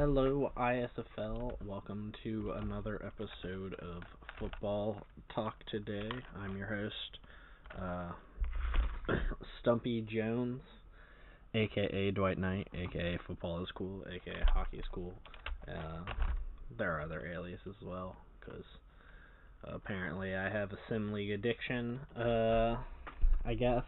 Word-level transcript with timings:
Hello, 0.00 0.52
ISFL. 0.56 1.54
Welcome 1.66 2.12
to 2.22 2.52
another 2.52 3.04
episode 3.04 3.74
of 3.80 4.04
Football 4.38 5.04
Talk 5.34 5.54
today. 5.72 6.08
I'm 6.38 6.56
your 6.56 6.68
host, 6.68 7.18
uh, 7.76 8.12
Stumpy 9.60 10.02
Jones, 10.02 10.60
aka 11.52 12.12
Dwight 12.12 12.38
Knight, 12.38 12.68
aka 12.74 13.18
Football 13.26 13.64
is 13.64 13.68
Cool, 13.74 14.04
aka 14.08 14.40
Hockey 14.54 14.76
is 14.76 14.84
Cool. 14.92 15.12
Uh, 15.66 16.04
there 16.78 16.96
are 16.96 17.00
other 17.02 17.26
aliases 17.26 17.66
as 17.66 17.84
well, 17.84 18.14
because 18.38 18.64
apparently 19.64 20.36
I 20.36 20.48
have 20.48 20.70
a 20.70 20.78
Sim 20.88 21.12
League 21.12 21.32
addiction, 21.32 21.98
uh, 22.16 22.76
I 23.44 23.54
guess, 23.54 23.82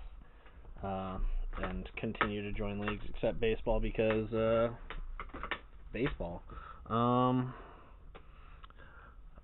uh, 0.82 1.18
and 1.62 1.88
continue 1.96 2.42
to 2.42 2.50
join 2.50 2.80
leagues 2.80 3.04
except 3.08 3.38
baseball 3.38 3.78
because, 3.78 4.32
uh, 4.32 4.70
baseball. 5.92 6.42
Um, 6.86 7.54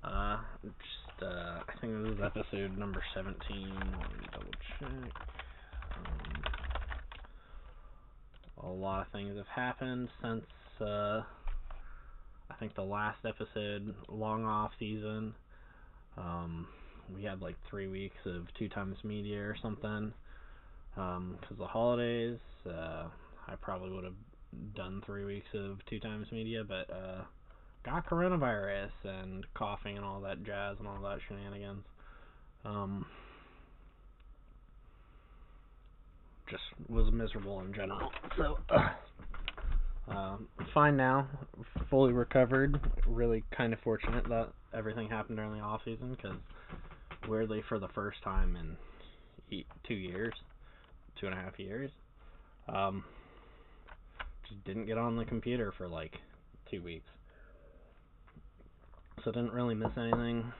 uh, 0.02 0.38
just, 0.62 1.22
uh, 1.22 1.60
I 1.68 1.80
think 1.80 1.92
this 2.02 2.12
is 2.12 2.20
episode 2.24 2.78
number 2.78 3.02
17. 3.14 3.34
Let 3.48 4.20
me 4.20 4.26
double 4.32 4.52
check. 4.78 5.12
Um, 5.96 6.42
a 8.62 8.68
lot 8.68 9.06
of 9.06 9.12
things 9.12 9.36
have 9.36 9.46
happened 9.48 10.08
since, 10.22 10.46
uh, 10.80 11.22
I 12.50 12.54
think 12.60 12.74
the 12.74 12.82
last 12.82 13.18
episode, 13.24 13.94
long 14.08 14.44
off 14.44 14.70
season. 14.78 15.34
Um, 16.16 16.68
we 17.14 17.22
had 17.22 17.42
like 17.42 17.56
three 17.68 17.88
weeks 17.88 18.16
of 18.24 18.46
two 18.58 18.68
times 18.68 18.96
media 19.04 19.40
or 19.40 19.56
something. 19.60 20.12
Um, 20.96 21.38
cause 21.46 21.58
the 21.58 21.66
holidays, 21.66 22.38
uh, 22.66 23.08
I 23.48 23.54
probably 23.60 23.90
would 23.90 24.04
have 24.04 24.14
done 24.74 25.02
three 25.06 25.24
weeks 25.24 25.46
of 25.54 25.78
two 25.88 26.00
times 26.00 26.26
media, 26.32 26.62
but 26.66 26.90
uh, 26.90 27.22
got 27.84 28.08
coronavirus 28.08 28.90
and 29.04 29.44
coughing 29.54 29.96
and 29.96 30.04
all 30.04 30.20
that 30.20 30.44
jazz 30.44 30.76
and 30.78 30.88
all 30.88 31.00
that 31.02 31.18
shenanigans. 31.28 31.84
Um, 32.64 33.06
just 36.50 36.62
was 36.88 37.12
miserable 37.12 37.60
in 37.60 37.72
general. 37.72 38.10
So, 38.36 38.58
uh, 40.12 40.36
fine 40.74 40.96
now, 40.96 41.28
fully 41.90 42.12
recovered. 42.12 42.80
Really 43.06 43.42
kind 43.56 43.72
of 43.72 43.80
fortunate 43.80 44.28
that 44.28 44.48
everything 44.74 45.08
happened 45.08 45.36
during 45.36 45.52
the 45.52 45.60
off 45.60 45.80
season 45.84 46.14
because 46.14 46.36
weirdly 47.28 47.62
for 47.68 47.78
the 47.78 47.88
first 47.88 48.22
time 48.22 48.56
in 48.56 49.64
two 49.86 49.94
years, 49.94 50.34
two 51.20 51.26
and 51.26 51.34
a 51.34 51.38
half 51.38 51.58
years, 51.58 51.90
um, 52.68 53.04
just 54.48 54.64
didn't 54.64 54.86
get 54.86 54.98
on 54.98 55.16
the 55.16 55.24
computer 55.24 55.72
for 55.76 55.88
like 55.88 56.14
two 56.70 56.82
weeks. 56.82 57.08
So 59.24 59.32
didn't 59.32 59.52
really 59.52 59.74
miss 59.74 59.90
anything 59.96 60.52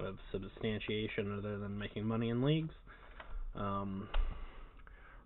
of 0.00 0.16
substantiation 0.30 1.38
other 1.38 1.58
than 1.58 1.78
making 1.78 2.04
money 2.04 2.30
in 2.30 2.42
leagues. 2.42 2.74
Um, 3.54 4.08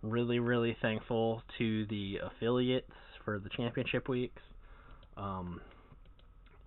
really, 0.02 0.38
really 0.38 0.76
thankful 0.80 1.42
to 1.58 1.86
the 1.86 2.18
affiliates 2.24 2.90
for 3.24 3.38
the 3.38 3.48
championship 3.50 4.08
weeks. 4.08 4.42
Um, 5.16 5.60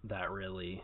that 0.05 0.31
really 0.31 0.83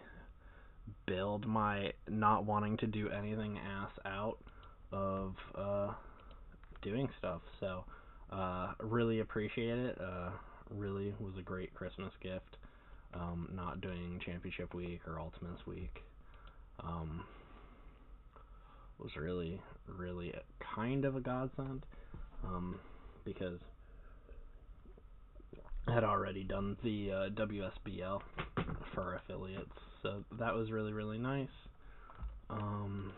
build 1.05 1.47
my 1.47 1.91
not 2.08 2.45
wanting 2.45 2.77
to 2.77 2.88
do 2.88 3.09
anything 3.09 3.58
ass 3.58 3.91
out 4.05 4.38
of 4.91 5.36
uh, 5.55 5.93
doing 6.81 7.09
stuff. 7.17 7.41
So, 7.59 7.86
uh, 8.31 8.73
really 8.80 9.19
appreciate 9.19 9.77
it. 9.77 9.97
Uh, 9.99 10.31
really 10.69 11.13
was 11.19 11.33
a 11.38 11.41
great 11.41 11.73
Christmas 11.73 12.11
gift. 12.21 12.58
Um, 13.13 13.49
not 13.53 13.80
doing 13.80 14.19
Championship 14.25 14.73
Week 14.73 14.99
or 15.08 15.19
Ultimus 15.19 15.66
Week 15.66 16.03
um, 16.83 17.23
was 18.99 19.15
really, 19.15 19.61
really 19.87 20.31
a, 20.31 20.42
kind 20.75 21.05
of 21.05 21.15
a 21.15 21.21
godsend 21.21 21.86
um, 22.43 22.80
because 23.23 23.59
I 25.87 25.93
had 25.93 26.04
already 26.04 26.43
done 26.43 26.77
the 26.83 27.11
uh, 27.11 27.30
WSBL 27.30 28.21
for 28.93 29.15
affiliates, 29.15 29.71
so 30.02 30.23
that 30.39 30.54
was 30.54 30.71
really, 30.71 30.93
really 30.93 31.17
nice. 31.17 31.48
Um, 32.49 33.11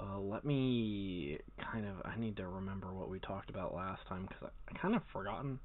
uh, 0.00 0.18
let 0.18 0.44
me 0.44 1.38
kind 1.72 1.84
of. 1.84 1.94
I 2.04 2.18
need 2.18 2.36
to 2.36 2.46
remember 2.46 2.92
what 2.92 3.10
we 3.10 3.18
talked 3.18 3.50
about 3.50 3.74
last 3.74 4.00
time 4.08 4.26
because 4.28 4.44
I, 4.44 4.74
I 4.74 4.78
kind 4.78 4.94
of 4.94 5.02
forgotten. 5.12 5.58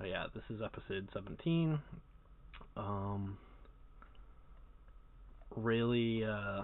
Oh 0.00 0.04
yeah, 0.04 0.26
this 0.34 0.44
is 0.50 0.60
episode 0.62 1.08
17. 1.14 1.78
Um, 2.76 3.38
really, 5.56 6.22
uh, 6.24 6.62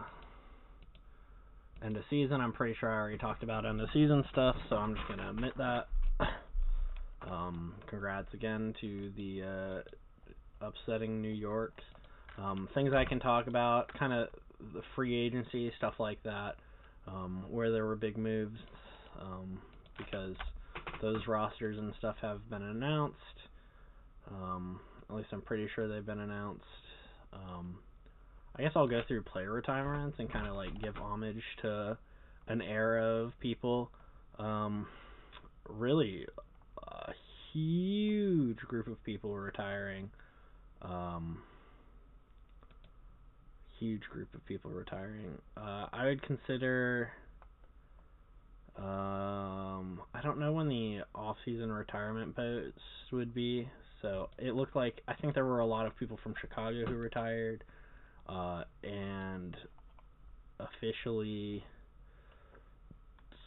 end 1.82 1.96
of 1.96 2.04
season. 2.10 2.40
I'm 2.40 2.52
pretty 2.52 2.76
sure 2.78 2.90
I 2.90 2.94
already 2.94 3.18
talked 3.18 3.42
about 3.42 3.64
end 3.64 3.80
of 3.80 3.88
season 3.92 4.24
stuff, 4.30 4.56
so 4.68 4.76
I'm 4.76 4.94
just 4.94 5.08
gonna 5.08 5.30
admit 5.30 5.56
that. 5.58 5.88
Um, 7.22 7.72
congrats 7.86 8.28
again 8.34 8.74
to 8.82 9.10
the 9.16 9.42
uh, 9.42 10.66
upsetting 10.66 11.22
New 11.22 11.30
York. 11.30 11.72
Um, 12.36 12.68
things 12.74 12.92
I 12.92 13.06
can 13.06 13.18
talk 13.18 13.46
about, 13.46 13.90
kind 13.98 14.12
of 14.12 14.28
the 14.74 14.82
free 14.94 15.14
agency 15.14 15.72
stuff 15.78 15.94
like 15.98 16.22
that 16.24 16.56
um, 17.06 17.44
where 17.48 17.70
there 17.70 17.84
were 17.84 17.96
big 17.96 18.16
moves 18.16 18.58
um, 19.20 19.58
because 19.98 20.36
those 21.00 21.26
rosters 21.26 21.78
and 21.78 21.92
stuff 21.98 22.16
have 22.20 22.48
been 22.50 22.62
announced. 22.62 23.16
Um, 24.30 24.80
at 25.08 25.16
least 25.16 25.28
I'm 25.32 25.42
pretty 25.42 25.68
sure 25.74 25.88
they've 25.88 26.04
been 26.04 26.20
announced. 26.20 26.64
Um, 27.32 27.78
I 28.56 28.62
guess 28.62 28.72
I'll 28.76 28.86
go 28.88 29.02
through 29.06 29.22
player 29.22 29.52
retirements 29.52 30.16
and 30.18 30.32
kind 30.32 30.46
of 30.46 30.54
like 30.54 30.80
give 30.80 30.96
homage 30.96 31.42
to 31.62 31.98
an 32.48 32.62
era 32.62 33.04
of 33.04 33.32
people. 33.40 33.90
Um, 34.38 34.86
really, 35.68 36.26
a 36.82 37.12
huge 37.52 38.58
group 38.58 38.86
of 38.86 39.02
people 39.04 39.34
retiring. 39.36 40.10
Um, 40.82 41.42
huge 43.84 44.02
group 44.10 44.32
of 44.34 44.44
people 44.46 44.70
retiring. 44.70 45.38
Uh, 45.56 45.86
I 45.92 46.06
would 46.06 46.22
consider. 46.22 47.10
Um, 48.76 50.00
I 50.12 50.20
don't 50.22 50.38
know 50.40 50.52
when 50.52 50.68
the 50.68 51.00
off-season 51.14 51.70
retirement 51.70 52.34
boats 52.34 52.80
would 53.12 53.34
be. 53.34 53.68
So 54.02 54.28
it 54.38 54.54
looked 54.54 54.74
like 54.74 55.00
I 55.06 55.14
think 55.14 55.34
there 55.34 55.44
were 55.44 55.60
a 55.60 55.66
lot 55.66 55.86
of 55.86 55.96
people 55.96 56.18
from 56.22 56.34
Chicago 56.40 56.84
who 56.86 56.96
retired, 56.96 57.62
uh, 58.28 58.64
and 58.82 59.56
officially, 60.58 61.64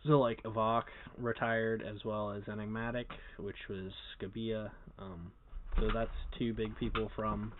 so 0.06 0.20
like 0.20 0.42
Avok 0.46 0.86
retired 1.18 1.84
as 1.84 2.04
well 2.06 2.32
as 2.32 2.44
Enigmatic, 2.48 3.08
which 3.38 3.58
was 3.70 3.92
Scabia. 4.16 4.72
Um, 4.98 5.32
so 5.80 5.90
that's 5.94 6.10
two 6.40 6.54
big 6.54 6.76
people 6.78 7.12
from 7.16 7.52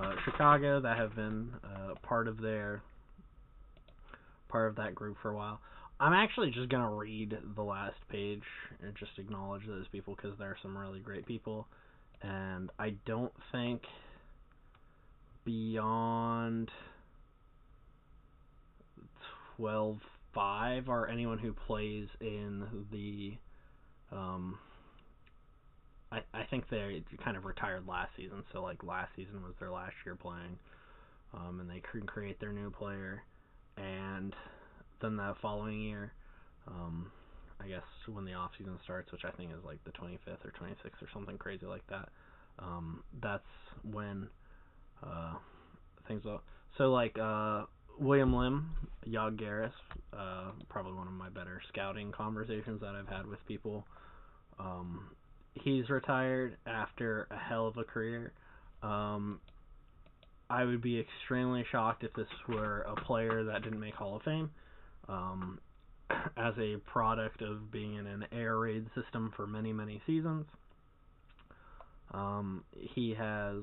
uh, 0.00 0.12
Chicago 0.24 0.80
that 0.80 0.96
have 0.96 1.14
been 1.14 1.50
uh, 1.64 1.94
part 2.02 2.28
of 2.28 2.40
their 2.40 2.82
part 4.48 4.68
of 4.68 4.76
that 4.76 4.94
group 4.94 5.16
for 5.22 5.30
a 5.30 5.36
while. 5.36 5.60
I'm 5.98 6.12
actually 6.12 6.50
just 6.50 6.70
gonna 6.70 6.94
read 6.94 7.36
the 7.54 7.62
last 7.62 7.96
page 8.08 8.42
and 8.82 8.94
just 8.96 9.12
acknowledge 9.18 9.66
those 9.66 9.86
people 9.92 10.16
because 10.16 10.38
there 10.38 10.48
are 10.48 10.56
some 10.62 10.76
really 10.76 11.00
great 11.00 11.26
people, 11.26 11.66
and 12.22 12.70
I 12.78 12.94
don't 13.04 13.32
think 13.52 13.82
beyond 15.44 16.70
twelve 19.56 19.98
five 20.34 20.88
are 20.88 21.08
anyone 21.08 21.38
who 21.38 21.52
plays 21.52 22.08
in 22.20 22.86
the 22.90 23.34
um, 24.16 24.58
I, 26.12 26.20
I 26.34 26.44
think 26.50 26.68
they 26.68 27.02
kind 27.22 27.36
of 27.36 27.44
retired 27.44 27.86
last 27.86 28.10
season, 28.16 28.42
so 28.52 28.62
like 28.62 28.82
last 28.82 29.10
season 29.14 29.42
was 29.42 29.54
their 29.60 29.70
last 29.70 29.94
year 30.04 30.16
playing, 30.16 30.58
um, 31.34 31.60
and 31.60 31.70
they 31.70 31.80
couldn't 31.80 32.08
create 32.08 32.40
their 32.40 32.52
new 32.52 32.70
player, 32.70 33.22
and 33.76 34.34
then 35.00 35.16
the 35.16 35.34
following 35.40 35.80
year, 35.80 36.12
um, 36.66 37.10
I 37.62 37.68
guess 37.68 37.82
when 38.12 38.24
the 38.24 38.34
off 38.34 38.50
season 38.58 38.78
starts, 38.84 39.12
which 39.12 39.24
I 39.24 39.30
think 39.30 39.50
is 39.52 39.64
like 39.64 39.78
the 39.84 39.92
25th 39.92 40.44
or 40.44 40.52
26th 40.60 41.02
or 41.02 41.08
something 41.12 41.38
crazy 41.38 41.66
like 41.66 41.86
that, 41.88 42.08
um, 42.58 43.02
that's 43.22 43.44
when 43.84 44.28
uh, 45.02 45.34
things. 46.08 46.24
Will, 46.24 46.42
so 46.76 46.90
like 46.90 47.16
uh, 47.18 47.64
William 47.98 48.34
Lim, 48.34 48.70
Yog 49.04 49.38
Garris, 49.38 49.72
uh, 50.12 50.50
probably 50.68 50.92
one 50.92 51.06
of 51.06 51.12
my 51.12 51.28
better 51.28 51.62
scouting 51.68 52.12
conversations 52.12 52.80
that 52.80 52.94
I've 52.94 53.08
had 53.08 53.26
with 53.26 53.38
people. 53.46 53.86
Um, 54.58 55.10
he's 55.54 55.88
retired 55.88 56.56
after 56.66 57.26
a 57.30 57.36
hell 57.36 57.66
of 57.66 57.76
a 57.76 57.84
career. 57.84 58.32
Um, 58.82 59.40
I 60.48 60.64
would 60.64 60.82
be 60.82 60.98
extremely 60.98 61.64
shocked 61.70 62.02
if 62.02 62.12
this 62.14 62.26
were 62.48 62.82
a 62.82 62.94
player 62.96 63.44
that 63.44 63.62
didn't 63.62 63.80
make 63.80 63.94
Hall 63.94 64.16
of 64.16 64.22
Fame. 64.22 64.50
Um, 65.08 65.58
as 66.36 66.54
a 66.58 66.76
product 66.90 67.42
of 67.42 67.70
being 67.70 67.96
in 67.96 68.06
an 68.06 68.26
air 68.32 68.58
raid 68.58 68.86
system 68.94 69.32
for 69.36 69.46
many, 69.46 69.72
many 69.72 70.00
seasons. 70.06 70.46
Um, 72.12 72.64
he 72.74 73.14
has 73.14 73.62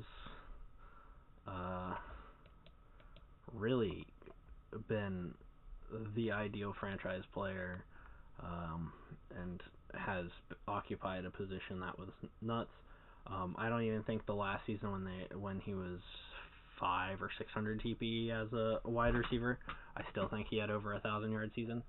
uh, 1.48 1.96
really 3.54 4.06
been 4.88 5.34
the 6.16 6.32
ideal 6.32 6.74
franchise 6.80 7.24
player 7.34 7.84
um, 8.42 8.92
and 9.42 9.62
has 9.94 10.26
occupied 10.68 11.26
a 11.26 11.30
position 11.30 11.80
that 11.82 11.98
was 11.98 12.10
nuts. 12.42 12.70
Um, 13.28 13.56
I 13.58 13.70
don't 13.70 13.84
even 13.84 14.04
think 14.04 14.26
the 14.26 14.34
last 14.34 14.66
season 14.66 14.92
when 14.92 15.04
they 15.04 15.36
when 15.36 15.60
he 15.60 15.74
was 15.74 16.00
five 16.80 17.22
or 17.22 17.30
six 17.38 17.52
hundred 17.52 17.82
TPE 17.82 18.32
as 18.32 18.52
a 18.54 18.80
wide 18.86 19.16
receiver, 19.16 19.60
I 19.96 20.02
still 20.12 20.30
think 20.30 20.48
he 20.50 20.58
had 20.58 20.70
over 20.70 20.94
a 20.94 21.00
thousand 21.00 21.32
yard 21.32 21.52
season. 21.56 21.84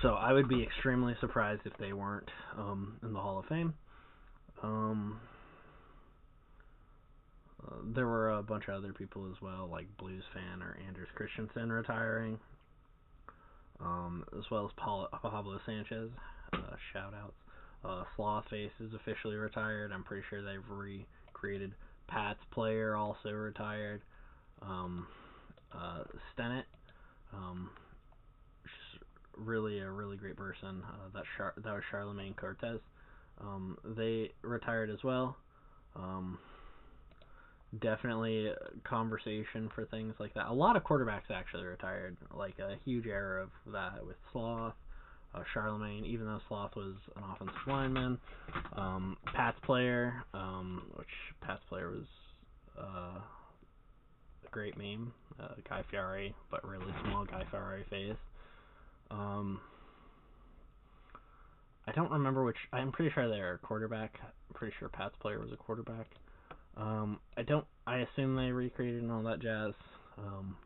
So 0.00 0.10
I 0.10 0.32
would 0.32 0.48
be 0.48 0.62
extremely 0.62 1.14
surprised 1.20 1.62
if 1.64 1.72
they 1.78 1.92
weren't 1.92 2.30
um, 2.56 2.98
in 3.02 3.12
the 3.12 3.20
Hall 3.20 3.38
of 3.38 3.46
Fame. 3.46 3.74
Um, 4.62 5.20
uh, 7.66 7.76
there 7.94 8.06
were 8.06 8.30
a 8.30 8.42
bunch 8.42 8.64
of 8.68 8.74
other 8.74 8.92
people 8.92 9.30
as 9.30 9.40
well, 9.42 9.68
like 9.70 9.86
Blues 9.98 10.24
fan 10.32 10.62
or 10.62 10.78
Anders 10.86 11.08
Christensen 11.14 11.70
retiring, 11.70 12.38
um, 13.82 14.24
as 14.38 14.44
well 14.50 14.64
as 14.66 14.70
Paul, 14.76 15.08
Pablo 15.22 15.58
Sanchez. 15.66 16.10
Uh, 16.52 16.76
shout 16.92 17.14
outs. 17.14 17.34
Uh, 17.84 18.04
Slothface 18.16 18.70
is 18.80 18.94
officially 18.94 19.36
retired. 19.36 19.90
I'm 19.92 20.04
pretty 20.04 20.24
sure 20.30 20.42
they've 20.42 20.60
recreated. 20.68 21.72
Pat's 22.06 22.40
player 22.52 22.94
also 22.94 23.30
retired. 23.30 24.02
Um, 24.60 25.06
uh, 25.72 26.04
Stennett, 26.36 26.64
um, 27.32 27.70
really 29.36 29.80
a 29.80 29.90
really 29.90 30.16
great 30.16 30.36
person. 30.36 30.82
Uh, 30.86 31.08
that 31.14 31.24
Char- 31.36 31.54
that 31.56 31.72
was 31.72 31.82
Charlemagne 31.90 32.34
Cortez. 32.34 32.80
Um, 33.40 33.78
they 33.84 34.30
retired 34.42 34.90
as 34.90 35.02
well. 35.02 35.36
Um, 35.96 36.38
definitely 37.80 38.50
conversation 38.84 39.70
for 39.74 39.86
things 39.86 40.14
like 40.18 40.34
that. 40.34 40.48
A 40.48 40.52
lot 40.52 40.76
of 40.76 40.84
quarterbacks 40.84 41.30
actually 41.30 41.64
retired, 41.64 42.16
like 42.34 42.58
a 42.58 42.76
huge 42.84 43.06
era 43.06 43.42
of 43.44 43.50
that 43.72 44.04
with 44.04 44.16
Sloth, 44.32 44.74
uh, 45.34 45.42
Charlemagne, 45.54 46.04
even 46.04 46.26
though 46.26 46.40
Sloth 46.48 46.76
was 46.76 46.94
an 47.16 47.22
offensive 47.32 47.56
lineman. 47.66 48.18
Um, 48.76 49.16
Pat's 49.34 49.58
player, 49.64 50.22
um, 50.34 50.90
which 50.96 51.08
Pat's 51.40 51.62
player 51.68 51.90
was 51.90 52.06
uh, 52.78 53.18
a 54.46 54.50
great 54.50 54.76
meme, 54.76 55.12
uh, 55.40 55.54
Guy 55.68 55.82
Fieri, 55.90 56.34
but 56.50 56.66
really 56.66 56.92
small 57.04 57.24
Guy 57.24 57.44
Fieri 57.50 57.84
face. 57.88 58.16
Um, 59.10 59.60
I 61.86 61.92
don't 61.92 62.10
remember 62.10 62.44
which. 62.44 62.56
I'm 62.72 62.92
pretty 62.92 63.10
sure 63.12 63.28
they're 63.28 63.54
a 63.54 63.58
quarterback. 63.58 64.18
I'm 64.22 64.54
pretty 64.54 64.74
sure 64.78 64.88
Pat's 64.88 65.16
player 65.20 65.40
was 65.40 65.52
a 65.52 65.56
quarterback. 65.56 66.06
Um, 66.76 67.20
I 67.36 67.42
don't. 67.42 67.66
I 67.86 67.98
assume 67.98 68.36
they 68.36 68.50
recreated 68.52 69.02
and 69.02 69.12
all 69.12 69.22
that 69.24 69.40
jazz. 69.40 69.72
Um, 70.18 70.56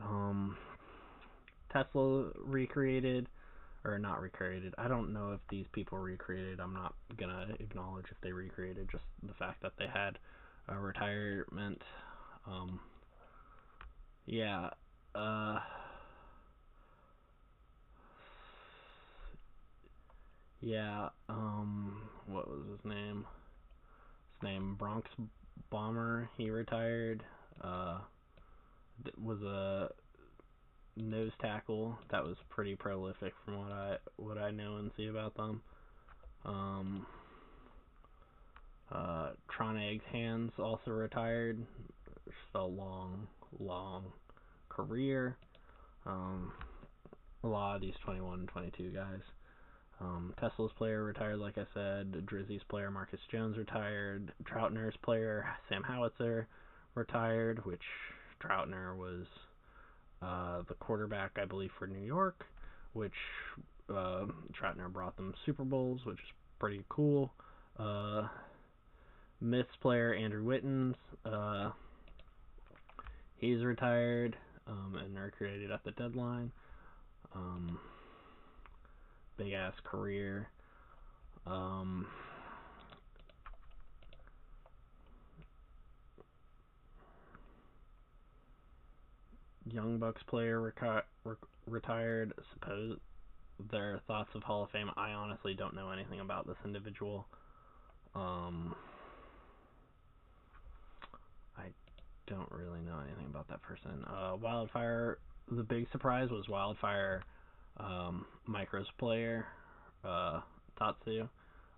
um, 0.00 0.56
Tesla 1.72 2.30
recreated 2.44 3.28
or 3.84 3.98
not 3.98 4.20
recreated. 4.20 4.74
I 4.78 4.88
don't 4.88 5.12
know 5.12 5.32
if 5.32 5.40
these 5.48 5.66
people 5.72 5.98
recreated. 5.98 6.60
I'm 6.60 6.74
not 6.74 6.94
gonna 7.16 7.48
acknowledge 7.60 8.06
if 8.10 8.20
they 8.22 8.32
recreated. 8.32 8.88
Just 8.90 9.04
the 9.22 9.34
fact 9.34 9.62
that 9.62 9.72
they 9.78 9.86
had 9.86 10.18
a 10.68 10.78
retirement. 10.78 11.82
Um, 12.46 12.80
yeah. 14.26 14.70
Uh, 15.14 15.58
yeah. 20.60 21.08
Um, 21.28 22.08
what 22.26 22.48
was 22.48 22.66
his 22.70 22.84
name? 22.84 23.26
Name 24.42 24.76
Bronx 24.78 25.08
Bomber. 25.70 26.28
He 26.36 26.50
retired. 26.50 27.22
Uh, 27.62 27.98
was 29.20 29.40
a 29.42 29.90
nose 30.96 31.32
tackle 31.40 31.98
that 32.10 32.22
was 32.22 32.36
pretty 32.50 32.76
prolific 32.76 33.32
from 33.44 33.58
what 33.58 33.72
I 33.72 33.96
what 34.16 34.38
I 34.38 34.50
know 34.50 34.76
and 34.76 34.90
see 34.96 35.06
about 35.06 35.34
them. 35.36 35.62
Um, 36.44 37.06
uh, 38.90 39.30
Tron 39.50 39.78
Eggs 39.78 40.04
Hands 40.10 40.52
also 40.58 40.90
retired. 40.90 41.64
Just 42.24 42.36
a 42.54 42.62
long, 42.62 43.26
long 43.58 44.04
career. 44.68 45.36
Um, 46.04 46.52
a 47.44 47.48
lot 47.48 47.76
of 47.76 47.82
these 47.82 47.94
21 48.04 48.40
and 48.40 48.48
22 48.48 48.90
guys. 48.90 49.20
Um, 50.02 50.34
Tesla's 50.40 50.72
player 50.76 51.04
retired, 51.04 51.38
like 51.38 51.58
I 51.58 51.66
said. 51.74 52.26
Drizzy's 52.26 52.62
player 52.68 52.90
Marcus 52.90 53.20
Jones 53.30 53.56
retired. 53.56 54.32
Troutner's 54.42 54.96
player 55.02 55.46
Sam 55.68 55.84
Howitzer 55.84 56.48
retired, 56.96 57.64
which 57.64 57.82
Troutner 58.42 58.96
was 58.96 59.26
uh, 60.20 60.62
the 60.68 60.74
quarterback, 60.74 61.38
I 61.40 61.44
believe, 61.44 61.70
for 61.78 61.86
New 61.86 62.04
York, 62.04 62.44
which 62.94 63.12
uh, 63.88 64.26
Troutner 64.60 64.92
brought 64.92 65.16
them 65.16 65.34
Super 65.46 65.64
Bowls, 65.64 66.00
which 66.04 66.18
is 66.18 66.32
pretty 66.58 66.84
cool. 66.88 67.32
Uh, 67.78 68.26
Myths 69.40 69.70
player 69.80 70.14
Andrew 70.14 70.44
Wittens, 70.44 70.96
uh, 71.24 71.70
he's 73.36 73.62
retired 73.62 74.36
um, 74.66 74.98
and 75.00 75.16
recreated 75.16 75.70
at 75.70 75.84
the 75.84 75.92
deadline. 75.92 76.50
Um, 77.34 77.78
big 79.42 79.52
ass 79.52 79.74
career. 79.84 80.48
Um, 81.46 82.06
Young 89.70 89.98
Bucks 89.98 90.22
player 90.28 90.60
re- 90.60 91.34
retired. 91.66 92.32
Suppose 92.54 92.98
their 93.70 94.00
thoughts 94.06 94.30
of 94.34 94.42
Hall 94.42 94.64
of 94.64 94.70
Fame. 94.70 94.90
I 94.96 95.10
honestly 95.10 95.54
don't 95.54 95.74
know 95.74 95.90
anything 95.90 96.20
about 96.20 96.46
this 96.46 96.56
individual. 96.64 97.26
Um, 98.14 98.74
I 101.56 101.66
don't 102.26 102.50
really 102.50 102.80
know 102.80 102.98
anything 103.06 103.26
about 103.26 103.48
that 103.48 103.62
person. 103.62 104.04
Uh, 104.06 104.36
Wildfire. 104.40 105.18
The 105.50 105.62
big 105.62 105.86
surprise 105.90 106.30
was 106.30 106.48
Wildfire. 106.48 107.22
Um, 107.78 108.26
Micros 108.48 108.86
player, 108.98 109.46
uh, 110.04 110.40
Tatsu, 110.78 111.28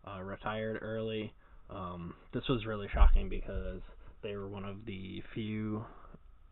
uh, 0.06 0.23
retired 0.23 0.79
early. 0.82 1.32
Um, 1.70 2.14
this 2.33 2.45
was 2.49 2.66
really 2.66 2.88
shocking 2.92 3.28
because 3.28 3.80
they 4.23 4.37
were 4.37 4.49
one 4.49 4.64
of 4.64 4.85
the 4.87 5.23
few 5.35 5.85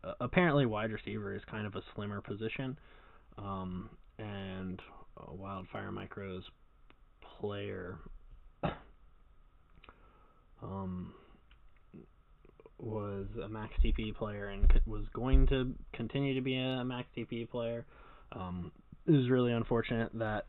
uh, 0.03 0.13
apparently 0.19 0.65
wide 0.65 0.91
receiver 0.91 1.33
is 1.33 1.41
kind 1.49 1.65
of 1.65 1.75
a 1.75 1.81
slimmer 1.95 2.21
position, 2.21 2.77
um, 3.37 3.89
and 4.19 4.81
uh, 5.17 5.33
Wildfire 5.33 5.91
Micro's 5.91 6.43
player 7.39 7.97
um, 10.61 11.13
was 12.77 13.27
a 13.43 13.47
max 13.47 13.73
TP 13.83 14.15
player 14.15 14.47
and 14.47 14.71
was 14.85 15.05
going 15.13 15.47
to 15.47 15.73
continue 15.93 16.35
to 16.35 16.41
be 16.41 16.57
a 16.57 16.83
max 16.83 17.07
TP 17.17 17.49
player. 17.49 17.85
Um, 18.33 18.71
it 19.07 19.11
was 19.11 19.29
really 19.29 19.51
unfortunate 19.51 20.11
that 20.13 20.45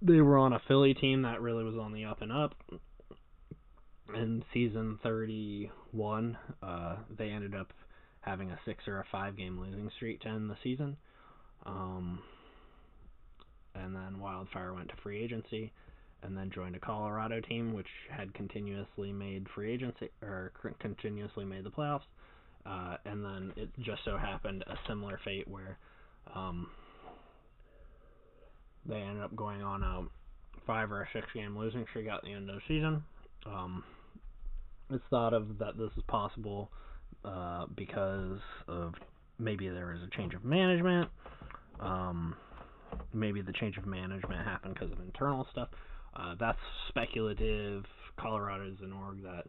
they 0.00 0.20
were 0.20 0.38
on 0.38 0.52
a 0.52 0.60
Philly 0.68 0.94
team 0.94 1.22
that 1.22 1.40
really 1.40 1.64
was 1.64 1.76
on 1.76 1.92
the 1.92 2.04
up 2.04 2.22
and 2.22 2.32
up. 2.32 2.54
In 4.14 4.44
season 4.52 4.98
31, 5.02 6.36
uh, 6.62 6.96
they 7.16 7.30
ended 7.30 7.54
up 7.54 7.72
having 8.20 8.50
a 8.50 8.58
six 8.64 8.86
or 8.86 9.00
a 9.00 9.04
five 9.10 9.36
game 9.36 9.58
losing 9.58 9.90
streak 9.96 10.20
to 10.20 10.28
end 10.28 10.50
the 10.50 10.56
season. 10.62 10.96
Um, 11.64 12.20
and 13.74 13.94
then 13.94 14.20
Wildfire 14.20 14.74
went 14.74 14.88
to 14.88 14.96
free 15.02 15.22
agency 15.22 15.72
and 16.22 16.36
then 16.36 16.50
joined 16.54 16.76
a 16.76 16.80
Colorado 16.80 17.40
team 17.40 17.72
which 17.74 17.88
had 18.10 18.32
continuously 18.34 19.12
made 19.12 19.46
free 19.54 19.72
agency 19.72 20.10
or 20.22 20.52
continuously 20.80 21.44
made 21.44 21.64
the 21.64 21.70
playoffs. 21.70 22.04
Uh, 22.66 22.96
and 23.04 23.24
then 23.24 23.52
it 23.56 23.68
just 23.80 24.02
so 24.04 24.16
happened 24.16 24.64
a 24.66 24.76
similar 24.88 25.18
fate 25.24 25.46
where 25.48 25.78
um, 26.34 26.68
they 28.86 28.96
ended 28.96 29.22
up 29.22 29.34
going 29.36 29.62
on 29.62 29.82
a 29.82 30.02
five 30.66 30.90
or 30.90 31.02
a 31.02 31.08
six 31.12 31.26
game 31.34 31.56
losing 31.56 31.84
streak 31.90 32.08
at 32.08 32.22
the 32.22 32.32
end 32.32 32.48
of 32.48 32.56
the 32.56 32.62
season. 32.68 33.02
Um, 33.46 33.84
it's 34.90 35.04
thought 35.10 35.34
of 35.34 35.58
that 35.58 35.76
this 35.78 35.90
is 35.96 36.02
possible 36.08 36.70
uh, 37.24 37.66
because 37.76 38.38
of 38.68 38.94
maybe 39.38 39.68
there 39.68 39.86
was 39.86 40.00
a 40.02 40.16
change 40.16 40.34
of 40.34 40.44
management. 40.44 41.08
Um, 41.80 42.36
maybe 43.12 43.42
the 43.42 43.52
change 43.52 43.76
of 43.76 43.86
management 43.86 44.44
happened 44.44 44.74
because 44.74 44.92
of 44.92 45.00
internal 45.00 45.46
stuff. 45.50 45.68
Uh, 46.14 46.34
that's 46.38 46.58
speculative. 46.88 47.84
Colorado 48.18 48.68
is 48.70 48.78
an 48.80 48.92
org 48.92 49.22
that 49.22 49.44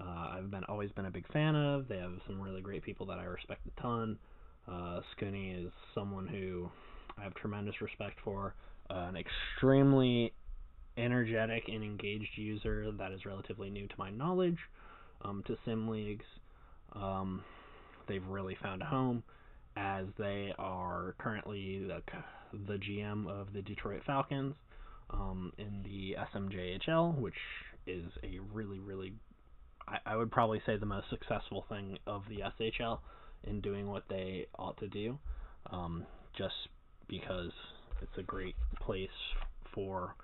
uh, 0.00 0.36
I've 0.36 0.50
been 0.50 0.64
always 0.64 0.90
been 0.92 1.06
a 1.06 1.10
big 1.10 1.30
fan 1.32 1.54
of. 1.54 1.88
They 1.88 1.98
have 1.98 2.12
some 2.26 2.40
really 2.40 2.62
great 2.62 2.82
people 2.82 3.06
that 3.06 3.18
I 3.18 3.24
respect 3.24 3.60
a 3.66 3.80
ton. 3.80 4.18
Uh, 4.66 5.00
Scooney 5.16 5.66
is 5.66 5.72
someone 5.94 6.26
who 6.26 6.70
I 7.18 7.24
have 7.24 7.34
tremendous 7.34 7.80
respect 7.80 8.18
for. 8.24 8.54
An 8.90 9.16
extremely 9.16 10.32
energetic 10.96 11.68
and 11.68 11.84
engaged 11.84 12.36
user 12.36 12.90
that 12.92 13.12
is 13.12 13.24
relatively 13.24 13.70
new 13.70 13.86
to 13.86 13.94
my 13.98 14.10
knowledge 14.10 14.58
um, 15.22 15.42
to 15.46 15.56
sim 15.64 15.88
leagues. 15.88 16.24
Um, 16.92 17.44
they've 18.08 18.26
really 18.26 18.56
found 18.62 18.82
a 18.82 18.86
home 18.86 19.22
as 19.76 20.06
they 20.18 20.52
are 20.58 21.14
currently 21.18 21.86
the, 21.86 22.02
the 22.66 22.78
GM 22.78 23.28
of 23.28 23.52
the 23.52 23.62
Detroit 23.62 24.02
Falcons 24.06 24.54
um, 25.10 25.52
in 25.58 25.82
the 25.84 26.16
SMJHL, 26.34 27.16
which 27.18 27.34
is 27.86 28.04
a 28.24 28.40
really, 28.52 28.78
really, 28.78 29.12
I, 29.86 29.98
I 30.12 30.16
would 30.16 30.30
probably 30.30 30.60
say 30.66 30.76
the 30.76 30.86
most 30.86 31.08
successful 31.10 31.64
thing 31.68 31.98
of 32.06 32.22
the 32.28 32.40
SHL 32.60 32.98
in 33.44 33.60
doing 33.60 33.88
what 33.88 34.04
they 34.08 34.46
ought 34.58 34.78
to 34.78 34.88
do, 34.88 35.18
um, 35.70 36.04
just 36.36 36.54
because 37.08 37.52
it's 38.02 38.18
a 38.18 38.22
great 38.22 38.56
place 38.80 39.08
for 39.74 40.14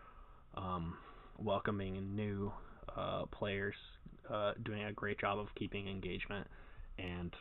um, 0.57 0.97
welcoming 1.39 2.15
new 2.15 2.53
uh, 2.97 3.25
players, 3.27 3.75
uh, 4.33 4.53
doing 4.65 4.85
a 4.85 4.93
great 4.93 5.19
job 5.21 5.39
of 5.39 5.49
keeping 5.57 5.89
engagement 5.89 6.47
and 6.99 7.35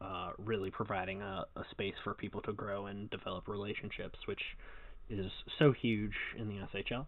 uh, 0.00 0.30
really 0.38 0.70
providing 0.70 1.22
a, 1.22 1.44
a 1.56 1.64
space 1.70 1.94
for 2.02 2.14
people 2.14 2.40
to 2.42 2.52
grow 2.52 2.86
and 2.86 3.10
develop 3.10 3.48
relationships, 3.48 4.18
which 4.26 4.40
is 5.10 5.30
so 5.58 5.72
huge 5.72 6.14
in 6.38 6.48
the 6.48 6.56
SHL. 6.74 7.06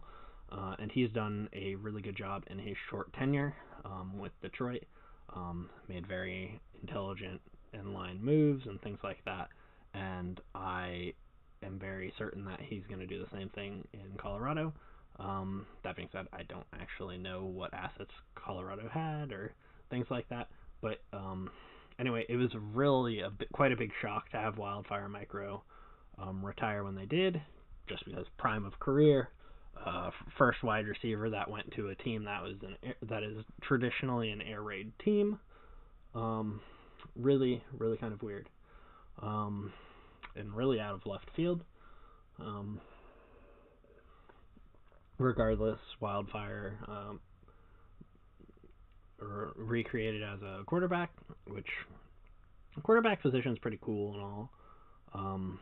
Uh, 0.49 0.75
and 0.79 0.91
he's 0.91 1.09
done 1.11 1.49
a 1.53 1.75
really 1.75 2.01
good 2.01 2.15
job 2.15 2.43
in 2.49 2.57
his 2.57 2.75
short 2.89 3.11
tenure 3.13 3.53
um, 3.83 4.17
with 4.17 4.31
Detroit. 4.41 4.85
Um, 5.35 5.69
made 5.89 6.07
very 6.07 6.61
intelligent 6.81 7.41
in 7.73 7.93
line 7.93 8.23
moves 8.23 8.65
and 8.65 8.81
things 8.81 8.99
like 9.03 9.17
that. 9.25 9.49
And 9.93 10.39
I 10.55 11.13
am 11.63 11.79
very 11.79 12.13
certain 12.17 12.45
that 12.45 12.59
he's 12.61 12.83
going 12.87 12.99
to 12.99 13.07
do 13.07 13.19
the 13.19 13.37
same 13.37 13.49
thing 13.49 13.87
in 13.93 14.17
Colorado. 14.17 14.73
Um, 15.19 15.65
that 15.83 15.95
being 15.95 16.09
said, 16.11 16.27
I 16.31 16.43
don't 16.43 16.65
actually 16.79 17.17
know 17.17 17.43
what 17.43 17.73
assets 17.73 18.11
Colorado 18.35 18.87
had 18.87 19.31
or 19.31 19.53
things 19.89 20.05
like 20.09 20.29
that. 20.29 20.47
But 20.81 20.99
um, 21.13 21.49
anyway, 21.99 22.25
it 22.29 22.35
was 22.35 22.51
really 22.73 23.21
a 23.21 23.29
bit, 23.29 23.51
quite 23.51 23.71
a 23.71 23.77
big 23.77 23.91
shock 24.01 24.29
to 24.31 24.37
have 24.37 24.57
Wildfire 24.57 25.09
Micro 25.09 25.63
um, 26.19 26.45
retire 26.45 26.83
when 26.83 26.95
they 26.95 27.05
did, 27.05 27.41
just 27.87 28.05
because 28.05 28.25
prime 28.37 28.65
of 28.65 28.79
career, 28.79 29.29
uh, 29.85 30.11
first 30.37 30.63
wide 30.63 30.85
receiver 30.87 31.29
that 31.29 31.49
went 31.49 31.71
to 31.71 31.89
a 31.89 31.95
team 31.95 32.23
that 32.25 32.41
was 32.41 32.55
an 32.61 32.93
that 33.09 33.23
is 33.23 33.37
traditionally 33.61 34.31
an 34.31 34.41
air 34.41 34.61
raid 34.61 34.91
team. 35.03 35.39
Um, 36.15 36.61
really, 37.15 37.63
really 37.77 37.97
kind 37.97 38.13
of 38.13 38.21
weird, 38.23 38.49
um, 39.21 39.71
and 40.37 40.53
really 40.53 40.79
out 40.79 40.95
of 40.95 41.05
left 41.05 41.29
field. 41.35 41.63
Um, 42.39 42.79
regardless, 45.17 45.79
Wildfire 45.99 46.77
um, 46.87 47.19
recreated 49.55 50.23
as 50.23 50.41
a 50.41 50.63
quarterback, 50.65 51.11
which 51.47 51.67
quarterback 52.83 53.21
position 53.21 53.51
is 53.51 53.59
pretty 53.59 53.79
cool 53.81 54.13
and 54.13 54.21
all. 54.21 54.51
Um, 55.13 55.59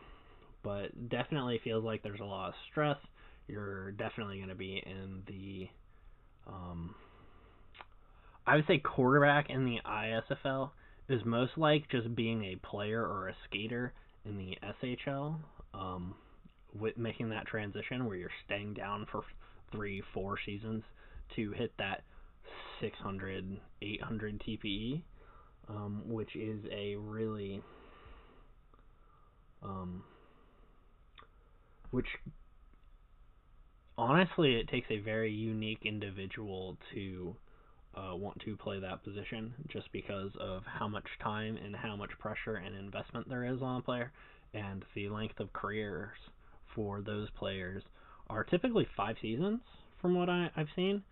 but 0.62 1.08
definitely 1.08 1.60
feels 1.62 1.84
like 1.84 2.02
there's 2.02 2.20
a 2.20 2.24
lot 2.24 2.48
of 2.48 2.54
stress. 2.70 2.98
You're 3.46 3.92
definitely 3.92 4.38
going 4.38 4.48
to 4.48 4.56
be 4.56 4.82
in 4.84 5.22
the, 5.28 5.68
um, 6.48 6.94
I 8.46 8.56
would 8.56 8.66
say 8.66 8.78
quarterback 8.78 9.48
in 9.48 9.64
the 9.64 9.78
ISFL 9.86 10.70
is 11.08 11.24
most 11.24 11.52
like 11.56 11.88
just 11.88 12.14
being 12.16 12.44
a 12.44 12.56
player 12.66 13.00
or 13.00 13.28
a 13.28 13.36
skater 13.48 13.92
in 14.28 14.36
the 14.36 14.56
SHL. 14.82 15.36
Um, 15.74 16.14
with 16.78 16.96
making 16.96 17.30
that 17.30 17.46
transition 17.46 18.04
where 18.06 18.16
you're 18.16 18.30
staying 18.44 18.74
down 18.74 19.06
for 19.10 19.22
three, 19.72 20.02
four 20.12 20.36
seasons 20.44 20.82
to 21.34 21.52
hit 21.52 21.72
that 21.78 22.02
600, 22.80 23.58
800 23.82 24.42
TPE, 24.46 25.02
um, 25.68 26.02
which 26.06 26.34
is 26.36 26.60
a 26.70 26.96
really, 26.96 27.62
um, 29.62 30.02
which 31.90 32.06
honestly, 33.98 34.56
it 34.56 34.68
takes 34.68 34.86
a 34.90 34.98
very 34.98 35.32
unique 35.32 35.80
individual 35.84 36.76
to 36.94 37.34
uh, 37.96 38.14
want 38.14 38.38
to 38.40 38.56
play 38.56 38.78
that 38.80 39.02
position 39.02 39.54
just 39.68 39.90
because 39.92 40.30
of 40.38 40.62
how 40.66 40.86
much 40.86 41.06
time 41.22 41.56
and 41.56 41.74
how 41.74 41.96
much 41.96 42.10
pressure 42.18 42.56
and 42.56 42.76
investment 42.76 43.28
there 43.28 43.44
is 43.44 43.62
on 43.62 43.80
a 43.80 43.82
player. 43.82 44.12
And 44.54 44.84
the 44.94 45.08
length 45.08 45.40
of 45.40 45.52
careers 45.52 46.16
for 46.74 47.00
those 47.00 47.28
players 47.38 47.82
are 48.28 48.44
typically 48.44 48.86
five 48.96 49.16
seasons 49.20 49.60
from 50.00 50.14
what 50.14 50.28
I, 50.28 50.50
I've 50.56 50.68
seen. 50.76 51.02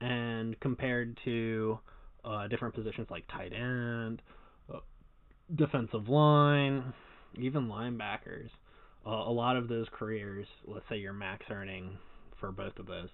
And 0.00 0.58
compared 0.60 1.18
to 1.24 1.78
uh, 2.24 2.46
different 2.48 2.74
positions 2.74 3.08
like 3.10 3.24
tight 3.28 3.52
end, 3.52 4.22
uh, 4.72 4.78
defensive 5.56 6.08
line, 6.08 6.92
even 7.36 7.68
linebackers, 7.68 8.50
uh, 9.06 9.10
a 9.10 9.32
lot 9.32 9.56
of 9.56 9.68
those 9.68 9.86
careers, 9.92 10.46
let's 10.66 10.84
say 10.88 10.98
you're 10.98 11.12
max 11.12 11.46
earning 11.50 11.98
for 12.38 12.52
both 12.52 12.78
of 12.78 12.86
those, 12.86 13.08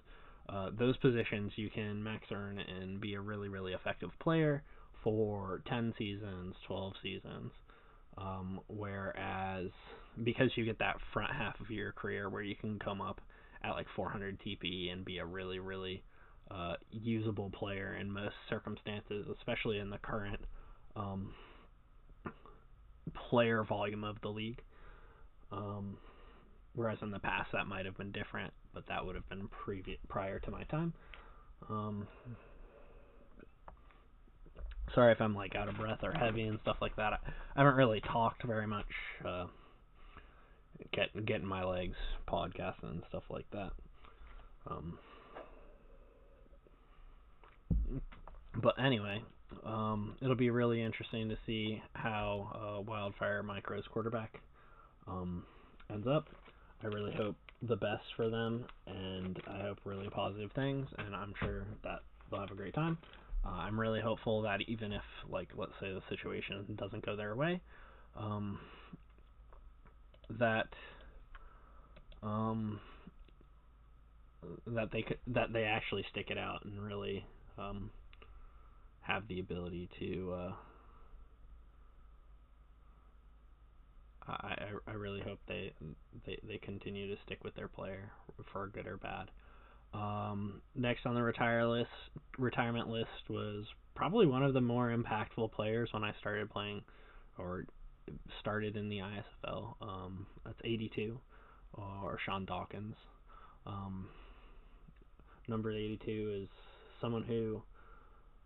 uh, 0.49 0.69
those 0.77 0.97
positions 0.97 1.51
you 1.55 1.69
can 1.69 2.03
max 2.03 2.25
earn 2.31 2.59
and 2.59 3.01
be 3.01 3.15
a 3.15 3.21
really, 3.21 3.49
really 3.49 3.73
effective 3.73 4.09
player 4.19 4.63
for 5.03 5.61
10 5.67 5.93
seasons, 5.97 6.55
12 6.67 6.93
seasons. 7.01 7.51
Um, 8.17 8.61
whereas 8.67 9.69
because 10.23 10.49
you 10.55 10.63
get 10.63 10.79
that 10.79 10.95
front 11.13 11.33
half 11.33 11.59
of 11.59 11.69
your 11.69 11.91
career 11.91 12.29
where 12.29 12.41
you 12.41 12.55
can 12.55 12.79
come 12.79 13.01
up 13.01 13.19
at 13.63 13.71
like 13.71 13.87
400 13.95 14.39
TP 14.39 14.91
and 14.91 15.03
be 15.03 15.17
a 15.17 15.25
really, 15.25 15.59
really 15.59 16.03
uh, 16.51 16.75
usable 16.91 17.49
player 17.49 17.97
in 17.99 18.09
most 18.09 18.35
circumstances, 18.49 19.25
especially 19.37 19.79
in 19.79 19.89
the 19.89 19.97
current 19.97 20.39
um, 20.95 21.33
player 23.29 23.63
volume 23.63 24.03
of 24.03 24.17
the 24.21 24.29
league. 24.29 24.61
Um, 25.51 25.97
whereas 26.73 26.99
in 27.01 27.11
the 27.11 27.19
past 27.19 27.49
that 27.53 27.67
might 27.67 27.85
have 27.85 27.97
been 27.97 28.11
different, 28.11 28.53
but 28.75 28.85
that 28.87 29.03
would 29.03 29.15
have 29.15 29.27
been 29.29 29.49
prior 30.07 30.37
to 30.39 30.51
my 30.51 30.63
time. 30.65 30.93
Um, 31.69 32.07
sorry 34.93 35.13
if 35.13 35.21
I'm 35.21 35.33
like 35.33 35.55
out 35.55 35.69
of 35.69 35.77
breath 35.77 35.99
or 36.03 36.11
heavy 36.11 36.43
and 36.43 36.59
stuff 36.61 36.77
like 36.81 36.95
that. 36.97 37.13
I, 37.13 37.17
I 37.55 37.63
haven't 37.63 37.75
really 37.75 38.01
talked 38.01 38.43
very 38.43 38.67
much. 38.67 38.85
Uh, 39.25 39.45
get 40.93 41.25
getting 41.25 41.47
my 41.47 41.63
legs 41.63 41.95
podcasting 42.27 42.83
and 42.83 43.03
stuff 43.09 43.23
like 43.29 43.49
that. 43.51 43.71
Um, 44.69 44.99
but 48.61 48.75
anyway, 48.79 49.23
um, 49.65 50.15
it'll 50.21 50.35
be 50.35 50.49
really 50.49 50.81
interesting 50.81 51.29
to 51.29 51.37
see 51.45 51.81
how 51.93 52.77
uh, 52.77 52.81
Wildfire 52.81 53.41
Micro's 53.41 53.85
quarterback 53.91 54.39
um, 55.07 55.43
ends 55.89 56.07
up. 56.07 56.27
I 56.83 56.87
really 56.87 57.13
hope 57.13 57.35
the 57.61 57.75
best 57.75 58.03
for 58.15 58.29
them, 58.29 58.65
and 58.87 59.41
I 59.47 59.61
hope 59.61 59.79
really 59.85 60.09
positive 60.09 60.51
things, 60.53 60.87
and 60.97 61.15
I'm 61.15 61.33
sure 61.39 61.65
that 61.83 61.99
they'll 62.29 62.41
have 62.41 62.51
a 62.51 62.55
great 62.55 62.73
time. 62.73 62.97
Uh, 63.45 63.49
I'm 63.49 63.79
really 63.79 64.01
hopeful 64.01 64.41
that 64.43 64.61
even 64.67 64.91
if, 64.91 65.03
like, 65.29 65.49
let's 65.55 65.71
say 65.79 65.91
the 65.91 66.01
situation 66.09 66.65
doesn't 66.75 67.05
go 67.05 67.15
their 67.15 67.35
way, 67.35 67.61
um, 68.17 68.59
that 70.29 70.67
um, 72.23 72.79
that 74.67 74.91
they 74.91 75.03
could, 75.03 75.19
that 75.27 75.53
they 75.53 75.63
actually 75.63 76.05
stick 76.11 76.27
it 76.31 76.37
out 76.37 76.65
and 76.65 76.81
really 76.81 77.25
um, 77.57 77.91
have 79.01 79.27
the 79.27 79.39
ability 79.39 79.89
to. 79.99 80.33
Uh, 80.33 80.51
I, 84.27 84.69
I 84.87 84.91
really 84.93 85.21
hope 85.21 85.39
they, 85.47 85.71
they 86.25 86.39
they 86.47 86.57
continue 86.57 87.13
to 87.13 87.21
stick 87.25 87.43
with 87.43 87.55
their 87.55 87.67
player 87.67 88.11
for 88.51 88.67
good 88.67 88.87
or 88.87 88.97
bad. 88.97 89.29
Um, 89.93 90.61
next 90.75 91.05
on 91.05 91.15
the 91.15 91.23
retire 91.23 91.65
list, 91.65 91.89
retirement 92.37 92.89
list 92.89 93.29
was 93.29 93.65
probably 93.95 94.25
one 94.25 94.43
of 94.43 94.53
the 94.53 94.61
more 94.61 94.89
impactful 94.89 95.51
players 95.51 95.89
when 95.93 96.03
I 96.03 96.13
started 96.19 96.49
playing, 96.49 96.81
or 97.37 97.65
started 98.39 98.75
in 98.75 98.89
the 98.89 98.99
ISFL. 98.99 99.75
Um, 99.81 100.25
that's 100.43 100.59
82, 100.63 101.19
or 101.73 102.17
Sean 102.25 102.45
Dawkins. 102.45 102.95
Um, 103.65 104.09
number 105.47 105.71
82 105.71 106.41
is 106.43 106.49
someone 106.99 107.23
who 107.23 107.61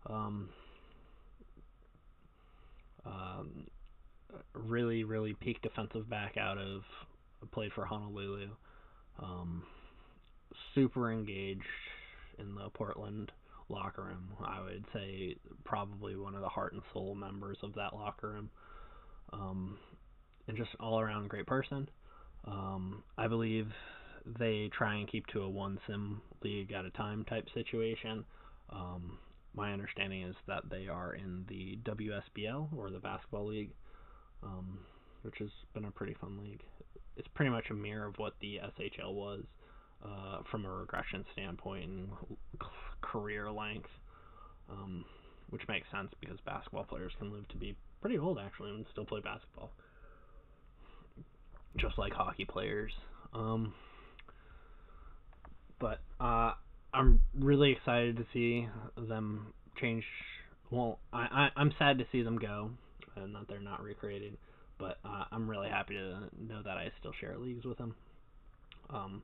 um, 0.06 0.48
um, 3.04 3.66
really, 4.54 5.04
really 5.04 5.34
peak 5.34 5.60
defensive 5.62 6.08
back 6.08 6.36
out 6.36 6.58
of 6.58 6.82
played 7.52 7.72
for 7.72 7.84
Honolulu. 7.84 8.48
Um, 9.18 9.62
super 10.74 11.12
engaged 11.12 11.62
in 12.38 12.54
the 12.54 12.68
Portland 12.70 13.32
locker 13.68 14.02
room. 14.02 14.30
I 14.44 14.60
would 14.60 14.84
say 14.92 15.36
probably 15.64 16.16
one 16.16 16.34
of 16.34 16.40
the 16.40 16.48
heart 16.48 16.72
and 16.72 16.82
soul 16.92 17.14
members 17.14 17.58
of 17.62 17.74
that 17.74 17.94
locker 17.94 18.28
room. 18.28 18.50
Um, 19.32 19.78
and 20.48 20.56
just 20.56 20.70
all 20.80 21.00
around 21.00 21.28
great 21.28 21.46
person. 21.46 21.88
Um, 22.44 23.04
I 23.16 23.28
believe 23.28 23.68
they 24.38 24.70
try 24.76 24.96
and 24.96 25.10
keep 25.10 25.26
to 25.28 25.42
a 25.42 25.48
one 25.48 25.78
sim 25.86 26.20
league 26.42 26.72
at 26.72 26.84
a 26.84 26.90
time 26.90 27.24
type 27.24 27.46
situation. 27.54 28.24
Um, 28.70 29.18
my 29.54 29.72
understanding 29.72 30.22
is 30.22 30.36
that 30.46 30.64
they 30.70 30.88
are 30.88 31.14
in 31.14 31.44
the 31.48 31.78
WSBL 31.84 32.76
or 32.76 32.90
the 32.90 32.98
basketball 32.98 33.46
league, 33.46 33.70
um, 34.42 34.78
which 35.22 35.36
has 35.38 35.50
been 35.74 35.84
a 35.84 35.90
pretty 35.90 36.14
fun 36.20 36.38
league. 36.42 36.62
It's 37.16 37.28
pretty 37.34 37.50
much 37.50 37.64
a 37.70 37.74
mirror 37.74 38.06
of 38.06 38.18
what 38.18 38.34
the 38.40 38.60
SHL 38.78 39.12
was 39.12 39.44
uh, 40.04 40.38
from 40.50 40.64
a 40.64 40.70
regression 40.70 41.24
standpoint 41.32 41.84
and 41.84 42.08
career 43.02 43.50
length, 43.50 43.90
um, 44.70 45.04
which 45.50 45.62
makes 45.68 45.86
sense 45.90 46.10
because 46.20 46.38
basketball 46.46 46.84
players 46.84 47.12
can 47.18 47.32
live 47.32 47.46
to 47.48 47.56
be 47.56 47.76
pretty 48.00 48.18
old 48.18 48.38
actually 48.38 48.70
and 48.70 48.86
still 48.92 49.04
play 49.04 49.20
basketball, 49.20 49.70
just 51.76 51.98
like 51.98 52.12
hockey 52.12 52.44
players. 52.44 52.92
Um, 53.34 53.74
but 55.78 56.00
uh, 56.20 56.52
I'm 56.92 57.20
really 57.38 57.72
excited 57.72 58.16
to 58.16 58.26
see 58.32 58.66
them 58.96 59.52
change. 59.80 60.04
Well, 60.70 60.98
I, 61.12 61.50
I 61.56 61.60
I'm 61.60 61.72
sad 61.78 61.98
to 61.98 62.06
see 62.12 62.22
them 62.22 62.38
go, 62.38 62.70
and 63.20 63.34
that 63.34 63.48
they're 63.48 63.60
not 63.60 63.82
recreated. 63.82 64.36
But 64.78 64.98
uh, 65.04 65.24
I'm 65.30 65.48
really 65.48 65.68
happy 65.68 65.94
to 65.94 66.20
know 66.38 66.62
that 66.62 66.76
I 66.76 66.90
still 66.98 67.12
share 67.20 67.36
leagues 67.36 67.64
with 67.64 67.78
them. 67.78 67.94
Um, 68.88 69.22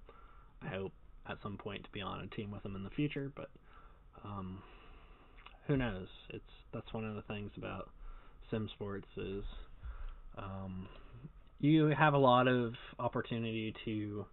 I 0.62 0.68
hope 0.68 0.92
at 1.28 1.38
some 1.42 1.56
point 1.56 1.84
to 1.84 1.90
be 1.90 2.00
on 2.00 2.20
a 2.20 2.26
team 2.34 2.50
with 2.50 2.62
them 2.62 2.76
in 2.76 2.84
the 2.84 2.90
future, 2.90 3.32
but 3.34 3.48
um, 4.24 4.62
who 5.66 5.76
knows? 5.76 6.08
It's 6.30 6.44
that's 6.72 6.92
one 6.92 7.04
of 7.04 7.14
the 7.14 7.22
things 7.22 7.50
about 7.56 7.90
sim 8.50 8.68
sports 8.74 9.08
is 9.16 9.44
um, 10.38 10.88
you 11.60 11.86
have 11.86 12.14
a 12.14 12.18
lot 12.18 12.48
of 12.48 12.74
opportunity 12.98 13.74
to 13.84 14.26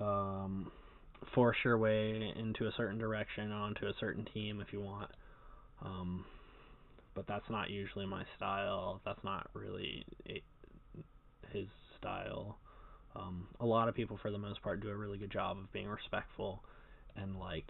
um, 0.00 0.72
force 1.34 1.56
your 1.64 1.78
way 1.78 2.32
into 2.36 2.66
a 2.66 2.72
certain 2.76 2.98
direction 2.98 3.52
onto 3.52 3.86
a 3.86 3.92
certain 4.00 4.26
team 4.32 4.60
if 4.60 4.72
you 4.72 4.80
want. 4.80 5.10
Um, 5.84 6.24
but 7.18 7.26
that's 7.26 7.50
not 7.50 7.68
usually 7.68 8.06
my 8.06 8.22
style. 8.36 9.00
That's 9.04 9.24
not 9.24 9.48
really 9.52 10.06
his 11.52 11.66
style. 11.98 12.56
Um, 13.16 13.48
a 13.58 13.66
lot 13.66 13.88
of 13.88 13.96
people, 13.96 14.20
for 14.22 14.30
the 14.30 14.38
most 14.38 14.62
part, 14.62 14.80
do 14.80 14.88
a 14.88 14.94
really 14.94 15.18
good 15.18 15.32
job 15.32 15.58
of 15.58 15.72
being 15.72 15.88
respectful 15.88 16.62
and 17.16 17.36
like 17.36 17.68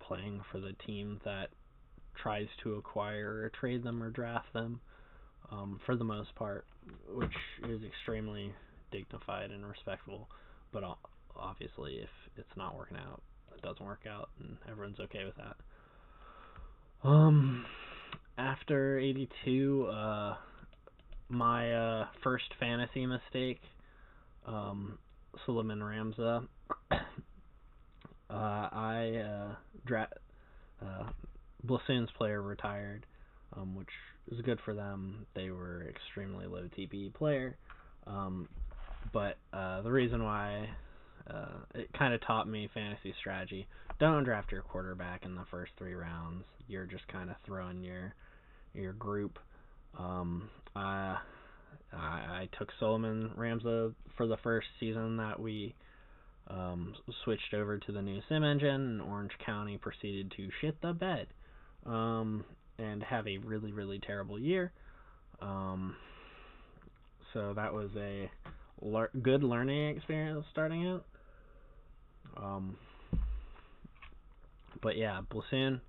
playing 0.00 0.40
for 0.50 0.58
the 0.58 0.72
team 0.86 1.20
that 1.26 1.50
tries 2.14 2.46
to 2.62 2.76
acquire 2.76 3.42
or 3.42 3.50
trade 3.60 3.82
them 3.82 4.02
or 4.02 4.08
draft 4.08 4.50
them. 4.54 4.80
Um, 5.50 5.78
for 5.84 5.94
the 5.94 6.04
most 6.04 6.34
part, 6.34 6.64
which 7.14 7.36
is 7.68 7.82
extremely 7.82 8.54
dignified 8.90 9.50
and 9.50 9.66
respectful. 9.66 10.30
But 10.72 10.82
obviously, 11.36 11.96
if 11.96 12.08
it's 12.38 12.56
not 12.56 12.74
working 12.74 12.96
out, 12.96 13.20
it 13.54 13.60
doesn't 13.60 13.84
work 13.84 14.06
out, 14.10 14.30
and 14.40 14.56
everyone's 14.70 15.00
okay 15.00 15.26
with 15.26 15.36
that. 15.36 15.56
Um, 17.06 17.66
after 18.38 18.98
82, 18.98 19.88
uh, 19.90 20.36
my 21.28 21.72
uh, 21.72 22.06
first 22.22 22.44
fantasy 22.60 23.04
mistake, 23.04 23.60
um, 24.46 24.98
Suleiman 25.44 25.80
Ramza. 25.80 26.46
uh, 26.92 26.96
I 28.30 29.22
uh, 29.24 29.54
dra- 29.84 30.08
uh, 30.80 31.10
Blasoon's 31.66 32.10
player 32.16 32.40
retired, 32.40 33.04
um, 33.56 33.74
which 33.74 33.88
is 34.30 34.40
good 34.42 34.60
for 34.64 34.72
them. 34.72 35.26
They 35.34 35.50
were 35.50 35.86
extremely 35.88 36.46
low 36.46 36.68
TP 36.78 37.12
player, 37.12 37.56
um, 38.06 38.48
but 39.12 39.36
uh, 39.52 39.82
the 39.82 39.90
reason 39.90 40.22
why 40.22 40.68
uh, 41.28 41.58
it 41.74 41.90
kind 41.98 42.14
of 42.14 42.20
taught 42.20 42.48
me 42.48 42.70
fantasy 42.72 43.12
strategy. 43.18 43.66
Don't 43.98 44.22
draft 44.22 44.52
your 44.52 44.62
quarterback 44.62 45.24
in 45.24 45.34
the 45.34 45.44
first 45.50 45.72
three 45.76 45.94
rounds. 45.94 46.44
You're 46.68 46.86
just 46.86 47.06
kind 47.08 47.30
of 47.30 47.36
throwing 47.44 47.82
your 47.82 48.14
your 48.74 48.92
group. 48.92 49.38
Um, 49.98 50.50
I, 50.76 51.18
I 51.92 52.48
took 52.58 52.70
Solomon 52.78 53.30
Ramza 53.36 53.94
for 54.16 54.26
the 54.26 54.36
first 54.38 54.66
season 54.78 55.16
that 55.16 55.40
we 55.40 55.74
um, 56.48 56.94
switched 57.24 57.54
over 57.54 57.78
to 57.78 57.92
the 57.92 58.02
new 58.02 58.20
sim 58.28 58.44
engine, 58.44 58.68
and 58.68 59.02
Orange 59.02 59.32
County 59.44 59.78
proceeded 59.78 60.32
to 60.36 60.48
shit 60.60 60.80
the 60.80 60.92
bed 60.92 61.26
um, 61.86 62.44
and 62.78 63.02
have 63.02 63.26
a 63.26 63.38
really 63.38 63.72
really 63.72 63.98
terrible 63.98 64.38
year. 64.38 64.72
Um, 65.40 65.96
so 67.32 67.52
that 67.54 67.72
was 67.72 67.90
a 67.96 68.30
le- 68.80 69.08
good 69.22 69.42
learning 69.42 69.96
experience 69.96 70.44
starting 70.50 70.86
out. 70.86 71.04
Um, 72.36 72.76
but 74.80 74.96
yeah, 74.96 75.20
Blasoon 75.30 75.80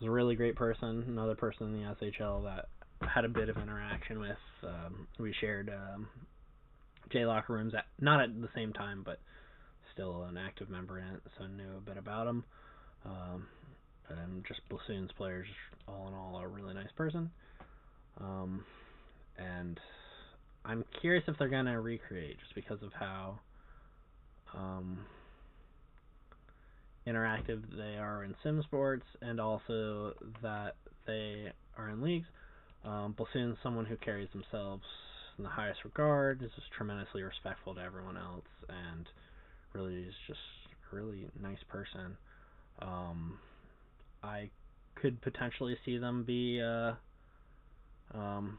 was 0.00 0.08
a 0.08 0.10
really 0.10 0.34
great 0.34 0.56
person. 0.56 1.04
Another 1.08 1.34
person 1.34 1.74
in 1.74 1.82
the 1.82 1.94
SHL 1.94 2.44
that 2.44 2.68
had 3.08 3.24
a 3.24 3.28
bit 3.28 3.48
of 3.48 3.56
interaction 3.56 4.20
with. 4.20 4.36
Um, 4.62 5.06
we 5.18 5.34
shared 5.40 5.70
um, 5.70 6.08
J 7.10 7.24
locker 7.26 7.52
rooms 7.52 7.74
at 7.74 7.86
not 8.00 8.20
at 8.20 8.40
the 8.40 8.48
same 8.54 8.72
time, 8.72 9.02
but 9.04 9.20
still 9.92 10.24
an 10.24 10.36
active 10.36 10.68
member 10.68 10.98
in 10.98 11.06
it, 11.06 11.22
so 11.38 11.46
knew 11.46 11.76
a 11.76 11.80
bit 11.80 11.96
about 11.96 12.26
him. 12.26 12.44
Um, 13.04 13.46
and 14.08 14.44
just 14.46 14.60
Blasoon's 14.68 15.10
players, 15.16 15.46
all 15.88 16.08
in 16.08 16.14
all, 16.14 16.38
a 16.38 16.46
really 16.46 16.74
nice 16.74 16.92
person. 16.96 17.30
Um, 18.20 18.64
and 19.38 19.78
I'm 20.64 20.84
curious 21.00 21.24
if 21.28 21.38
they're 21.38 21.48
gonna 21.48 21.80
recreate, 21.80 22.38
just 22.40 22.54
because 22.54 22.82
of 22.82 22.92
how 22.92 23.38
um, 24.54 25.00
interactive 27.06 27.62
they 27.76 27.96
are 27.98 28.24
in 28.24 28.34
sim 28.42 28.62
sports 28.62 29.04
and 29.22 29.40
also 29.40 30.12
that 30.42 30.76
they 31.06 31.52
are 31.78 31.90
in 31.90 32.02
leagues. 32.02 32.26
Um, 32.84 33.14
Blasoon's 33.18 33.58
someone 33.62 33.86
who 33.86 33.96
carries 33.96 34.28
themselves 34.32 34.84
in 35.38 35.44
the 35.44 35.50
highest 35.50 35.80
regard, 35.84 36.42
is 36.42 36.50
just 36.54 36.68
tremendously 36.76 37.22
respectful 37.22 37.74
to 37.74 37.80
everyone 37.80 38.16
else, 38.16 38.44
and 38.68 39.06
really 39.72 40.02
is 40.02 40.14
just 40.26 40.40
a 40.92 40.96
really 40.96 41.28
nice 41.40 41.62
person. 41.68 42.16
Um, 42.80 43.38
I 44.22 44.50
could 44.94 45.20
potentially 45.20 45.76
see 45.84 45.98
them 45.98 46.24
be 46.24 46.60
uh, 46.60 46.92
um, 48.14 48.58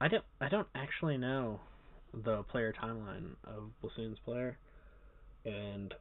I 0.00 0.08
don't 0.08 0.24
I 0.40 0.48
don't 0.48 0.68
actually 0.74 1.18
know 1.18 1.60
the 2.14 2.42
player 2.44 2.72
timeline 2.72 3.34
of 3.44 3.70
Blasoon's 3.82 4.18
player 4.24 4.56
and 5.44 5.94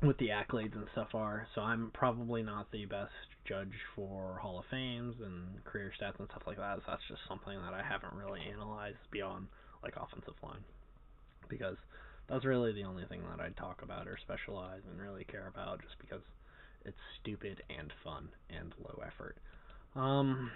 what 0.00 0.18
the 0.18 0.28
accolades 0.28 0.74
and 0.74 0.86
stuff 0.92 1.14
are. 1.14 1.46
So 1.54 1.60
I'm 1.60 1.90
probably 1.94 2.42
not 2.42 2.70
the 2.70 2.84
best 2.84 3.12
judge 3.44 3.72
for 3.94 4.38
Hall 4.42 4.58
of 4.58 4.64
Fames 4.70 5.16
and 5.24 5.64
career 5.64 5.92
stats 6.00 6.18
and 6.18 6.28
stuff 6.28 6.42
like 6.46 6.58
that. 6.58 6.78
So 6.78 6.82
that's 6.88 7.02
just 7.08 7.22
something 7.28 7.58
that 7.60 7.74
I 7.74 7.82
haven't 7.82 8.14
really 8.14 8.40
analyzed 8.52 8.98
beyond 9.10 9.46
like 9.82 9.94
offensive 9.96 10.34
line 10.42 10.64
because 11.48 11.76
that's 12.28 12.44
really 12.44 12.72
the 12.72 12.84
only 12.84 13.04
thing 13.06 13.22
that 13.30 13.40
I 13.40 13.50
talk 13.50 13.82
about 13.82 14.08
or 14.08 14.18
specialize 14.20 14.82
and 14.90 15.00
really 15.00 15.24
care 15.24 15.48
about 15.48 15.80
just 15.82 15.94
because 16.00 16.22
it's 16.84 16.96
stupid 17.20 17.62
and 17.70 17.92
fun 18.04 18.28
and 18.50 18.72
low 18.82 19.02
effort. 19.06 19.36
Um, 19.94 20.50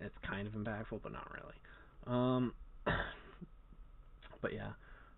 it's 0.00 0.14
kind 0.28 0.46
of 0.46 0.54
impactful, 0.54 1.00
but 1.02 1.12
not 1.12 1.28
really. 1.32 1.54
Um, 2.06 2.54
but 4.40 4.52
yeah, 4.52 4.70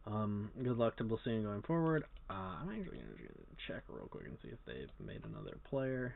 um, 0.06 0.50
good 0.62 0.76
luck 0.76 0.96
to 0.96 1.04
Blasoon 1.04 1.44
going 1.44 1.62
forward. 1.62 2.04
Uh, 2.28 2.56
I'm 2.61 2.70
actually 2.70 2.98
gonna 2.98 3.30
check 3.66 3.82
real 3.88 4.08
quick 4.08 4.26
and 4.26 4.37
see 4.42 4.48
if 4.48 4.58
they've 4.66 5.06
made 5.06 5.24
another 5.24 5.56
player. 5.68 6.14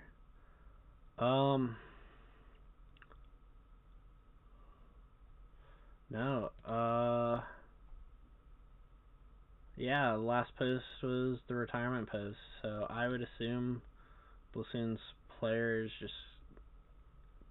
Um, 1.19 1.77
no. 6.11 6.51
Uh, 6.65 7.41
yeah, 9.77 10.13
last 10.15 10.51
post 10.59 10.85
was 11.03 11.39
the 11.49 11.55
retirement 11.55 12.09
post, 12.09 12.39
so 12.63 12.87
I 12.91 13.09
would 13.09 13.21
assume 13.21 13.83
Blasoon's 14.55 15.01
players 15.39 15.91
just 16.01 16.15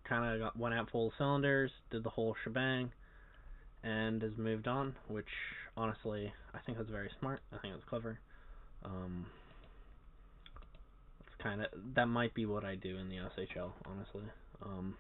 kind 0.08 0.42
of 0.42 0.52
went 0.60 0.76
out 0.76 0.90
full 0.92 1.14
cylinders, 1.18 1.72
did 1.92 2.04
the 2.04 2.10
whole 2.10 2.36
shebang 2.44 2.92
and 3.86 4.22
has 4.22 4.32
moved 4.38 4.68
on, 4.68 4.96
which 5.08 5.30
honestly 5.78 6.34
I 6.54 6.60
think 6.66 6.78
that's 6.78 6.90
very 6.90 7.10
smart. 7.20 7.42
I 7.54 7.58
think 7.60 7.76
it's 7.76 7.86
clever. 7.88 8.20
Um, 8.84 9.28
it's 11.22 11.36
kind 11.42 11.62
of 11.62 11.68
that 11.94 12.08
might 12.08 12.34
be 12.34 12.46
what 12.46 12.66
I 12.66 12.76
do 12.76 12.98
in 12.98 13.08
the 13.10 13.18
SHL, 13.18 13.72
honestly. 13.86 14.24
Um, 14.64 14.96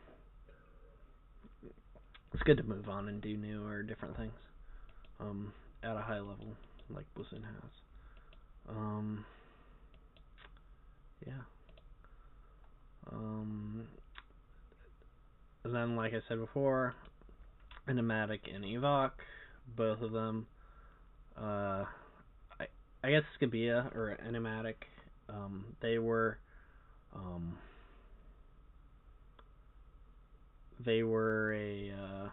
it's 2.33 2.43
good 2.43 2.57
to 2.57 2.63
move 2.63 2.87
on 2.87 3.09
and 3.09 3.21
do 3.21 3.35
new 3.35 3.65
or 3.65 3.81
different 3.81 4.15
things 4.17 4.33
um, 5.19 5.53
at 5.83 5.95
a 5.95 6.01
high 6.01 6.19
level, 6.19 6.55
like 6.89 7.05
Blasoon 7.17 7.43
has. 7.43 7.71
Um, 8.69 9.25
yeah. 11.25 11.33
Um, 13.11 13.87
then, 15.63 15.95
like 15.95 16.13
I 16.13 16.19
said 16.27 16.39
before, 16.39 16.93
Enigmatic 17.87 18.49
and 18.53 18.63
Evoc, 18.63 19.11
both 19.75 20.01
of 20.01 20.11
them. 20.11 20.47
Uh, 21.37 21.85
I 22.59 22.67
I 23.03 23.11
guess 23.11 23.23
Scabia 23.35 23.91
or 23.93 24.17
Enigmatic, 24.25 24.85
um, 25.29 25.65
they 25.81 25.99
were, 25.99 26.37
um, 27.13 27.57
they 30.83 31.03
were 31.03 31.53
a 31.53 31.91
uh, 31.91 32.29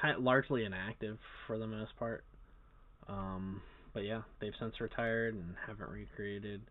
kind 0.00 0.16
of 0.16 0.22
largely 0.22 0.64
inactive 0.64 1.18
for 1.46 1.58
the 1.58 1.66
most 1.66 1.96
part. 1.98 2.24
Um, 3.08 3.62
but 3.92 4.04
yeah, 4.04 4.22
they've 4.40 4.54
since 4.58 4.80
retired 4.80 5.34
and 5.34 5.54
haven't 5.66 5.90
recreated. 5.90 6.62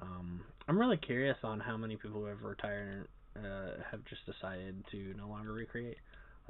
Um, 0.00 0.40
I'm 0.68 0.78
really 0.78 0.96
curious 0.96 1.36
on 1.42 1.60
how 1.60 1.76
many 1.76 1.96
people 1.96 2.20
who 2.20 2.26
have 2.26 2.42
retired 2.42 3.08
uh, 3.36 3.82
have 3.90 4.00
just 4.04 4.24
decided 4.26 4.84
to 4.90 5.14
no 5.16 5.28
longer 5.28 5.52
recreate. 5.52 5.98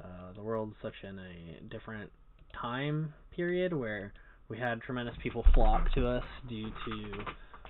Uh, 0.03 0.33
the 0.35 0.41
world's 0.41 0.75
such 0.81 0.93
in 1.03 1.19
a 1.19 1.63
different 1.69 2.11
time 2.59 3.13
period 3.35 3.73
where 3.73 4.13
we 4.49 4.57
had 4.57 4.81
tremendous 4.81 5.15
people 5.21 5.45
flock 5.53 5.91
to 5.93 6.07
us 6.07 6.23
due 6.47 6.69
to 6.69 7.21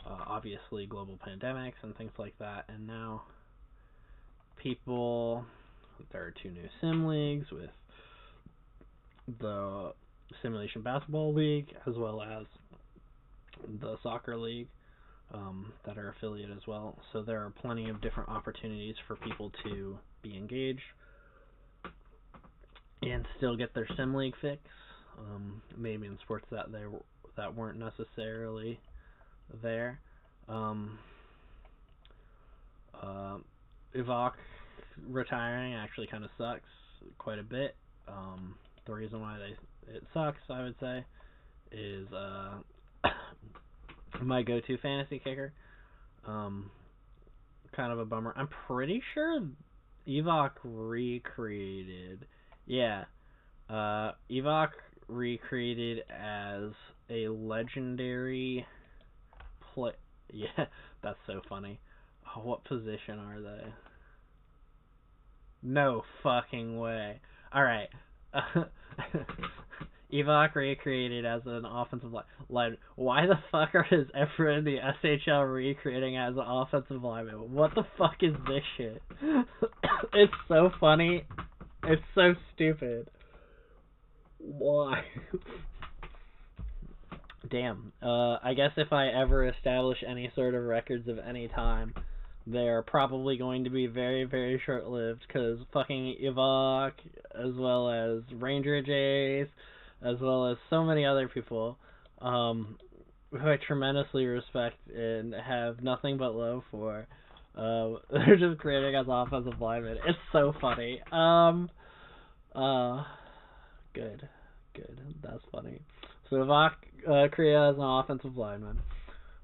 uh, 0.07 0.23
obviously 0.27 0.85
global 0.85 1.17
pandemics 1.25 1.73
and 1.83 1.95
things 1.97 2.11
like 2.17 2.37
that, 2.39 2.65
and 2.67 2.85
now 2.85 3.23
people 4.57 5.45
there 6.11 6.21
are 6.23 6.33
two 6.43 6.51
new 6.51 6.67
sim 6.81 7.07
leagues 7.07 7.49
with 7.51 7.69
the 9.39 9.93
simulation 10.41 10.81
basketball 10.81 11.33
league 11.33 11.73
as 11.87 11.95
well 11.95 12.21
as 12.21 12.45
the 13.79 13.95
soccer 14.03 14.35
league 14.35 14.67
um, 15.33 15.73
that 15.85 15.97
are 15.97 16.09
affiliate 16.09 16.49
as 16.51 16.65
well. 16.67 16.97
So 17.13 17.23
there 17.23 17.43
are 17.45 17.51
plenty 17.61 17.89
of 17.89 18.01
different 18.01 18.29
opportunities 18.29 18.95
for 19.07 19.15
people 19.17 19.51
to 19.63 19.97
be 20.21 20.37
engaged 20.37 20.81
and 23.01 23.25
still 23.37 23.55
get 23.55 23.73
their 23.73 23.87
sim 23.97 24.13
league 24.13 24.35
fix. 24.41 24.61
Um, 25.17 25.61
maybe 25.77 26.07
in 26.07 26.17
sports 26.23 26.45
that 26.51 26.71
they 26.71 26.83
that 27.37 27.55
weren't 27.55 27.79
necessarily 27.79 28.79
there. 29.61 29.99
Um, 30.47 30.99
uh, 32.93 33.37
Evoc 33.95 34.31
retiring 35.07 35.73
actually 35.73 36.07
kind 36.07 36.23
of 36.23 36.29
sucks 36.37 36.69
quite 37.17 37.39
a 37.39 37.43
bit. 37.43 37.75
Um, 38.07 38.55
the 38.85 38.93
reason 38.93 39.21
why 39.21 39.37
they 39.37 39.93
it 39.93 40.03
sucks, 40.13 40.39
I 40.49 40.63
would 40.63 40.75
say, 40.79 41.05
is 41.71 42.11
uh, 42.11 42.59
my 44.21 44.41
go-to 44.41 44.77
fantasy 44.77 45.19
kicker. 45.19 45.53
Um, 46.25 46.71
kind 47.75 47.91
of 47.91 47.99
a 47.99 48.05
bummer. 48.05 48.33
I'm 48.35 48.49
pretty 48.67 49.01
sure 49.13 49.41
Evoc 50.07 50.51
recreated. 50.63 52.25
Yeah, 52.65 53.05
uh, 53.69 54.11
Evoc 54.31 54.69
recreated 55.07 56.03
as 56.09 56.71
a 57.09 57.27
legendary 57.27 58.65
play. 59.73 59.91
Yeah, 60.33 60.65
that's 61.03 61.19
so 61.27 61.39
funny. 61.47 61.79
Oh, 62.25 62.41
what 62.41 62.63
position 62.65 63.19
are 63.19 63.39
they? 63.39 63.63
No 65.61 66.03
fucking 66.23 66.79
way. 66.79 67.21
Alright. 67.55 67.89
Evoc 70.15 70.55
recreated 70.55 71.25
as 71.25 71.41
an 71.45 71.65
offensive 71.65 72.11
line. 72.49 72.77
Why 72.95 73.25
the 73.25 73.39
fuck 73.51 73.75
are 73.75 73.83
his 73.83 74.07
ever 74.15 74.51
in 74.51 74.63
the 74.63 74.77
SHL 75.03 75.53
recreating 75.53 76.17
as 76.17 76.35
an 76.35 76.43
offensive 76.45 77.03
lineman? 77.03 77.53
What 77.53 77.75
the 77.75 77.83
fuck 77.97 78.15
is 78.21 78.33
this 78.47 78.63
shit? 78.77 79.01
it's 80.13 80.33
so 80.47 80.71
funny. 80.79 81.25
It's 81.83 82.01
so 82.13 82.33
stupid. 82.53 83.09
Why? 84.39 85.03
Damn. 87.49 87.91
Uh, 88.01 88.37
I 88.43 88.53
guess 88.55 88.71
if 88.77 88.91
I 88.91 89.07
ever 89.07 89.47
establish 89.47 89.97
any 90.07 90.31
sort 90.35 90.55
of 90.55 90.63
records 90.63 91.07
of 91.07 91.19
any 91.19 91.47
time, 91.49 91.93
they're 92.47 92.83
probably 92.83 93.37
going 93.37 93.63
to 93.63 93.69
be 93.69 93.87
very, 93.87 94.23
very 94.23 94.61
short 94.65 94.87
lived 94.87 95.21
because 95.27 95.59
fucking 95.73 96.17
Evoc, 96.23 96.91
as 97.33 97.53
well 97.55 97.89
as 97.89 98.21
Ranger 98.39 98.81
Jace, 98.81 99.49
as 100.03 100.19
well 100.21 100.47
as 100.47 100.57
so 100.69 100.83
many 100.83 101.05
other 101.05 101.27
people, 101.27 101.77
um, 102.21 102.77
who 103.31 103.49
I 103.49 103.57
tremendously 103.65 104.25
respect 104.25 104.77
and 104.89 105.33
have 105.33 105.81
nothing 105.81 106.17
but 106.17 106.35
love 106.35 106.63
for. 106.71 107.07
Uh, 107.55 107.99
they're 108.11 108.37
just 108.37 108.59
creating 108.59 108.95
as 108.95 109.05
offensive 109.09 109.59
linemen. 109.59 109.97
It's 110.07 110.17
so 110.31 110.53
funny. 110.59 111.01
Um, 111.11 111.69
uh, 112.53 113.03
good, 113.93 114.27
good. 114.73 114.99
That's 115.21 115.43
funny. 115.51 115.81
So 116.29 116.37
Evoc 116.37 116.71
uh, 117.07 117.27
Korea 117.31 117.69
as 117.69 117.75
an 117.75 117.83
offensive 117.83 118.35
lineman. 118.37 118.79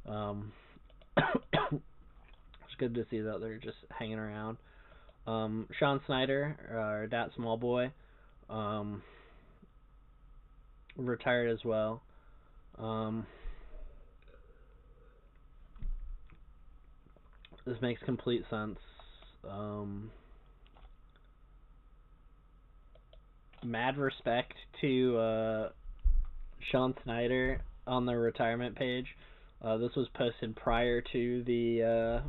Um, 0.07 0.51
good 2.81 2.95
to 2.95 3.05
see 3.11 3.21
that 3.21 3.39
they're 3.39 3.59
just 3.59 3.77
hanging 3.97 4.17
around. 4.17 4.57
Um, 5.27 5.67
Sean 5.77 6.01
Snyder, 6.07 6.57
or 6.71 7.07
that 7.11 7.29
small 7.35 7.55
boy, 7.55 7.91
um, 8.49 9.03
retired 10.97 11.49
as 11.51 11.63
well. 11.63 12.01
Um, 12.77 13.25
this 17.65 17.77
makes 17.81 18.01
complete 18.03 18.43
sense. 18.49 18.77
Um, 19.49 20.11
mad 23.63 23.97
respect 23.97 24.53
to 24.81 25.17
uh, 25.17 25.69
Sean 26.71 26.93
Snyder 27.03 27.61
on 27.87 28.05
the 28.05 28.15
retirement 28.15 28.75
page. 28.75 29.05
Uh, 29.61 29.77
this 29.77 29.91
was 29.95 30.07
posted 30.15 30.55
prior 30.55 31.01
to 31.13 31.43
the 31.43 32.21
uh, 32.23 32.27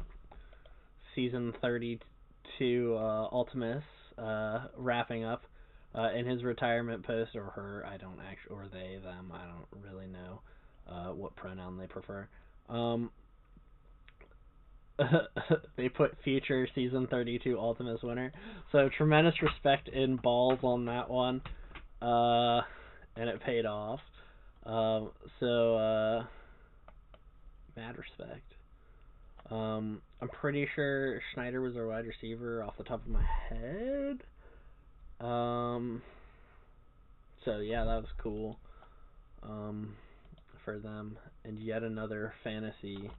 season 1.15 1.53
32 1.63 2.95
uh, 2.95 3.29
Ultimus 3.31 3.83
uh, 4.19 4.67
wrapping 4.77 5.25
up 5.25 5.45
uh, 5.95 6.11
in 6.13 6.27
his 6.27 6.43
retirement 6.43 7.05
post, 7.07 7.37
or 7.37 7.45
her, 7.45 7.85
I 7.87 7.97
don't 7.97 8.19
actually, 8.21 8.57
or 8.57 8.67
they, 8.73 8.99
them, 9.03 9.33
I 9.33 9.45
don't 9.47 9.85
really 9.85 10.07
know 10.07 10.41
uh, 10.89 11.13
what 11.13 11.37
pronoun 11.37 11.79
they 11.79 11.87
prefer. 11.87 12.29
Um, 12.69 13.11
they 15.77 15.89
put 15.89 16.17
future 16.25 16.69
season 16.75 17.07
32 17.11 17.59
Ultimus 17.59 18.03
winner. 18.03 18.33
So 18.71 18.89
tremendous 18.97 19.35
respect 19.43 19.89
in 19.89 20.17
balls 20.17 20.59
on 20.63 20.87
that 20.87 21.11
one. 21.11 21.43
Uh, 22.01 22.63
and 23.17 23.29
it 23.29 23.41
paid 23.43 23.67
off. 23.67 24.01
Um, 24.65 25.11
so, 25.41 25.77
uh, 25.77 26.25
mad 27.77 27.97
respect. 27.99 28.55
Um, 29.51 30.01
I'm 30.21 30.29
pretty 30.29 30.69
sure 30.75 31.21
Schneider 31.35 31.61
was 31.61 31.77
a 31.77 31.87
wide 31.87 32.07
receiver 32.07 32.63
off 32.63 32.75
the 32.79 32.85
top 32.85 33.05
of 33.05 33.09
my 33.09 33.25
head. 33.49 34.23
Um, 35.23 36.03
so 37.45 37.59
yeah, 37.59 37.85
that 37.85 37.97
was 37.97 38.11
cool. 38.19 38.59
Um, 39.43 39.97
for 40.65 40.79
them, 40.79 41.19
and 41.45 41.59
yet 41.59 41.83
another 41.83 42.33
fantasy 42.45 43.11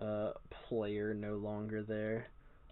uh, 0.00 0.32
player 0.68 1.14
no 1.14 1.36
longer 1.36 1.82
there. 1.82 2.26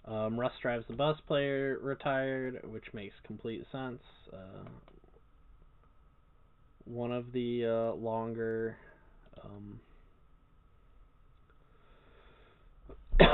Um, 0.05 0.39
Russ 0.39 0.53
drives 0.61 0.85
the 0.89 0.95
bus 0.95 1.17
player 1.27 1.79
retired, 1.81 2.61
which 2.65 2.85
makes 2.93 3.15
complete 3.25 3.65
sense. 3.73 4.03
Uh, 4.33 4.69
one 6.85 7.13
of 7.13 7.33
the 7.33 7.65
uh, 7.65 7.95
longer 7.95 8.77
um, 9.43 9.81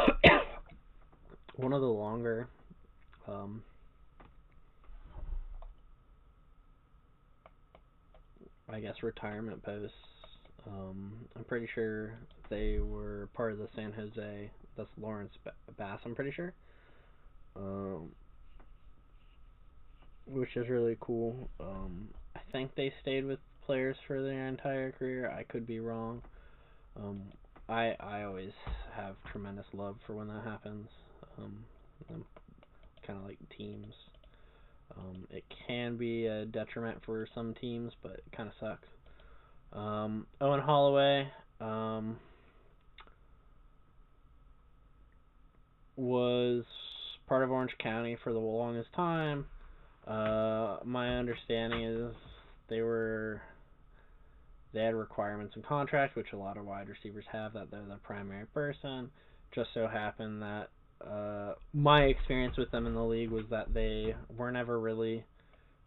one 1.56 1.72
of 1.72 1.80
the 1.80 1.86
longer 1.86 2.48
um, 3.26 3.62
I 8.72 8.80
guess 8.80 9.02
retirement 9.02 9.62
posts. 9.62 9.94
Um, 10.66 11.12
I'm 11.36 11.44
pretty 11.44 11.68
sure 11.74 12.14
they 12.48 12.78
were 12.78 13.28
part 13.34 13.52
of 13.52 13.58
the 13.58 13.68
San 13.74 13.92
Jose. 13.92 14.50
That's 14.76 14.88
Lawrence 15.00 15.32
Bass. 15.76 16.00
I'm 16.04 16.14
pretty 16.14 16.32
sure. 16.32 16.52
Um, 17.56 18.10
which 20.26 20.56
is 20.56 20.68
really 20.68 20.96
cool. 21.00 21.48
Um, 21.58 22.08
I 22.36 22.40
think 22.52 22.74
they 22.76 22.92
stayed 23.02 23.24
with 23.24 23.38
players 23.66 23.96
for 24.06 24.22
their 24.22 24.46
entire 24.46 24.92
career. 24.92 25.30
I 25.30 25.42
could 25.44 25.66
be 25.66 25.80
wrong. 25.80 26.22
Um, 26.96 27.22
I 27.68 27.96
I 28.00 28.24
always 28.24 28.52
have 28.94 29.16
tremendous 29.30 29.66
love 29.72 29.96
for 30.06 30.14
when 30.14 30.28
that 30.28 30.44
happens. 30.44 30.88
Um, 31.38 31.64
kind 33.06 33.18
of 33.18 33.24
like 33.24 33.38
teams. 33.56 33.94
Um, 34.96 35.26
it 35.30 35.44
can 35.66 35.96
be 35.96 36.26
a 36.26 36.44
detriment 36.44 36.98
for 37.04 37.26
some 37.34 37.54
teams, 37.54 37.92
but 38.02 38.12
it 38.12 38.24
kind 38.36 38.48
of 38.48 38.54
sucks. 38.58 38.88
Um, 39.72 40.26
Owen 40.40 40.60
Holloway. 40.60 41.28
Um, 41.60 42.16
was 45.96 46.64
part 47.26 47.44
of 47.44 47.50
Orange 47.50 47.76
County 47.78 48.16
for 48.24 48.32
the 48.32 48.38
longest 48.38 48.92
time. 48.94 49.46
Uh, 50.06 50.78
my 50.84 51.16
understanding 51.16 51.84
is 51.84 52.14
they 52.68 52.80
were 52.80 53.42
they 54.72 54.82
had 54.82 54.94
requirements 54.94 55.54
in 55.56 55.62
contract, 55.62 56.16
which 56.16 56.32
a 56.32 56.36
lot 56.36 56.56
of 56.56 56.64
wide 56.64 56.88
receivers 56.88 57.24
have, 57.30 57.52
that 57.52 57.70
they're 57.70 57.84
the 57.88 57.96
primary 58.02 58.46
person. 58.46 59.10
Just 59.52 59.70
so 59.74 59.88
happened 59.88 60.42
that 60.42 60.70
uh, 61.06 61.54
my 61.72 62.02
experience 62.02 62.56
with 62.56 62.70
them 62.70 62.86
in 62.86 62.94
the 62.94 63.04
league 63.04 63.30
was 63.30 63.44
that 63.50 63.72
they 63.72 64.14
were 64.36 64.52
never 64.52 64.78
really 64.78 65.24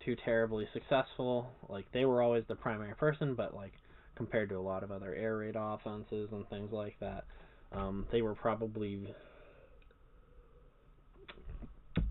too 0.04 0.15
terribly 0.26 0.67
successful. 0.73 1.49
Like 1.69 1.86
they 1.93 2.06
were 2.06 2.21
always 2.21 2.43
the 2.47 2.56
primary 2.56 2.95
person, 2.95 3.36
but 3.36 3.56
like 3.56 3.73
compared 4.15 4.49
to 4.49 4.56
a 4.56 4.62
lot 4.62 4.84
of 4.84 4.91
other 4.91 5.13
air 5.13 5.38
raid 5.38 5.56
offenses 5.58 6.30
and 6.32 6.47
things 6.49 6.71
like 6.71 6.95
that, 6.99 7.26
um, 7.71 8.06
they 8.12 8.21
were 8.21 8.36
probably 8.36 9.13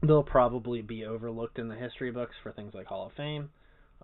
they'll 0.02 0.22
probably 0.22 0.82
be 0.82 1.04
overlooked 1.04 1.58
in 1.58 1.68
the 1.68 1.76
history 1.76 2.10
books 2.10 2.34
for 2.42 2.52
things 2.52 2.74
like 2.74 2.86
Hall 2.86 3.06
of 3.06 3.12
Fame, 3.14 3.50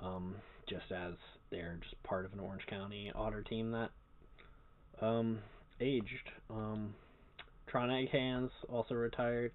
um, 0.01 0.35
just 0.69 0.91
as 0.93 1.15
they're 1.51 1.79
just 1.83 2.01
part 2.03 2.25
of 2.25 2.33
an 2.33 2.41
Orange 2.41 2.67
County 2.69 3.11
Otter 3.15 3.43
team 3.43 3.73
that 3.73 3.91
um, 5.01 5.39
aged. 5.81 6.31
Um, 6.51 6.95
Tron 7.69 7.91
Egghands 7.91 8.53
also 8.69 8.95
retired. 8.95 9.53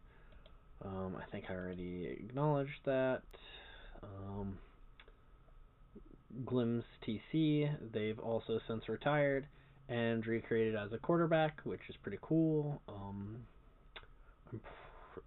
Um, 0.83 1.15
I 1.17 1.29
think 1.31 1.45
I 1.49 1.53
already 1.53 2.17
acknowledged 2.19 2.85
that. 2.85 3.21
Um, 4.01 4.57
Glims 6.45 6.83
TC, 7.07 7.69
they've 7.93 8.19
also 8.19 8.59
since 8.67 8.89
retired 8.89 9.47
and 9.87 10.25
recreated 10.25 10.75
as 10.75 10.91
a 10.91 10.97
quarterback, 10.97 11.61
which 11.63 11.81
is 11.89 11.95
pretty 12.01 12.17
cool. 12.21 12.81
Um, 12.87 13.37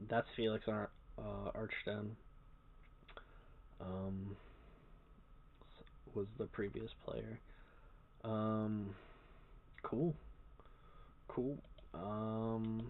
that's 0.08 0.26
Felix 0.36 0.64
Ar- 0.68 0.90
uh, 1.18 1.50
Archstone. 1.56 2.10
Um, 3.80 4.36
was 6.14 6.26
the 6.38 6.46
previous 6.46 6.90
player. 7.04 7.38
Um, 8.24 8.94
cool, 9.82 10.14
cool. 11.28 11.58
Um, 12.04 12.86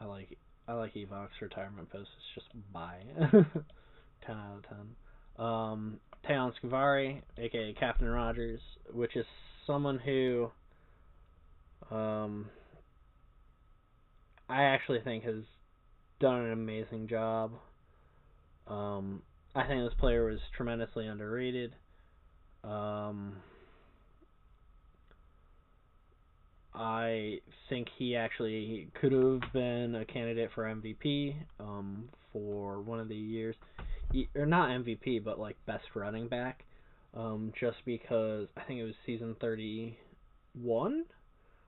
I 0.00 0.04
like 0.04 0.38
I 0.68 0.72
like 0.74 0.94
Evok's 0.94 1.40
retirement 1.40 1.90
post. 1.90 2.10
It's 2.16 2.34
just 2.34 2.72
bye. 2.72 3.02
ten 4.26 4.36
out 4.36 4.58
of 4.58 4.64
ten. 4.68 5.44
Um, 5.44 6.00
Teon 6.26 6.52
Scavari, 6.62 7.22
aka 7.38 7.72
Captain 7.74 8.08
Rogers, 8.08 8.60
which 8.92 9.16
is 9.16 9.26
someone 9.66 9.98
who 9.98 10.50
um, 11.90 12.48
I 14.48 14.64
actually 14.64 15.00
think 15.00 15.24
has 15.24 15.42
done 16.20 16.44
an 16.44 16.52
amazing 16.52 17.08
job. 17.08 17.52
Um, 18.66 19.22
I 19.54 19.66
think 19.66 19.82
this 19.82 19.98
player 19.98 20.26
was 20.26 20.38
tremendously 20.56 21.06
underrated. 21.06 21.74
Um, 22.62 23.36
I 26.80 27.40
think 27.68 27.88
he 27.98 28.16
actually 28.16 28.88
could 28.98 29.12
have 29.12 29.52
been 29.52 29.94
a 29.96 30.06
candidate 30.06 30.48
for 30.54 30.64
MVP 30.64 31.36
um, 31.58 32.08
for 32.32 32.80
one 32.80 32.98
of 32.98 33.08
the 33.08 33.14
years, 33.14 33.54
or 34.34 34.46
not 34.46 34.70
MVP, 34.70 35.22
but 35.22 35.38
like 35.38 35.56
best 35.66 35.84
running 35.94 36.26
back, 36.26 36.64
um, 37.14 37.52
just 37.60 37.76
because 37.84 38.48
I 38.56 38.62
think 38.62 38.80
it 38.80 38.84
was 38.84 38.94
season 39.04 39.36
thirty-one, 39.42 41.04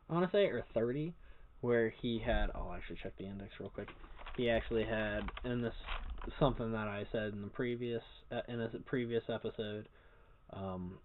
I 0.09 0.14
want 0.14 0.31
to 0.31 0.35
say, 0.35 0.46
or 0.46 0.64
thirty, 0.72 1.12
where 1.61 1.90
he 2.01 2.18
had. 2.18 2.46
Oh, 2.55 2.68
I'll 2.68 2.75
actually 2.75 2.96
check 3.03 3.12
the 3.18 3.27
index 3.27 3.51
real 3.61 3.68
quick. 3.68 3.88
He 4.38 4.48
actually 4.48 4.85
had, 4.85 5.20
and 5.44 5.62
this 5.62 5.75
something 6.38 6.72
that 6.72 6.88
I 6.88 7.05
said 7.12 7.35
in 7.35 7.42
the 7.42 7.48
previous 7.48 8.03
uh, 8.31 8.40
in 8.48 8.62
a 8.62 8.68
previous 8.87 9.25
episode. 9.29 9.90
Um, 10.55 10.98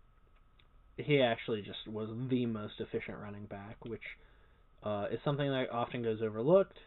he 0.98 1.22
actually 1.22 1.62
just 1.62 1.88
was 1.88 2.10
the 2.30 2.46
most 2.46 2.74
efficient 2.80 3.18
running 3.20 3.46
back, 3.46 3.78
which 3.86 4.02
uh, 4.84 5.06
is 5.12 5.20
something 5.24 5.50
that 5.50 5.70
often 5.72 6.04
goes 6.04 6.22
overlooked. 6.22 6.78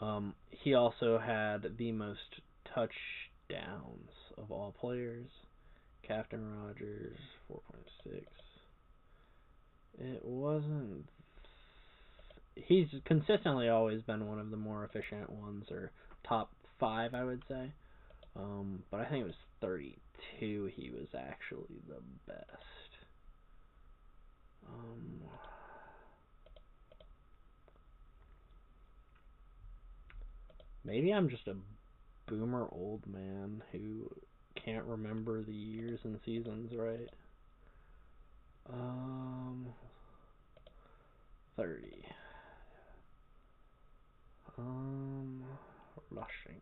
Um, 0.00 0.34
he 0.50 0.74
also 0.74 1.18
had 1.18 1.76
the 1.76 1.92
most 1.92 2.40
touchdowns 2.74 4.10
of 4.38 4.50
all 4.50 4.74
players. 4.80 5.26
Captain 6.06 6.42
Rogers, 6.64 7.16
4.6. 7.50 8.22
It 9.98 10.24
wasn't. 10.24 11.06
He's 12.56 12.88
consistently 13.04 13.68
always 13.68 14.02
been 14.02 14.26
one 14.26 14.38
of 14.38 14.50
the 14.50 14.56
more 14.56 14.84
efficient 14.84 15.30
ones, 15.30 15.66
or 15.70 15.92
top 16.26 16.50
five, 16.78 17.14
I 17.14 17.24
would 17.24 17.42
say. 17.48 17.72
Um, 18.36 18.82
but 18.90 19.00
I 19.00 19.04
think 19.08 19.22
it 19.22 19.26
was 19.26 19.34
32. 19.60 20.70
He 20.74 20.90
was 20.90 21.08
actually 21.16 21.80
the 21.88 22.00
best. 22.26 22.79
Um, 24.74 25.20
maybe 30.84 31.12
I'm 31.12 31.28
just 31.28 31.48
a 31.48 31.56
boomer 32.28 32.68
old 32.72 33.06
man 33.06 33.62
who 33.72 34.10
can't 34.64 34.84
remember 34.84 35.42
the 35.42 35.52
years 35.52 36.00
and 36.04 36.18
seasons 36.24 36.72
right. 36.76 37.08
Um, 38.72 39.66
30. 41.56 42.04
Um, 44.58 45.42
rushing. 46.10 46.60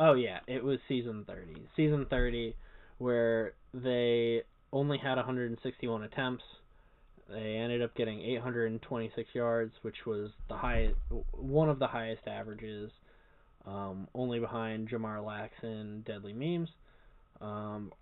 Oh 0.00 0.14
yeah, 0.14 0.40
it 0.46 0.62
was 0.62 0.78
season 0.88 1.24
30. 1.26 1.68
Season 1.76 2.06
30 2.08 2.54
where 2.98 3.54
they 3.74 4.42
only 4.72 4.98
had 4.98 5.16
161 5.16 6.02
attempts. 6.04 6.44
They 7.28 7.56
ended 7.56 7.82
up 7.82 7.94
getting 7.94 8.20
826 8.20 9.28
yards, 9.34 9.72
which 9.82 10.06
was 10.06 10.30
the 10.48 10.56
high, 10.56 10.90
one 11.32 11.68
of 11.68 11.78
the 11.78 11.86
highest 11.86 12.26
averages, 12.26 12.90
um, 13.66 14.08
only 14.14 14.38
behind 14.38 14.88
Jamar 14.88 15.22
Laxon, 15.22 16.04
Deadly 16.06 16.32
Memes. 16.32 16.70
Um, 17.40 17.92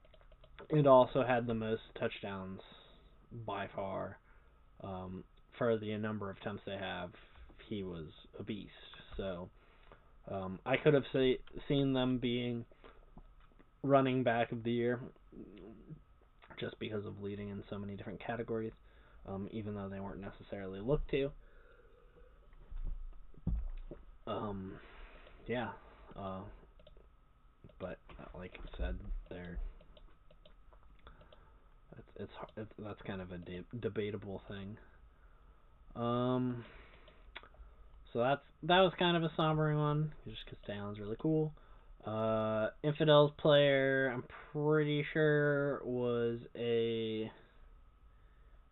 it 0.70 0.86
also 0.86 1.24
had 1.26 1.46
the 1.46 1.54
most 1.54 1.82
touchdowns 1.98 2.60
by 3.46 3.68
far. 3.74 4.18
Um, 4.82 5.24
for 5.58 5.76
the 5.78 5.96
number 5.96 6.30
of 6.30 6.36
attempts 6.36 6.62
they 6.66 6.76
have, 6.76 7.10
he 7.68 7.82
was 7.82 8.06
a 8.38 8.42
beast. 8.42 8.70
So 9.16 9.48
um, 10.30 10.58
I 10.64 10.76
could 10.76 10.94
have 10.94 11.04
say, 11.12 11.38
seen 11.66 11.92
them 11.94 12.18
being 12.18 12.64
running 13.82 14.22
back 14.22 14.52
of 14.52 14.62
the 14.62 14.70
year 14.70 15.00
just 16.58 16.78
because 16.78 17.04
of 17.04 17.22
leading 17.22 17.48
in 17.50 17.62
so 17.70 17.78
many 17.78 17.94
different 17.96 18.20
categories, 18.24 18.72
um, 19.26 19.48
even 19.52 19.74
though 19.74 19.88
they 19.88 20.00
weren't 20.00 20.20
necessarily 20.20 20.80
looked 20.80 21.10
to. 21.10 21.30
Um, 24.26 24.72
yeah, 25.46 25.70
uh, 26.16 26.40
but 27.78 27.98
uh, 28.20 28.38
like 28.38 28.58
I 28.74 28.78
said, 28.78 28.96
they're 29.30 29.58
it's 31.96 32.08
it's, 32.16 32.32
it's 32.56 32.72
that's 32.78 33.02
kind 33.06 33.20
of 33.20 33.32
a 33.32 33.38
de- 33.38 33.64
debatable 33.80 34.42
thing. 34.48 34.76
Um, 35.94 36.64
so 38.12 38.18
that's 38.20 38.42
that 38.64 38.80
was 38.80 38.92
kind 38.98 39.16
of 39.16 39.22
a 39.22 39.30
sombering 39.38 39.78
one, 39.78 40.12
just 40.26 40.44
because 40.44 40.58
Talon's 40.66 40.98
really 40.98 41.16
cool. 41.18 41.52
Uh, 42.06 42.68
Infidels 42.84 43.32
player, 43.36 44.12
I'm 44.14 44.24
pretty 44.52 45.04
sure 45.12 45.80
was 45.84 46.38
a 46.56 47.30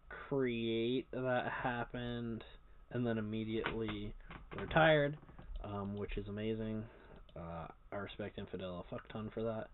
create 0.08 1.08
that 1.12 1.50
happened 1.50 2.44
and 2.92 3.04
then 3.04 3.18
immediately 3.18 4.14
retired, 4.58 5.16
um, 5.64 5.96
which 5.96 6.16
is 6.16 6.28
amazing. 6.28 6.84
Uh, 7.36 7.66
I 7.90 7.96
respect 7.96 8.38
Infidel 8.38 8.84
a 8.86 8.90
fuck 8.90 9.08
ton 9.12 9.30
for 9.34 9.42
that. 9.42 9.68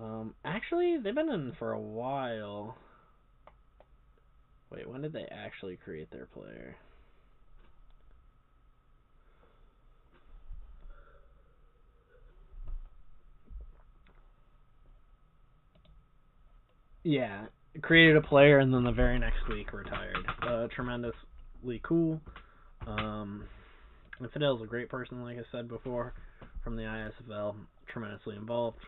Um, 0.00 0.34
actually, 0.44 0.98
they've 1.02 1.14
been 1.14 1.30
in 1.30 1.54
for 1.58 1.72
a 1.72 1.80
while. 1.80 2.76
Wait, 4.70 4.88
when 4.88 5.02
did 5.02 5.12
they 5.12 5.26
actually 5.32 5.76
create 5.76 6.10
their 6.12 6.26
player? 6.26 6.76
Yeah, 17.06 17.46
created 17.82 18.16
a 18.16 18.20
player 18.20 18.58
and 18.58 18.74
then 18.74 18.82
the 18.82 18.90
very 18.90 19.16
next 19.20 19.46
week 19.48 19.72
retired. 19.72 20.26
Uh, 20.42 20.66
tremendously 20.74 21.80
cool. 21.84 22.20
Um, 22.84 23.44
and 24.18 24.28
Fidel's 24.32 24.60
a 24.60 24.66
great 24.66 24.88
person, 24.88 25.22
like 25.22 25.38
I 25.38 25.42
said 25.52 25.68
before, 25.68 26.14
from 26.64 26.74
the 26.74 26.82
ISFL. 26.82 27.54
Tremendously 27.86 28.34
involved. 28.34 28.78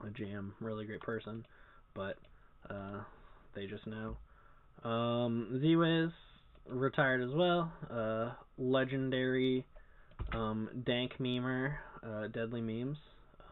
A 0.00 0.06
GM, 0.06 0.52
really 0.60 0.84
great 0.84 1.00
person, 1.00 1.44
but 1.92 2.18
uh, 2.70 3.00
they 3.56 3.66
just 3.66 3.84
know. 3.88 4.16
Um, 4.88 5.58
Z-Wiz, 5.60 6.10
retired 6.68 7.20
as 7.20 7.34
well. 7.34 7.72
Uh, 7.90 8.30
legendary 8.58 9.66
um, 10.32 10.68
dank 10.86 11.14
memer, 11.18 11.74
uh, 12.06 12.28
Deadly 12.28 12.60
Memes. 12.60 12.98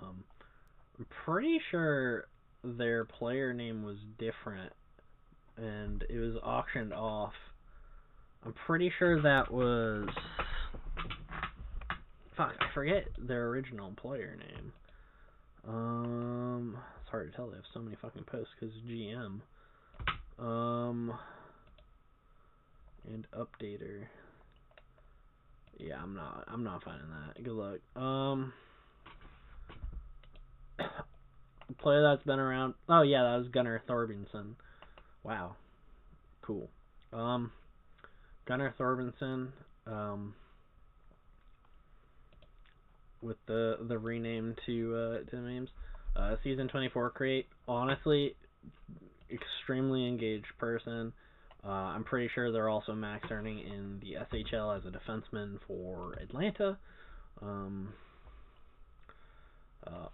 Um, 0.00 0.22
I'm 1.00 1.06
pretty 1.24 1.60
sure 1.72 2.26
their 2.64 3.04
player 3.04 3.52
name 3.52 3.82
was 3.82 3.96
different, 4.18 4.72
and 5.56 6.04
it 6.08 6.18
was 6.18 6.36
auctioned 6.42 6.92
off. 6.92 7.32
I'm 8.44 8.54
pretty 8.66 8.92
sure 8.98 9.22
that 9.22 9.52
was. 9.52 10.08
Fuck, 12.36 12.54
I 12.60 12.72
forget 12.72 13.06
their 13.18 13.48
original 13.48 13.92
player 13.92 14.36
name. 14.36 14.72
Um, 15.68 16.78
it's 17.00 17.10
hard 17.10 17.30
to 17.30 17.36
tell. 17.36 17.48
They 17.48 17.56
have 17.56 17.64
so 17.72 17.80
many 17.80 17.96
fucking 18.00 18.24
posts 18.24 18.52
because 18.58 18.74
GM. 18.88 19.40
Um, 20.38 21.12
and 23.06 23.26
updater. 23.32 24.06
Yeah, 25.78 26.00
I'm 26.02 26.14
not. 26.14 26.44
I'm 26.48 26.64
not 26.64 26.82
finding 26.84 27.08
that. 27.10 27.42
Good 27.42 27.52
luck. 27.52 27.80
Um, 28.00 28.52
player 31.78 32.02
that's 32.02 32.24
been 32.24 32.38
around. 32.38 32.74
Oh 32.88 33.02
yeah, 33.02 33.22
that 33.22 33.36
was 33.38 33.48
Gunnar 33.48 33.82
Thorbjornsson. 33.88 34.54
Wow, 35.24 35.56
cool. 36.42 36.68
Um, 37.12 37.52
Gunnar 38.46 38.74
Thorbjornsson. 38.78 39.48
Um, 39.86 40.34
with 43.22 43.36
the 43.46 43.78
the 43.88 43.98
rename 43.98 44.56
to 44.66 44.94
uh, 44.94 45.30
to 45.30 45.36
the 45.36 45.42
names. 45.42 45.68
Uh, 46.14 46.36
season 46.44 46.68
24 46.68 47.10
create 47.10 47.46
honestly 47.66 48.34
extremely 49.30 50.06
engaged 50.06 50.46
person. 50.58 51.12
Uh, 51.64 51.68
I'm 51.68 52.04
pretty 52.04 52.28
sure 52.34 52.52
they're 52.52 52.68
also 52.68 52.92
max 52.92 53.28
earning 53.30 53.60
in 53.60 54.00
the 54.00 54.16
SHL 54.36 54.76
as 54.76 54.82
a 54.84 54.90
defenseman 54.90 55.58
for 55.66 56.14
Atlanta. 56.20 56.76
Um, 57.40 57.94
uh, 59.86 60.08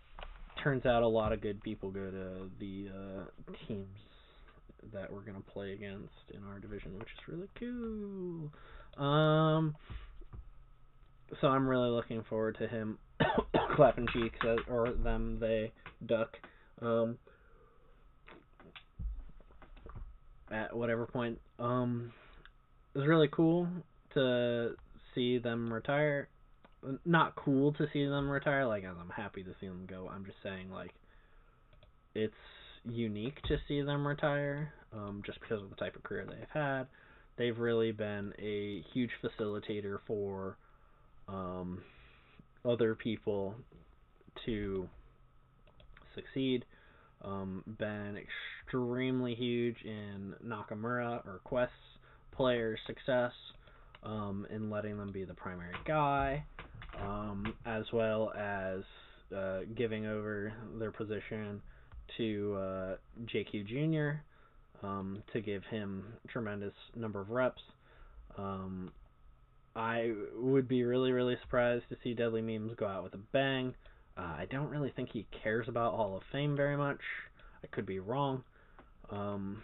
turns 0.63 0.87
out 0.87 1.03
a 1.03 1.09
lot 1.09 1.33
of 1.33 1.41
good 1.41 1.63
people 1.63 1.91
go 1.91 2.11
to 2.11 2.51
the 2.59 2.89
uh, 2.89 3.53
teams 3.67 3.87
that 4.93 5.13
we're 5.13 5.21
gonna 5.21 5.41
play 5.41 5.73
against 5.73 6.13
in 6.33 6.43
our 6.45 6.59
division, 6.59 6.99
which 6.99 7.09
is 7.09 7.29
really 7.29 7.49
cool. 7.59 9.03
Um, 9.05 9.77
so 11.41 11.49
I'm 11.49 11.69
really 11.69 11.91
looking 11.91 12.25
forward 12.29 12.57
to 12.59 12.69
him 12.69 12.99
clapping 13.77 14.07
cheeks 14.13 14.39
at, 14.43 14.71
or 14.71 14.93
them 14.93 15.39
they 15.41 15.73
duck. 16.07 16.37
Um, 16.81 17.19
at 20.51 20.75
whatever 20.75 21.07
point. 21.07 21.39
Um, 21.59 22.13
it 22.95 22.99
was 22.99 23.09
really 23.09 23.29
cool 23.29 23.69
to 24.15 24.75
see 25.15 25.39
them 25.39 25.73
retire. 25.73 26.29
Not 27.05 27.35
cool 27.37 27.73
to 27.75 27.87
see 27.93 28.05
them 28.07 28.31
retire, 28.31 28.67
like 28.67 28.85
as 28.85 28.95
I'm 29.01 29.11
happy 29.11 29.43
to 29.43 29.55
see 29.61 29.67
them 29.67 29.87
go. 29.89 30.09
I'm 30.13 30.25
just 30.25 30.39
saying 30.43 30.71
like 30.71 30.95
it's 32.15 32.35
unique 32.85 33.41
to 33.49 33.57
see 33.67 33.83
them 33.83 34.07
retire, 34.07 34.73
um, 34.93 35.23
just 35.27 35.41
because 35.41 35.63
of 35.63 35.71
the 35.71 35.77
type 35.77 35.97
of 35.97 36.03
career 36.03 36.27
they've 36.27 36.49
had. 36.53 36.87
They've 37.37 37.59
really 37.59 37.93
been 37.93 38.33
a 38.39 38.85
huge 38.93 39.11
facilitator 39.23 39.99
for 40.07 40.57
um, 41.29 41.83
other 42.65 42.95
people 42.95 43.55
to 44.47 44.89
succeed. 46.15 46.65
Um, 47.23 47.65
been 47.79 48.17
extremely 48.67 49.35
huge 49.35 49.77
in 49.85 50.35
Nakamura 50.45 51.27
or 51.27 51.41
Quest's 51.45 51.73
players' 52.33 52.79
success 52.87 53.33
um, 54.03 54.47
in 54.51 54.71
letting 54.71 54.97
them 54.97 55.11
be 55.11 55.25
the 55.25 55.35
primary 55.35 55.75
guy, 55.85 56.45
um, 57.03 57.55
as 57.67 57.85
well 57.93 58.33
as 58.37 58.83
uh, 59.37 59.61
giving 59.77 60.07
over 60.07 60.53
their 60.79 60.91
position 60.91 61.61
to 62.17 62.57
uh, 62.59 62.97
JQ 63.25 63.67
Jr. 63.67 64.21
Um, 64.87 65.23
to 65.33 65.41
give 65.41 65.65
him 65.65 66.05
tremendous 66.29 66.75
number 66.95 67.21
of 67.21 67.31
reps. 67.31 67.63
Um, 68.37 68.93
I 69.75 70.13
would 70.37 70.69
be 70.69 70.85
really, 70.85 71.13
really 71.13 71.37
surprised 71.43 71.85
to 71.91 71.97
see 72.03 72.15
Deadly 72.15 72.43
Memes 72.43 72.73
go 72.77 72.87
out 72.87 73.03
with 73.03 73.15
a 73.15 73.21
bang. 73.33 73.75
Uh, 74.17 74.35
I 74.39 74.47
don't 74.51 74.69
really 74.69 74.93
think 74.95 75.11
he 75.13 75.27
cares 75.43 75.69
about 75.69 75.95
Hall 75.95 76.17
of 76.17 76.23
Fame 76.33 76.57
very 76.57 76.77
much. 76.77 77.01
I 77.63 77.67
could 77.69 77.87
be 77.87 77.99
wrong. 77.99 78.43
Um, 79.11 79.63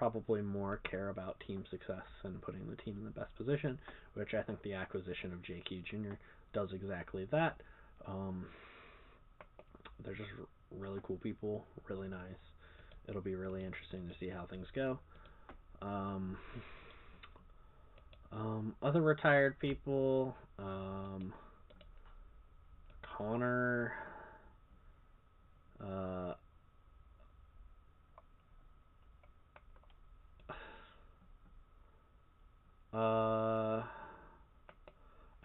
probably 0.00 0.40
more 0.40 0.80
care 0.90 1.10
about 1.10 1.36
team 1.46 1.62
success 1.70 2.06
and 2.24 2.40
putting 2.40 2.66
the 2.70 2.76
team 2.76 2.96
in 2.98 3.04
the 3.04 3.10
best 3.10 3.36
position, 3.36 3.78
which 4.14 4.32
I 4.32 4.40
think 4.40 4.62
the 4.62 4.72
acquisition 4.72 5.30
of 5.30 5.42
JQ 5.42 5.84
Jr. 5.84 6.14
does 6.54 6.70
exactly 6.72 7.28
that. 7.30 7.60
Um, 8.08 8.46
they're 10.02 10.14
just 10.14 10.30
really 10.70 11.00
cool 11.02 11.18
people, 11.18 11.66
really 11.86 12.08
nice. 12.08 12.40
It'll 13.08 13.20
be 13.20 13.34
really 13.34 13.62
interesting 13.62 14.08
to 14.08 14.14
see 14.18 14.30
how 14.30 14.46
things 14.46 14.68
go. 14.74 14.98
Um, 15.82 16.38
um, 18.32 18.74
other 18.82 19.02
retired 19.02 19.58
people, 19.58 20.34
um, 20.58 21.34
Connor, 23.02 23.92
uh, 25.78 26.32
uh, 32.92 33.82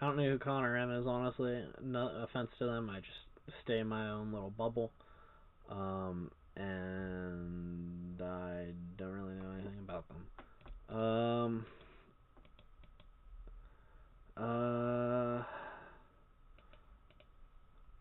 don't 0.00 0.16
know 0.16 0.24
who 0.24 0.38
Connor 0.38 0.76
M 0.76 0.90
is, 0.90 1.06
honestly. 1.06 1.64
No 1.82 2.08
offense 2.22 2.50
to 2.58 2.66
them, 2.66 2.90
I 2.90 3.00
just 3.00 3.56
stay 3.64 3.78
in 3.78 3.86
my 3.86 4.10
own 4.10 4.32
little 4.32 4.50
bubble. 4.50 4.92
Um, 5.70 6.30
and 6.56 8.20
I 8.20 8.66
don't 8.96 9.12
really 9.12 9.34
know 9.34 9.52
anything 9.52 9.78
about 9.78 10.04
them. 10.08 10.26
Um, 10.88 11.66
uh, 14.36 15.42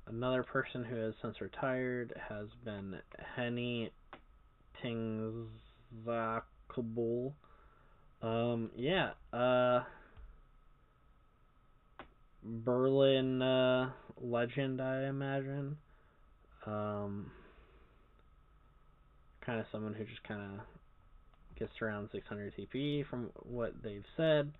another 0.08 0.43
person 0.43 0.84
who 0.84 0.95
has 0.97 1.13
since 1.21 1.39
retired 1.41 2.13
has 2.29 2.47
been 2.63 2.99
Henny 3.36 3.91
Tingzakabul. 4.84 5.49
Um, 8.25 8.71
yeah, 8.75 9.11
uh, 9.31 9.83
Berlin 12.43 13.39
uh, 13.43 13.91
legend, 14.19 14.81
I 14.81 15.03
imagine. 15.05 15.77
Um, 16.65 17.29
kind 19.45 19.59
of 19.59 19.67
someone 19.71 19.93
who 19.93 20.05
just 20.05 20.23
kind 20.23 20.41
of 20.41 20.65
gets 21.55 21.79
around 21.83 22.09
600 22.11 22.53
TP 22.57 23.05
from 23.07 23.29
what 23.43 23.73
they've 23.83 24.05
said. 24.17 24.51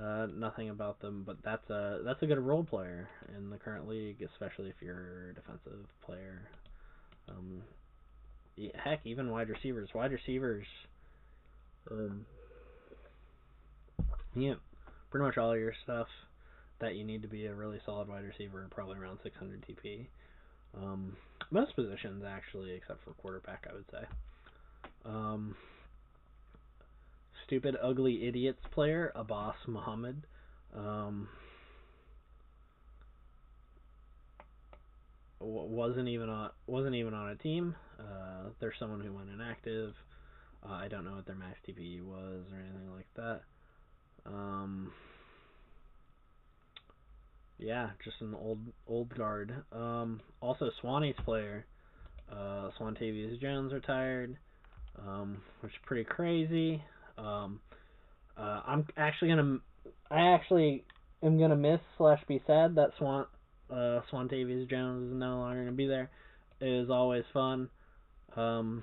Uh, 0.00 0.26
nothing 0.34 0.70
about 0.70 0.98
them, 1.00 1.22
but 1.26 1.36
that's 1.44 1.68
a 1.68 2.00
that's 2.02 2.22
a 2.22 2.26
good 2.26 2.38
role 2.38 2.64
player 2.64 3.08
in 3.36 3.50
the 3.50 3.58
current 3.58 3.86
league, 3.86 4.22
especially 4.22 4.70
if 4.70 4.74
you're 4.80 5.30
a 5.30 5.34
defensive 5.34 5.86
player. 6.04 6.48
Um, 7.28 7.62
yeah, 8.56 8.70
heck, 8.82 9.00
even 9.04 9.30
wide 9.30 9.50
receivers. 9.50 9.90
Wide 9.94 10.12
receivers. 10.12 10.66
Um, 11.90 12.26
yeah, 14.36 14.54
pretty 15.10 15.24
much 15.24 15.38
all 15.38 15.56
your 15.56 15.72
stuff 15.82 16.08
that 16.78 16.94
you 16.94 17.04
need 17.04 17.22
to 17.22 17.28
be 17.28 17.46
a 17.46 17.54
really 17.54 17.80
solid 17.86 18.08
wide 18.08 18.24
receiver, 18.24 18.66
probably 18.70 18.98
around 18.98 19.18
600 19.22 19.64
TP. 19.66 20.06
Um, 20.76 21.16
most 21.50 21.74
positions 21.74 22.22
actually, 22.26 22.72
except 22.72 23.02
for 23.04 23.12
quarterback, 23.12 23.66
I 23.68 23.74
would 23.74 23.86
say. 23.90 24.06
Um, 25.04 25.56
stupid, 27.46 27.76
ugly 27.82 28.26
idiots 28.26 28.60
player, 28.72 29.12
Abbas 29.14 29.56
Muhammad. 29.66 30.26
Um, 30.76 31.28
wasn't 35.40 36.08
even 36.08 36.28
on 36.28 36.50
wasn't 36.66 36.94
even 36.94 37.14
on 37.14 37.30
a 37.30 37.36
team. 37.36 37.74
Uh, 37.98 38.50
there's 38.60 38.74
someone 38.78 39.00
who 39.00 39.12
went 39.12 39.30
inactive. 39.30 39.94
Uh, 40.64 40.72
I 40.72 40.88
don't 40.88 41.04
know 41.04 41.12
what 41.12 41.26
their 41.26 41.36
max 41.36 41.58
TPE 41.66 42.02
was 42.02 42.42
or 42.52 42.58
anything 42.58 42.92
like 42.94 43.06
that. 43.16 43.42
Um, 44.26 44.92
yeah, 47.58 47.90
just 48.04 48.16
an 48.20 48.34
old 48.34 48.58
old 48.86 49.16
guard. 49.16 49.54
Um, 49.72 50.20
also, 50.40 50.70
Swanee's 50.82 51.16
player, 51.24 51.64
uh, 52.30 52.70
Swantavius 52.78 53.40
Jones 53.40 53.72
retired, 53.72 54.36
um, 54.98 55.38
which 55.60 55.72
is 55.72 55.78
pretty 55.84 56.04
crazy. 56.04 56.82
Um, 57.16 57.60
uh, 58.36 58.60
I'm 58.66 58.86
actually 58.96 59.28
gonna, 59.28 59.58
I 60.10 60.34
actually 60.34 60.84
am 61.22 61.38
gonna 61.38 61.56
miss 61.56 61.80
slash 61.96 62.20
be 62.28 62.42
sad 62.46 62.74
that 62.74 62.90
Swan, 62.98 63.26
uh, 63.70 64.00
Swantavius 64.12 64.68
Jones 64.68 65.10
is 65.12 65.18
no 65.18 65.38
longer 65.38 65.64
gonna 65.64 65.72
be 65.72 65.86
there. 65.86 66.10
It 66.60 66.68
is 66.68 66.90
always 66.90 67.24
fun. 67.32 67.70
Um, 68.36 68.82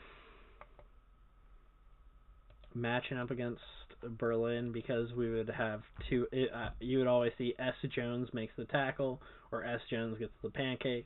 matching 2.73 3.17
up 3.17 3.29
against 3.29 3.61
Berlin 4.09 4.71
because 4.71 5.11
we 5.13 5.31
would 5.31 5.49
have 5.49 5.81
two. 6.09 6.27
Uh, 6.33 6.69
you 6.79 6.97
would 6.97 7.07
always 7.07 7.31
see 7.37 7.53
S 7.59 7.73
Jones 7.95 8.29
makes 8.33 8.53
the 8.57 8.65
tackle 8.65 9.21
or 9.51 9.63
S 9.63 9.81
Jones 9.89 10.17
gets 10.19 10.33
the 10.41 10.49
pancake, 10.49 11.05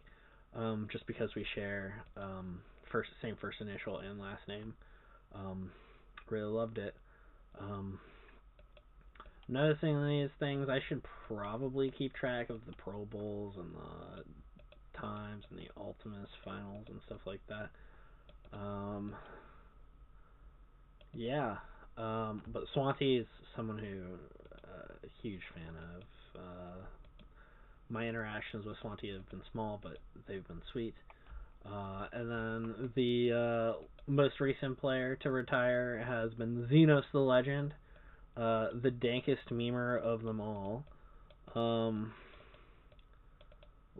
um, 0.55 0.87
just 0.91 1.05
because 1.07 1.29
we 1.35 1.45
share 1.55 2.03
um, 2.15 2.59
first 2.91 3.09
same 3.21 3.35
first 3.39 3.61
initial 3.61 3.99
and 3.99 4.19
last 4.19 4.47
name. 4.47 4.73
Um, 5.33 5.71
really 6.29 6.51
loved 6.51 6.77
it. 6.77 6.95
Um, 7.59 7.99
noticing 9.47 10.05
these 10.07 10.29
things, 10.39 10.69
I 10.69 10.79
should 10.87 11.01
probably 11.27 11.91
keep 11.97 12.13
track 12.13 12.49
of 12.49 12.61
the 12.65 12.73
Pro 12.73 13.05
Bowls 13.05 13.55
and 13.57 13.73
the 13.73 14.23
times 14.99 15.43
and 15.49 15.59
the 15.59 15.69
Ultimus 15.79 16.29
finals 16.43 16.85
and 16.89 16.99
stuff 17.05 17.19
like 17.25 17.41
that. 17.49 17.69
Um, 18.53 19.15
yeah, 21.13 21.57
um, 21.97 22.41
but 22.51 22.63
Swansea 22.73 23.21
is 23.21 23.27
someone 23.55 23.77
who 23.77 24.03
uh, 24.67 24.93
a 25.03 25.21
huge 25.21 25.41
fan 25.53 25.73
of. 25.95 26.03
Uh, 26.39 26.85
my 27.89 28.07
interactions 28.07 28.65
with 28.65 28.75
Swansea 28.81 29.13
have 29.13 29.29
been 29.29 29.41
small, 29.51 29.79
but 29.81 29.97
they've 30.27 30.47
been 30.47 30.61
sweet. 30.71 30.93
Uh, 31.65 32.07
and 32.13 32.29
then 32.29 32.91
the 32.95 33.31
uh, 33.77 33.83
most 34.07 34.39
recent 34.39 34.79
player 34.79 35.15
to 35.17 35.31
retire 35.31 36.03
has 36.05 36.33
been 36.33 36.67
Xenos 36.71 37.03
the 37.11 37.19
Legend, 37.19 37.73
uh, 38.35 38.67
the 38.81 38.91
dankest 38.91 39.51
memer 39.51 39.99
of 40.01 40.21
them 40.21 40.39
all. 40.39 40.83
Um, 41.55 42.13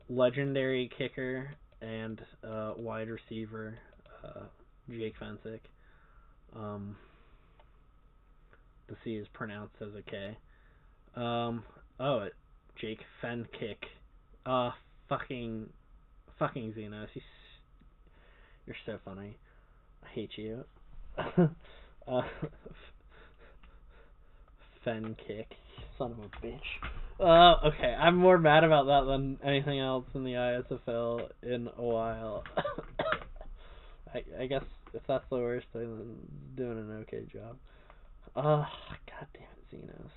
legendary 0.09 0.89
kicker 0.97 1.55
and 1.81 2.21
uh, 2.43 2.73
wide 2.77 3.09
receiver 3.09 3.77
Jake 4.89 5.15
Fensick. 5.19 5.59
Um, 6.55 6.95
the 8.87 8.95
C 9.03 9.15
is 9.15 9.27
pronounced 9.33 9.75
as 9.81 9.89
a 9.97 10.01
K. 10.01 10.37
Um, 11.15 11.63
oh, 11.99 12.19
it, 12.19 12.33
Jake 12.79 12.99
Fenkick. 13.23 13.77
Uh, 14.45 14.71
fucking, 15.09 15.67
fucking 16.39 16.73
Xenos. 16.77 17.07
He's, 17.13 17.23
you're 18.65 18.75
so 18.85 18.99
funny. 19.03 19.37
I 20.03 20.07
hate 20.13 20.31
you. 20.35 20.63
uh, 21.17 22.21
Fenkick. 24.85 25.47
Son 25.97 26.11
of 26.11 26.19
a 26.19 26.45
bitch. 26.45 26.59
Uh, 27.19 27.67
okay, 27.67 27.95
I'm 27.99 28.15
more 28.15 28.37
mad 28.37 28.63
about 28.63 28.85
that 28.85 29.11
than 29.11 29.39
anything 29.43 29.79
else 29.79 30.05
in 30.13 30.23
the 30.23 30.33
ISFL 30.33 31.29
in 31.41 31.67
a 31.75 31.83
while. 31.83 32.43
I, 34.13 34.23
I 34.39 34.45
guess 34.45 34.63
if 34.93 35.01
that's 35.07 35.25
the 35.29 35.37
worst 35.37 35.65
thing, 35.73 35.97
then 35.97 36.15
doing 36.55 36.77
an 36.77 36.91
okay 37.01 37.25
job. 37.33 37.57
Uh, 38.37 38.63
god 39.07 39.27
damn 39.33 39.43
it, 39.43 39.87
Xenos. 39.87 40.11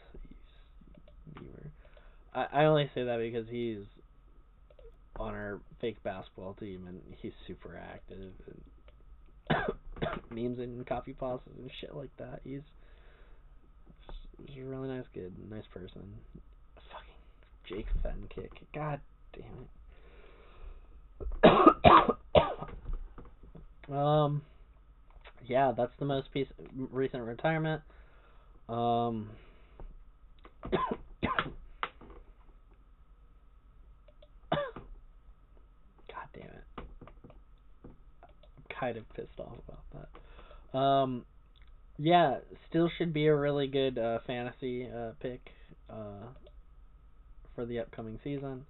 Beaver. 1.39 1.71
I, 2.35 2.47
I 2.53 2.65
only 2.67 2.91
say 2.95 3.05
that 3.05 3.17
because 3.19 3.49
he's 3.49 3.79
on 5.19 5.33
our 5.33 5.59
fake 5.81 6.03
basketball 6.03 6.53
team 6.53 6.87
and 6.87 7.01
he's 7.23 7.33
super 7.47 7.81
active 7.83 8.33
and 9.49 9.57
memes 10.31 10.59
and 10.59 10.87
copy 10.87 11.15
pastas 11.19 11.59
and 11.59 11.71
shit 11.81 11.97
like 11.97 12.15
that. 12.19 12.43
He's, 12.45 12.61
he's 14.45 14.65
a 14.65 14.67
really 14.67 14.89
nice 14.89 15.07
kid, 15.15 15.33
nice 15.51 15.65
person. 15.73 16.03
Fucking 16.93 17.15
Jake 17.71 17.89
Fenkick. 18.05 18.51
God 18.75 19.01
damn 19.33 19.67
it. 23.89 23.91
um, 23.95 24.43
yeah, 25.47 25.73
that's 25.75 25.93
the 25.99 26.05
most 26.05 26.31
piece, 26.33 26.49
recent 26.91 27.23
retirement. 27.23 27.81
Um, 28.71 29.31
God 30.71 30.79
damn 36.33 36.45
it. 36.45 36.65
I'm 37.85 38.79
kind 38.79 38.97
of 38.97 39.13
pissed 39.15 39.41
off 39.41 39.55
about 39.67 40.09
that. 40.73 40.79
Um, 40.79 41.25
yeah, 41.99 42.39
still 42.69 42.89
should 42.97 43.13
be 43.13 43.27
a 43.27 43.35
really 43.35 43.67
good 43.67 43.99
uh, 43.99 44.21
fantasy 44.25 44.87
uh, 44.87 45.11
pick 45.21 45.51
uh, 45.91 46.29
for 47.57 47.67
the 47.67 47.81
upcoming 47.81 48.21
season. 48.23 48.65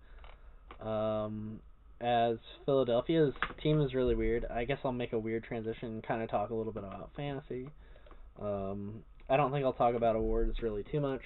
Um, 0.80 1.60
as 2.00 2.38
Philadelphia's 2.64 3.34
team 3.62 3.82
is 3.82 3.92
really 3.92 4.14
weird, 4.14 4.46
I 4.46 4.64
guess 4.64 4.78
I'll 4.82 4.92
make 4.92 5.12
a 5.12 5.18
weird 5.18 5.44
transition 5.44 5.88
and 5.90 6.02
kind 6.02 6.22
of 6.22 6.30
talk 6.30 6.48
a 6.48 6.54
little 6.54 6.72
bit 6.72 6.84
about 6.84 7.10
fantasy. 7.14 7.68
Um, 8.40 9.02
I 9.30 9.36
don't 9.36 9.52
think 9.52 9.64
I'll 9.64 9.72
talk 9.72 9.94
about 9.94 10.16
awards 10.16 10.60
really 10.60 10.82
too 10.90 11.00
much. 11.00 11.22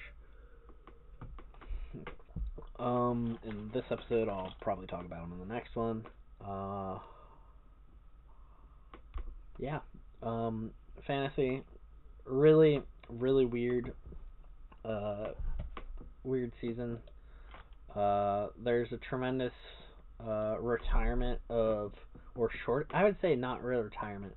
Um, 2.77 3.39
in 3.43 3.71
this 3.73 3.85
episode, 3.89 4.29
I'll 4.29 4.53
probably 4.61 4.85
talk 4.85 5.05
about 5.05 5.21
them 5.21 5.33
in 5.33 5.39
the 5.47 5.51
next 5.51 5.75
one. 5.75 6.05
Uh, 6.45 6.99
yeah. 9.57 9.79
Um, 10.21 10.69
fantasy, 11.07 11.63
really, 12.25 12.83
really 13.09 13.45
weird. 13.45 13.91
Uh, 14.83 15.29
weird 16.23 16.51
season. 16.61 16.99
Uh, 17.95 18.47
there's 18.63 18.91
a 18.91 18.97
tremendous 18.97 19.53
uh, 20.23 20.57
retirement 20.59 21.39
of, 21.49 21.93
or 22.35 22.51
short, 22.65 22.91
I 22.93 23.03
would 23.03 23.15
say 23.19 23.35
not 23.35 23.63
real 23.63 23.79
retirement. 23.79 24.35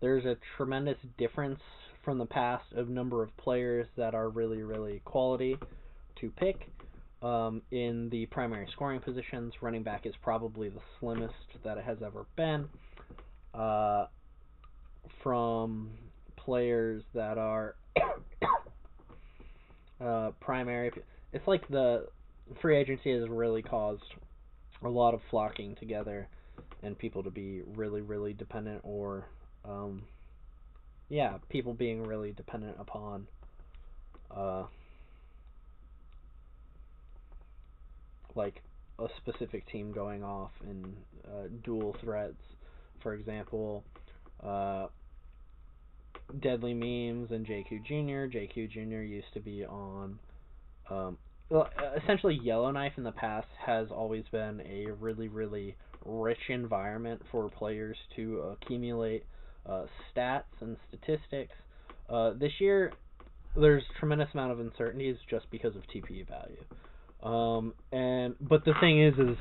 There's 0.00 0.24
a 0.24 0.36
tremendous 0.56 0.98
difference 1.16 1.60
from 2.04 2.18
the 2.18 2.26
past 2.26 2.64
of 2.76 2.88
number 2.88 3.22
of 3.22 3.36
players 3.36 3.86
that 3.96 4.14
are 4.14 4.28
really, 4.28 4.62
really 4.62 5.00
quality 5.04 5.56
to 6.20 6.30
pick. 6.30 6.68
Um, 7.22 7.62
in 7.70 8.10
the 8.10 8.26
primary 8.26 8.68
scoring 8.72 9.00
positions, 9.00 9.54
running 9.62 9.82
back 9.82 10.04
is 10.04 10.12
probably 10.22 10.68
the 10.68 10.80
slimmest 11.00 11.34
that 11.64 11.78
it 11.78 11.84
has 11.84 11.98
ever 12.04 12.26
been. 12.36 12.68
Uh, 13.54 14.06
from 15.22 15.90
players 16.36 17.02
that 17.14 17.38
are 17.38 17.76
uh, 20.04 20.32
primary, 20.40 20.90
it's 21.32 21.46
like 21.46 21.66
the 21.68 22.06
free 22.60 22.76
agency 22.76 23.18
has 23.18 23.26
really 23.28 23.62
caused 23.62 24.02
a 24.82 24.88
lot 24.88 25.14
of 25.14 25.20
flocking 25.30 25.74
together 25.76 26.28
and 26.82 26.98
people 26.98 27.22
to 27.22 27.30
be 27.30 27.62
really, 27.74 28.02
really 28.02 28.34
dependent 28.34 28.80
or, 28.84 29.24
um, 29.64 30.02
yeah, 31.08 31.38
people 31.48 31.74
being 31.74 32.02
really 32.02 32.32
dependent 32.32 32.76
upon. 32.78 33.26
Uh, 34.30 34.64
like 38.34 38.62
a 38.98 39.06
specific 39.18 39.66
team 39.70 39.92
going 39.92 40.22
off 40.22 40.50
in 40.68 40.94
uh, 41.26 41.48
dual 41.62 41.96
threats. 42.00 42.34
For 43.02 43.14
example, 43.14 43.84
uh, 44.42 44.86
Deadly 46.40 46.74
Memes 46.74 47.30
and 47.30 47.46
JQ 47.46 47.84
Jr. 47.84 48.36
JQ 48.36 48.70
Jr. 48.70 49.02
used 49.02 49.32
to 49.34 49.40
be 49.40 49.64
on. 49.64 50.18
Um, 50.90 51.18
well, 51.50 51.68
essentially, 52.02 52.38
Yellowknife 52.42 52.92
in 52.96 53.04
the 53.04 53.12
past 53.12 53.46
has 53.64 53.88
always 53.90 54.24
been 54.32 54.60
a 54.62 54.90
really, 54.92 55.28
really 55.28 55.76
rich 56.04 56.38
environment 56.48 57.22
for 57.30 57.48
players 57.48 57.96
to 58.16 58.56
accumulate 58.62 59.24
uh, 59.66 59.84
stats 60.14 60.42
and 60.60 60.76
statistics. 60.88 61.52
Uh, 62.08 62.32
this 62.38 62.52
year, 62.58 62.92
there's 63.56 63.82
tremendous 63.98 64.28
amount 64.34 64.52
of 64.52 64.60
uncertainties 64.60 65.16
just 65.28 65.50
because 65.50 65.74
of 65.76 65.82
TPE 65.94 66.26
value. 66.28 66.64
Um, 67.22 67.72
and 67.92 68.34
but 68.40 68.64
the 68.64 68.74
thing 68.80 69.02
is, 69.02 69.14
is 69.14 69.36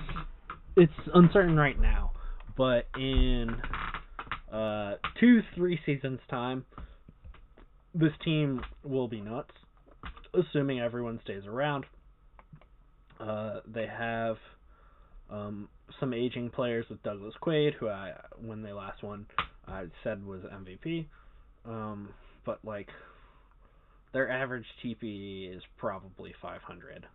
it's 0.77 1.09
uncertain 1.13 1.57
right 1.57 1.79
now. 1.79 2.11
But 2.55 2.87
in 2.95 3.49
uh, 4.51 4.95
two, 5.19 5.41
three 5.55 5.79
seasons 5.85 6.19
time, 6.29 6.65
this 7.95 8.11
team 8.23 8.61
will 8.83 9.07
be 9.07 9.21
nuts, 9.21 9.51
assuming 10.33 10.79
everyone 10.79 11.19
stays 11.23 11.45
around. 11.45 11.85
Uh, 13.19 13.61
they 13.67 13.87
have 13.87 14.37
um, 15.29 15.69
some 15.99 16.13
aging 16.13 16.49
players 16.49 16.85
with 16.89 17.01
Douglas 17.03 17.33
Quaid, 17.41 17.73
who 17.75 17.89
I, 17.89 18.13
when 18.39 18.61
they 18.61 18.71
last 18.71 19.01
won, 19.03 19.25
I 19.67 19.85
said 20.03 20.25
was 20.25 20.41
MVP. 20.41 21.07
Um, 21.65 22.09
but 22.45 22.59
like, 22.63 22.89
their 24.13 24.29
average 24.29 24.65
TPE 24.83 25.55
is 25.55 25.63
probably 25.77 26.33
500 26.41 27.07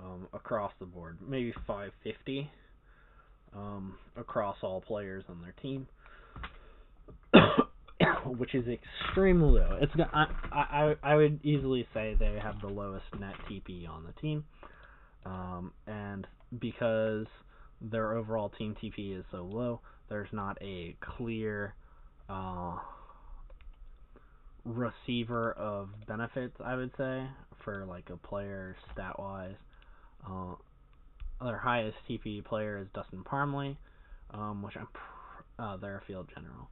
um, 0.00 0.28
across 0.32 0.72
the 0.78 0.86
board, 0.86 1.18
maybe 1.26 1.52
550 1.66 2.50
um, 3.54 3.96
across 4.16 4.56
all 4.62 4.80
players 4.80 5.24
on 5.28 5.40
their 5.40 5.54
team, 5.62 5.86
which 8.38 8.54
is 8.54 8.64
extremely 8.68 9.60
low. 9.60 9.78
It's 9.80 9.92
I, 10.12 10.26
I 10.52 10.94
I 11.02 11.14
would 11.16 11.40
easily 11.44 11.86
say 11.94 12.14
they 12.18 12.38
have 12.42 12.60
the 12.60 12.68
lowest 12.68 13.06
net 13.18 13.34
TP 13.50 13.88
on 13.88 14.04
the 14.04 14.12
team, 14.20 14.44
um, 15.24 15.72
and 15.86 16.26
because 16.58 17.26
their 17.80 18.14
overall 18.14 18.50
team 18.50 18.76
TP 18.82 19.18
is 19.18 19.24
so 19.30 19.44
low, 19.44 19.80
there's 20.08 20.28
not 20.32 20.58
a 20.62 20.96
clear 21.00 21.74
uh, 22.28 22.76
receiver 24.64 25.52
of 25.52 25.88
benefits, 26.06 26.56
I 26.64 26.74
would 26.74 26.90
say, 26.96 27.26
for 27.64 27.84
like 27.86 28.10
a 28.10 28.16
player 28.16 28.76
stat 28.92 29.18
wise. 29.18 29.56
Uh, 30.26 30.54
their 31.40 31.58
highest 31.58 31.96
TP 32.08 32.44
player 32.44 32.78
is 32.78 32.88
Dustin 32.94 33.22
Parmley, 33.24 33.76
um, 34.32 34.62
which 34.62 34.74
I'm 34.76 34.88
uh, 35.58 35.76
they're 35.76 36.02
field 36.06 36.28
general. 36.34 36.68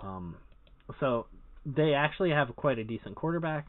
Um, 0.00 0.36
so 1.00 1.26
they 1.66 1.94
actually 1.94 2.30
have 2.30 2.54
quite 2.56 2.78
a 2.78 2.84
decent 2.84 3.16
quarterback, 3.16 3.66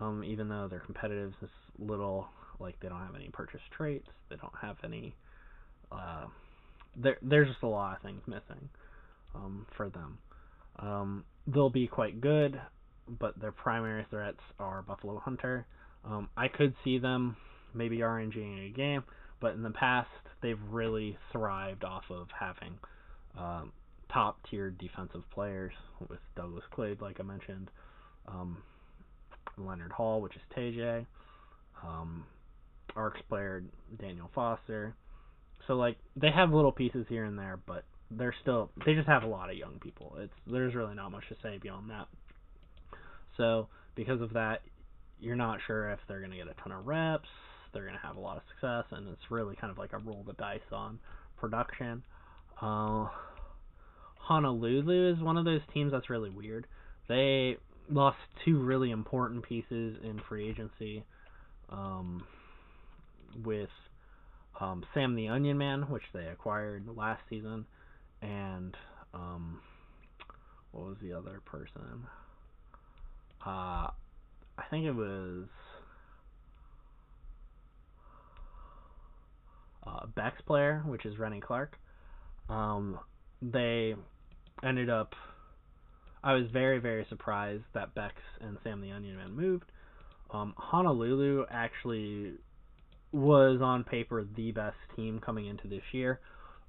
um, 0.00 0.24
even 0.24 0.48
though 0.48 0.68
their 0.68 0.80
competitive 0.80 1.32
is 1.42 1.48
little 1.78 2.26
like 2.58 2.78
they 2.80 2.88
don't 2.88 3.00
have 3.00 3.14
any 3.14 3.28
purchase 3.32 3.60
traits, 3.76 4.08
they 4.30 4.36
don't 4.36 4.52
have 4.60 4.76
any. 4.84 5.14
Uh, 5.90 6.26
there, 6.96 7.16
there's 7.22 7.48
just 7.48 7.62
a 7.62 7.68
lot 7.68 7.96
of 7.96 8.02
things 8.02 8.22
missing 8.26 8.68
um, 9.34 9.66
for 9.76 9.88
them. 9.88 10.18
Um, 10.78 11.24
they'll 11.46 11.70
be 11.70 11.86
quite 11.86 12.20
good, 12.20 12.60
but 13.08 13.38
their 13.40 13.52
primary 13.52 14.06
threats 14.10 14.40
are 14.58 14.82
Buffalo 14.82 15.18
Hunter. 15.18 15.66
Um, 16.04 16.28
I 16.36 16.48
could 16.48 16.74
see 16.84 16.98
them 16.98 17.36
maybe 17.74 17.98
RNGing 17.98 18.70
a 18.70 18.76
game, 18.76 19.04
but 19.40 19.54
in 19.54 19.62
the 19.62 19.70
past 19.70 20.08
they've 20.42 20.60
really 20.70 21.16
thrived 21.30 21.84
off 21.84 22.04
of 22.10 22.28
having 22.38 22.78
um, 23.38 23.72
top 24.12 24.38
tier 24.50 24.70
defensive 24.70 25.22
players 25.32 25.72
with 26.08 26.18
Douglas 26.36 26.64
Quaid, 26.76 27.00
like 27.00 27.18
I 27.20 27.22
mentioned, 27.22 27.70
um, 28.28 28.58
Leonard 29.56 29.92
Hall, 29.92 30.20
which 30.20 30.34
is 30.34 30.42
TJ, 30.56 31.06
um, 31.84 32.24
Arcs 32.94 33.20
player 33.28 33.62
Daniel 33.98 34.30
Foster. 34.34 34.94
So 35.66 35.74
like 35.74 35.96
they 36.16 36.30
have 36.30 36.52
little 36.52 36.72
pieces 36.72 37.06
here 37.08 37.24
and 37.24 37.38
there, 37.38 37.58
but 37.66 37.84
they're 38.10 38.34
still 38.42 38.70
they 38.84 38.94
just 38.94 39.08
have 39.08 39.22
a 39.22 39.28
lot 39.28 39.50
of 39.50 39.56
young 39.56 39.78
people. 39.80 40.16
It's 40.18 40.32
there's 40.46 40.74
really 40.74 40.94
not 40.94 41.10
much 41.10 41.24
to 41.28 41.36
say 41.42 41.58
beyond 41.58 41.90
that. 41.90 42.08
So 43.36 43.68
because 43.94 44.20
of 44.20 44.32
that, 44.34 44.62
you're 45.20 45.36
not 45.36 45.60
sure 45.66 45.90
if 45.90 46.00
they're 46.08 46.20
gonna 46.20 46.36
get 46.36 46.48
a 46.48 46.62
ton 46.62 46.72
of 46.72 46.86
reps, 46.86 47.28
they're 47.72 47.86
gonna 47.86 48.00
have 48.02 48.16
a 48.16 48.20
lot 48.20 48.36
of 48.36 48.42
success, 48.52 48.84
and 48.90 49.08
it's 49.08 49.30
really 49.30 49.56
kind 49.56 49.70
of 49.70 49.78
like 49.78 49.92
a 49.92 49.98
roll 49.98 50.24
the 50.26 50.34
dice 50.34 50.60
on 50.72 50.98
production. 51.36 52.02
Uh, 52.60 53.06
Honolulu 54.16 55.12
is 55.12 55.20
one 55.20 55.36
of 55.36 55.44
those 55.44 55.60
teams 55.74 55.92
that's 55.92 56.08
really 56.10 56.30
weird. 56.30 56.66
They 57.08 57.56
lost 57.90 58.18
two 58.44 58.60
really 58.62 58.90
important 58.90 59.42
pieces 59.44 59.96
in 60.02 60.20
free 60.28 60.48
agency 60.48 61.04
um, 61.68 62.24
with 63.44 63.68
um, 64.62 64.84
Sam 64.94 65.16
the 65.16 65.28
Onion 65.28 65.58
Man, 65.58 65.82
which 65.82 66.04
they 66.14 66.26
acquired 66.26 66.86
last 66.96 67.20
season, 67.28 67.66
and 68.20 68.76
um, 69.12 69.60
what 70.70 70.84
was 70.84 70.96
the 71.02 71.12
other 71.12 71.40
person? 71.44 72.06
Uh, 73.44 73.90
I 74.56 74.64
think 74.70 74.86
it 74.86 74.92
was 74.92 75.46
uh, 79.84 80.06
Bex 80.14 80.40
player, 80.46 80.84
which 80.86 81.04
is 81.06 81.18
Rennie 81.18 81.40
Clark. 81.40 81.76
Um, 82.48 83.00
they 83.40 83.96
ended 84.62 84.88
up. 84.88 85.14
I 86.22 86.34
was 86.34 86.44
very, 86.52 86.78
very 86.78 87.04
surprised 87.08 87.64
that 87.74 87.96
Bex 87.96 88.14
and 88.40 88.56
Sam 88.62 88.80
the 88.80 88.92
Onion 88.92 89.16
Man 89.16 89.32
moved. 89.34 89.72
Um, 90.30 90.54
Honolulu 90.56 91.46
actually 91.50 92.34
was 93.12 93.60
on 93.62 93.84
paper 93.84 94.24
the 94.36 94.52
best 94.52 94.76
team 94.96 95.20
coming 95.24 95.46
into 95.46 95.68
this 95.68 95.82
year. 95.92 96.20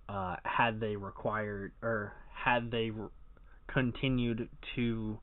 Uh, 0.09 0.35
had 0.43 0.79
they 0.79 0.95
required 0.95 1.71
or 1.81 2.11
had 2.33 2.69
they 2.69 2.89
re- 2.89 3.07
continued 3.73 4.49
to 4.75 5.17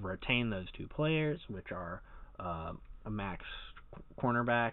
retain 0.00 0.48
those 0.48 0.66
two 0.76 0.86
players, 0.86 1.40
which 1.48 1.72
are 1.72 2.02
uh, 2.38 2.72
a 3.04 3.10
max 3.10 3.44
cornerback 4.20 4.72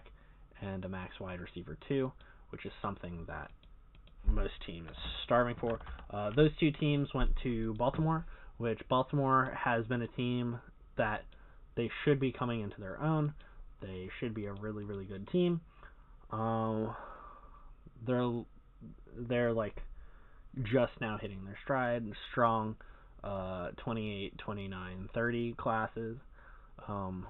and 0.62 0.84
a 0.84 0.88
max 0.88 1.18
wide 1.20 1.40
receiver 1.40 1.76
two, 1.88 2.12
which 2.50 2.64
is 2.64 2.72
something 2.80 3.24
that 3.26 3.50
most 4.26 4.52
teams 4.66 4.88
starving 5.24 5.56
for. 5.60 5.80
Uh, 6.10 6.30
those 6.36 6.50
two 6.60 6.70
teams 6.72 7.08
went 7.14 7.30
to 7.42 7.74
Baltimore, 7.74 8.24
which 8.58 8.80
Baltimore 8.88 9.56
has 9.58 9.84
been 9.86 10.02
a 10.02 10.08
team 10.08 10.60
that 10.96 11.24
they 11.76 11.90
should 12.04 12.20
be 12.20 12.30
coming 12.30 12.60
into 12.60 12.78
their 12.78 13.00
own. 13.02 13.32
They 13.80 14.08
should 14.20 14.34
be 14.34 14.46
a 14.46 14.52
really 14.52 14.84
really 14.84 15.06
good 15.06 15.28
team. 15.32 15.60
Um, 16.32 16.94
they're 18.06 18.44
they're 19.16 19.52
like 19.52 19.76
just 20.62 20.92
now 21.00 21.18
hitting 21.20 21.44
their 21.44 21.58
stride, 21.64 22.02
and 22.02 22.14
strong 22.30 22.76
uh, 23.22 23.70
28, 23.78 24.38
29, 24.38 25.08
30 25.14 25.54
classes. 25.54 26.16
Um, 26.88 27.26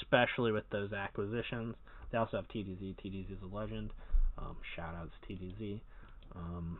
especially 0.00 0.52
with 0.52 0.64
those 0.70 0.92
acquisitions. 0.92 1.74
They 2.10 2.18
also 2.18 2.36
have 2.36 2.48
TDZ. 2.48 2.94
TDZ 3.04 3.32
is 3.32 3.38
a 3.42 3.54
legend. 3.54 3.90
Um, 4.38 4.56
shout 4.76 4.94
outs 4.94 5.12
TDZ. 5.28 5.80
Um, 6.34 6.78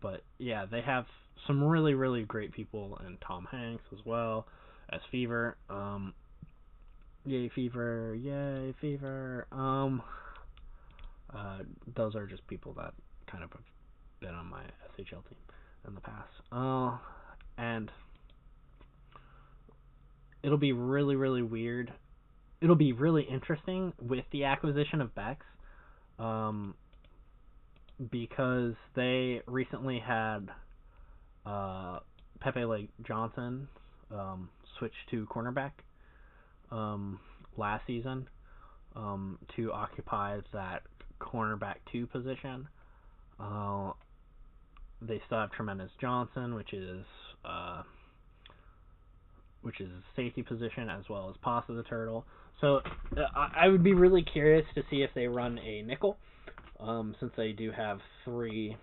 but 0.00 0.22
yeah, 0.38 0.66
they 0.70 0.80
have 0.80 1.06
some 1.46 1.62
really, 1.62 1.94
really 1.94 2.22
great 2.22 2.52
people, 2.52 2.98
and 3.04 3.18
Tom 3.26 3.46
Hanks 3.50 3.84
as 3.92 3.98
well 4.04 4.46
as 4.90 5.00
Fever. 5.10 5.56
Um, 5.70 6.14
yay, 7.24 7.48
Fever! 7.48 8.14
Yay, 8.14 8.74
Fever! 8.80 9.46
Um, 9.52 10.02
uh, 11.34 11.58
those 11.94 12.14
are 12.14 12.26
just 12.26 12.46
people 12.46 12.74
that 12.74 12.92
kind 13.30 13.44
of 13.44 13.50
have 13.52 13.60
been 14.20 14.34
on 14.34 14.46
my 14.46 14.62
SHL 14.98 15.22
team 15.28 15.38
in 15.86 15.94
the 15.94 16.00
past. 16.00 16.32
Uh, 16.50 16.96
and 17.58 17.90
it'll 20.42 20.58
be 20.58 20.72
really, 20.72 21.16
really 21.16 21.42
weird. 21.42 21.92
It'll 22.60 22.76
be 22.76 22.92
really 22.92 23.22
interesting 23.22 23.92
with 24.00 24.24
the 24.30 24.44
acquisition 24.44 25.00
of 25.00 25.14
Bex, 25.14 25.44
um, 26.18 26.74
because 28.10 28.74
they 28.94 29.40
recently 29.46 29.98
had 29.98 30.48
uh, 31.46 32.00
Pepe 32.40 32.64
Lake 32.64 32.90
Johnson 33.06 33.68
um, 34.10 34.48
switch 34.78 34.92
to 35.10 35.26
cornerback 35.26 35.72
um, 36.72 37.20
last 37.56 37.86
season 37.86 38.28
um, 38.96 39.38
to 39.56 39.72
occupy 39.72 40.38
that 40.52 40.82
cornerback 41.20 41.76
two 41.90 42.06
position. 42.06 42.66
Uh, 43.38 43.92
they 45.00 45.20
still 45.26 45.38
have 45.38 45.52
Tremendous 45.52 45.90
Johnson, 46.00 46.54
which 46.54 46.72
is 46.72 47.04
uh, 47.44 47.82
which 49.62 49.80
is 49.80 49.90
safety 50.16 50.42
position, 50.42 50.88
as 50.90 51.04
well 51.08 51.28
as 51.30 51.36
Pasta 51.42 51.72
the 51.72 51.82
Turtle. 51.84 52.24
So 52.60 52.80
uh, 53.16 53.22
I 53.34 53.68
would 53.68 53.82
be 53.82 53.94
really 53.94 54.22
curious 54.22 54.66
to 54.74 54.82
see 54.90 55.02
if 55.02 55.10
they 55.14 55.26
run 55.26 55.58
a 55.58 55.82
nickel, 55.82 56.16
um, 56.80 57.14
since 57.20 57.32
they 57.36 57.52
do 57.52 57.70
have 57.70 58.00
three. 58.24 58.76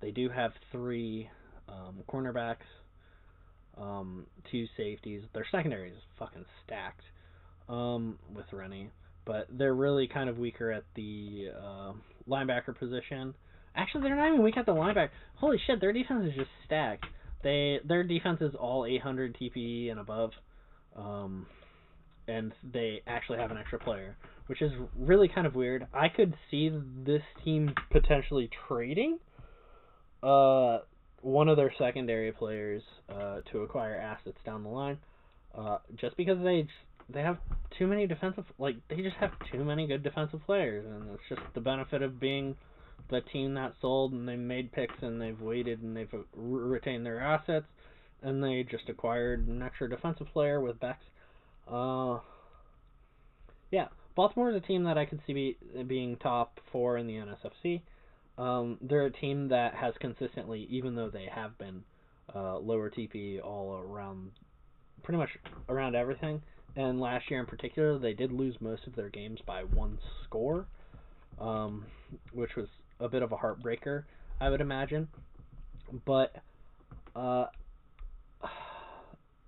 They 0.00 0.10
do 0.10 0.28
have 0.28 0.52
three 0.70 1.28
um, 1.68 1.96
cornerbacks, 2.08 2.56
um, 3.80 4.26
two 4.50 4.66
safeties. 4.76 5.22
Their 5.34 5.46
secondary 5.50 5.90
is 5.90 5.98
fucking 6.18 6.44
stacked 6.64 7.02
um, 7.68 8.18
with 8.34 8.46
Rennie, 8.52 8.90
but 9.24 9.46
they're 9.50 9.74
really 9.74 10.08
kind 10.08 10.28
of 10.28 10.38
weaker 10.38 10.70
at 10.70 10.84
the 10.94 11.48
uh, 11.56 11.92
linebacker 12.28 12.78
position. 12.78 13.34
Actually, 13.74 14.02
they're 14.04 14.16
not 14.16 14.28
even 14.28 14.42
weak 14.42 14.56
at 14.56 14.66
the 14.66 14.72
linebacker. 14.72 15.10
Holy 15.36 15.58
shit, 15.66 15.80
their 15.80 15.92
defense 15.92 16.26
is 16.26 16.34
just 16.34 16.50
stacked. 16.64 17.06
They 17.42 17.78
their 17.84 18.02
defense 18.02 18.40
is 18.40 18.54
all 18.58 18.84
800 18.84 19.36
TPE 19.40 19.90
and 19.90 20.00
above, 20.00 20.30
um, 20.96 21.46
and 22.26 22.52
they 22.72 23.02
actually 23.06 23.38
have 23.38 23.52
an 23.52 23.58
extra 23.58 23.78
player, 23.78 24.16
which 24.48 24.60
is 24.60 24.72
really 24.98 25.28
kind 25.28 25.46
of 25.46 25.54
weird. 25.54 25.86
I 25.94 26.08
could 26.08 26.34
see 26.50 26.72
this 27.06 27.22
team 27.44 27.74
potentially 27.92 28.50
trading 28.66 29.18
uh, 30.22 30.78
one 31.20 31.48
of 31.48 31.56
their 31.56 31.72
secondary 31.78 32.32
players 32.32 32.82
uh, 33.08 33.40
to 33.52 33.60
acquire 33.60 33.96
assets 33.96 34.38
down 34.44 34.62
the 34.62 34.68
line, 34.68 34.98
uh, 35.56 35.78
just 35.96 36.16
because 36.16 36.38
they 36.42 36.66
they 37.10 37.20
have 37.20 37.38
too 37.78 37.86
many 37.86 38.06
defensive 38.06 38.44
like 38.58 38.76
they 38.88 38.96
just 38.96 39.16
have 39.16 39.32
too 39.50 39.64
many 39.64 39.86
good 39.86 40.02
defensive 40.02 40.40
players, 40.46 40.84
and 40.86 41.10
it's 41.10 41.22
just 41.28 41.40
the 41.54 41.60
benefit 41.60 42.02
of 42.02 42.20
being 42.20 42.54
the 43.10 43.20
team 43.32 43.54
that 43.54 43.72
sold 43.80 44.12
and 44.12 44.28
they 44.28 44.36
made 44.36 44.72
picks 44.72 44.94
and 45.02 45.20
they've 45.20 45.40
waited 45.40 45.82
and 45.82 45.96
they've 45.96 46.12
retained 46.34 47.06
their 47.06 47.20
assets 47.20 47.66
and 48.22 48.42
they 48.42 48.66
just 48.68 48.88
acquired 48.88 49.46
an 49.48 49.62
extra 49.62 49.88
defensive 49.88 50.26
player 50.32 50.60
with 50.60 50.78
Bex. 50.80 50.98
Uh, 51.70 52.18
yeah, 53.70 53.88
Baltimore 54.14 54.50
is 54.50 54.56
a 54.56 54.66
team 54.66 54.84
that 54.84 54.98
I 54.98 55.04
could 55.04 55.20
see 55.26 55.32
be, 55.32 55.56
being 55.86 56.16
top 56.16 56.58
four 56.72 56.98
in 56.98 57.06
the 57.06 57.14
NSFC. 57.14 57.82
Um, 58.38 58.78
they're 58.80 59.06
a 59.06 59.10
team 59.10 59.48
that 59.48 59.74
has 59.74 59.94
consistently, 60.00 60.66
even 60.70 60.94
though 60.94 61.10
they 61.10 61.26
have 61.30 61.58
been 61.58 61.82
uh, 62.34 62.58
lower 62.58 62.88
TP 62.88 63.42
all 63.42 63.72
around, 63.78 64.30
pretty 65.02 65.18
much 65.18 65.30
around 65.68 65.96
everything. 65.96 66.40
And 66.76 67.00
last 67.00 67.30
year 67.30 67.40
in 67.40 67.46
particular, 67.46 67.98
they 67.98 68.12
did 68.12 68.30
lose 68.30 68.54
most 68.60 68.86
of 68.86 68.94
their 68.94 69.08
games 69.08 69.40
by 69.44 69.64
one 69.64 69.98
score, 70.24 70.66
um, 71.40 71.84
which 72.32 72.54
was 72.56 72.68
a 73.00 73.08
bit 73.08 73.22
of 73.22 73.32
a 73.32 73.36
heartbreaker, 73.36 74.04
I 74.40 74.48
would 74.50 74.60
imagine. 74.60 75.08
But 76.06 76.36
Uh, 77.16 77.46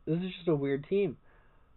this 0.07 0.19
is 0.19 0.33
just 0.37 0.49
a 0.49 0.55
weird 0.55 0.87
team. 0.89 1.17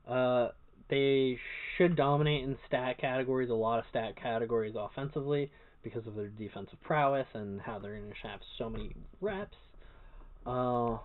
Uh, 0.07 0.49
they 0.89 1.37
should 1.77 1.95
dominate 1.95 2.43
in 2.43 2.57
stat 2.67 2.97
categories, 2.99 3.49
a 3.49 3.53
lot 3.53 3.79
of 3.79 3.85
stat 3.89 4.15
categories 4.15 4.75
offensively 4.77 5.51
because 5.83 6.07
of 6.07 6.15
their 6.15 6.27
defensive 6.27 6.81
prowess 6.81 7.27
and 7.33 7.61
how 7.61 7.79
they're 7.79 7.97
going 7.97 8.09
to 8.09 8.27
have 8.27 8.39
so 8.57 8.69
many 8.69 8.95
reps. 9.21 9.57
Uh, 10.45 10.97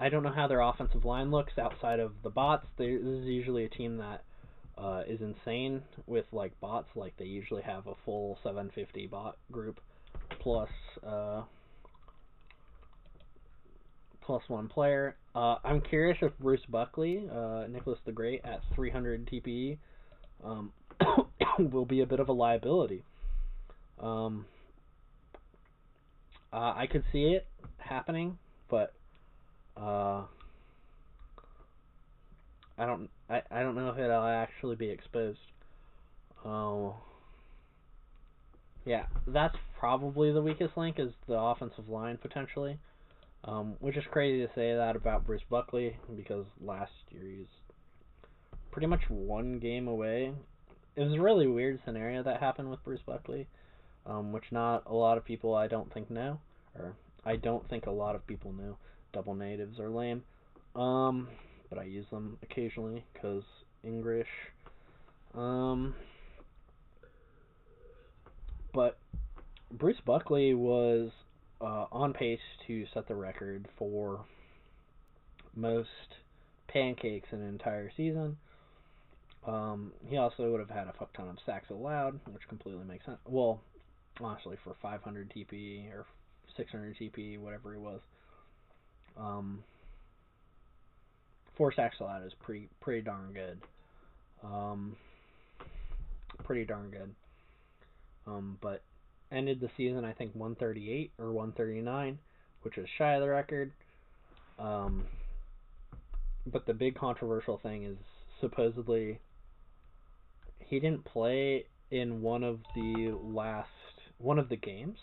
I 0.00 0.08
don't 0.10 0.22
know 0.22 0.32
how 0.32 0.48
their 0.48 0.60
offensive 0.60 1.04
line 1.04 1.30
looks 1.30 1.52
outside 1.58 2.00
of 2.00 2.12
the 2.22 2.30
bots. 2.30 2.66
They, 2.76 2.96
this 2.96 3.20
is 3.20 3.26
usually 3.26 3.64
a 3.64 3.68
team 3.68 3.98
that 3.98 4.24
uh, 4.76 5.02
is 5.06 5.20
insane 5.20 5.82
with 6.06 6.26
like 6.32 6.58
bots. 6.60 6.88
Like 6.94 7.14
they 7.18 7.26
usually 7.26 7.62
have 7.62 7.86
a 7.86 7.94
full 8.04 8.38
750 8.42 9.06
bot 9.06 9.36
group 9.52 9.80
plus 10.40 10.68
uh, 11.06 11.42
plus 14.24 14.42
one 14.48 14.68
player. 14.68 15.16
Uh, 15.34 15.56
I'm 15.64 15.80
curious 15.80 16.18
if 16.22 16.36
Bruce 16.38 16.64
Buckley, 16.68 17.28
uh, 17.32 17.64
Nicholas 17.68 17.98
the 18.04 18.12
Great, 18.12 18.40
at 18.44 18.60
300 18.74 19.26
TPE, 19.26 19.78
um, 20.44 20.72
will 21.58 21.84
be 21.84 22.00
a 22.00 22.06
bit 22.06 22.20
of 22.20 22.28
a 22.28 22.32
liability. 22.32 23.04
Um, 24.00 24.46
uh, 26.52 26.74
I 26.76 26.86
could 26.90 27.04
see 27.12 27.24
it 27.24 27.46
happening, 27.78 28.38
but 28.70 28.92
uh, 29.76 30.22
I 32.78 32.86
don't. 32.86 33.08
I, 33.28 33.42
I 33.50 33.62
don't 33.62 33.74
know 33.74 33.88
if 33.88 33.98
it'll 33.98 34.22
actually 34.24 34.76
be 34.76 34.88
exposed. 34.90 35.38
Oh. 36.44 36.96
yeah, 38.84 39.06
that's 39.26 39.56
probably 39.78 40.30
the 40.30 40.42
weakest 40.42 40.76
link 40.76 40.98
is 40.98 41.10
the 41.26 41.38
offensive 41.38 41.88
line 41.88 42.18
potentially. 42.20 42.78
Um, 43.44 43.74
which 43.80 43.96
is 43.96 44.04
crazy 44.10 44.46
to 44.46 44.52
say 44.54 44.74
that 44.74 44.96
about 44.96 45.26
Bruce 45.26 45.42
Buckley 45.50 45.98
because 46.16 46.46
last 46.62 46.92
year 47.10 47.22
he's 47.24 47.46
pretty 48.70 48.86
much 48.86 49.02
one 49.08 49.58
game 49.58 49.86
away. 49.86 50.32
It 50.96 51.00
was 51.02 51.12
a 51.12 51.20
really 51.20 51.46
weird 51.46 51.78
scenario 51.84 52.22
that 52.22 52.40
happened 52.40 52.70
with 52.70 52.82
Bruce 52.84 53.02
Buckley, 53.04 53.46
um, 54.06 54.32
which 54.32 54.44
not 54.50 54.84
a 54.86 54.94
lot 54.94 55.18
of 55.18 55.24
people 55.24 55.54
I 55.54 55.66
don't 55.66 55.92
think 55.92 56.10
know, 56.10 56.38
or 56.78 56.94
I 57.24 57.36
don't 57.36 57.68
think 57.68 57.86
a 57.86 57.90
lot 57.90 58.14
of 58.14 58.26
people 58.26 58.52
know. 58.52 58.76
Double 59.12 59.34
natives 59.34 59.78
are 59.78 59.90
lame, 59.90 60.24
um, 60.74 61.28
but 61.70 61.78
I 61.78 61.84
use 61.84 62.06
them 62.10 62.36
occasionally 62.42 63.04
because 63.12 63.44
English. 63.84 64.26
Um, 65.34 65.94
but 68.72 68.98
Bruce 69.70 70.00
Buckley 70.04 70.52
was 70.54 71.10
uh, 71.60 71.86
on 71.92 72.12
pace 72.12 72.40
to 72.66 72.86
set 72.92 73.06
the 73.06 73.14
record 73.14 73.68
for 73.78 74.24
most 75.54 75.88
pancakes 76.68 77.28
in 77.32 77.40
an 77.40 77.48
entire 77.48 77.90
season. 77.96 78.36
Um, 79.46 79.92
he 80.08 80.16
also 80.16 80.50
would 80.50 80.60
have 80.60 80.70
had 80.70 80.88
a 80.88 80.92
fuck 80.98 81.12
ton 81.12 81.28
of 81.28 81.36
sacks 81.44 81.70
allowed, 81.70 82.18
which 82.32 82.48
completely 82.48 82.84
makes 82.84 83.04
sense. 83.04 83.18
Well, 83.26 83.60
honestly, 84.20 84.56
for 84.62 84.74
500 84.80 85.32
TP 85.34 85.90
or 85.92 86.06
600 86.56 86.96
TP, 86.96 87.38
whatever 87.38 87.72
he 87.72 87.78
was, 87.78 88.00
um, 89.18 89.62
four 91.56 91.72
sacks 91.72 91.96
allowed 92.00 92.24
is 92.26 92.32
pretty 92.42 92.68
pretty 92.80 93.02
darn 93.02 93.32
good. 93.32 93.58
Um, 94.42 94.96
pretty 96.44 96.64
darn 96.64 96.90
good. 96.90 97.14
Um, 98.26 98.58
but 98.60 98.82
ended 99.30 99.60
the 99.60 99.70
season 99.76 100.04
I 100.04 100.12
think 100.12 100.34
138 100.34 101.12
or 101.18 101.32
139, 101.32 102.18
which 102.62 102.78
is 102.78 102.88
shy 102.96 103.14
of 103.14 103.22
the 103.22 103.28
record. 103.28 103.72
Um, 104.58 105.04
but 106.46 106.66
the 106.66 106.74
big 106.74 106.94
controversial 106.94 107.58
thing 107.58 107.84
is 107.84 107.96
supposedly 108.40 109.18
he 110.60 110.78
didn't 110.78 111.04
play 111.04 111.66
in 111.90 112.22
one 112.22 112.42
of 112.42 112.60
the 112.74 113.16
last 113.22 113.68
one 114.18 114.38
of 114.38 114.48
the 114.48 114.56
games 114.56 114.98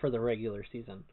for 0.00 0.10
the 0.10 0.20
regular 0.20 0.64
season. 0.70 1.04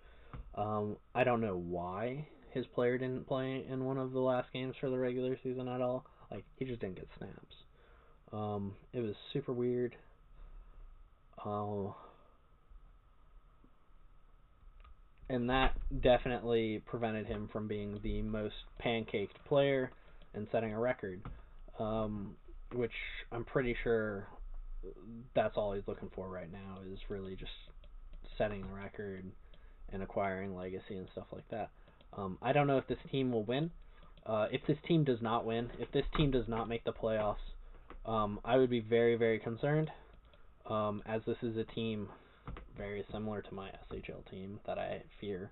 Um, 0.56 0.98
I 1.14 1.24
don't 1.24 1.42
know 1.42 1.58
why 1.58 2.28
his 2.52 2.66
player 2.74 2.98
didn't 2.98 3.28
play 3.28 3.66
in 3.70 3.86
one 3.86 3.98
of 3.98 4.12
the 4.12 4.20
last 4.20 4.52
games 4.54 4.76
for 4.80 4.90
the 4.90 4.98
regular 4.98 5.38
season 5.44 5.68
at 5.68 5.82
all. 5.82 6.06
Like 6.32 6.44
he 6.58 6.66
just 6.66 6.82
didn't 6.82 6.96
get 6.96 7.08
snaps. 7.18 7.56
Um, 8.34 8.74
it 8.94 9.02
was 9.02 9.16
super 9.32 9.54
weird. 9.54 9.96
Uh, 11.44 11.92
and 15.30 15.50
that 15.50 15.76
definitely 16.02 16.82
prevented 16.86 17.28
him 17.28 17.50
from 17.52 17.68
being 17.68 18.00
the 18.04 18.22
most 18.22 18.56
pancaked 18.84 19.36
player 19.48 19.92
and 20.34 20.48
setting 20.52 20.74
a 20.74 20.80
record, 20.80 21.22
um, 21.80 22.36
which 22.74 22.92
I'm 23.32 23.44
pretty 23.44 23.76
sure 23.84 24.28
that's 25.36 25.58
all 25.58 25.74
he's 25.74 25.88
looking 25.88 26.10
for 26.16 26.28
right 26.28 26.52
now 26.52 26.80
is 26.92 27.00
really 27.10 27.36
just 27.36 27.52
setting 28.38 28.62
the 28.62 28.74
record 28.74 29.26
and 29.92 30.04
acquiring 30.04 30.56
legacy 30.56 30.98
and 30.98 31.08
stuff 31.12 31.28
like 31.32 31.48
that. 31.50 31.70
Um, 32.14 32.38
I 32.42 32.54
don't 32.54 32.68
know 32.68 32.78
if 32.78 32.88
this 32.88 32.98
team 33.12 33.32
will 33.32 33.44
win. 33.44 33.72
Uh, 34.26 34.48
if 34.52 34.62
this 34.68 34.78
team 34.88 35.04
does 35.04 35.22
not 35.22 35.46
win, 35.46 35.70
if 35.80 35.92
this 35.92 36.06
team 36.18 36.32
does 36.32 36.48
not 36.48 36.68
make 36.68 36.84
the 36.84 36.92
playoffs, 36.92 37.36
um, 38.06 38.40
I 38.44 38.58
would 38.58 38.70
be 38.70 38.80
very, 38.80 39.16
very 39.16 39.40
concerned, 39.40 39.90
um, 40.70 41.02
as 41.06 41.22
this 41.26 41.38
is 41.42 41.58
a 41.58 41.64
team 41.64 42.10
very 42.78 43.06
similar 43.12 43.42
to 43.42 43.54
my 43.54 43.70
SHL 43.92 44.30
team 44.30 44.60
that 44.66 44.78
I 44.78 45.02
fear 45.20 45.52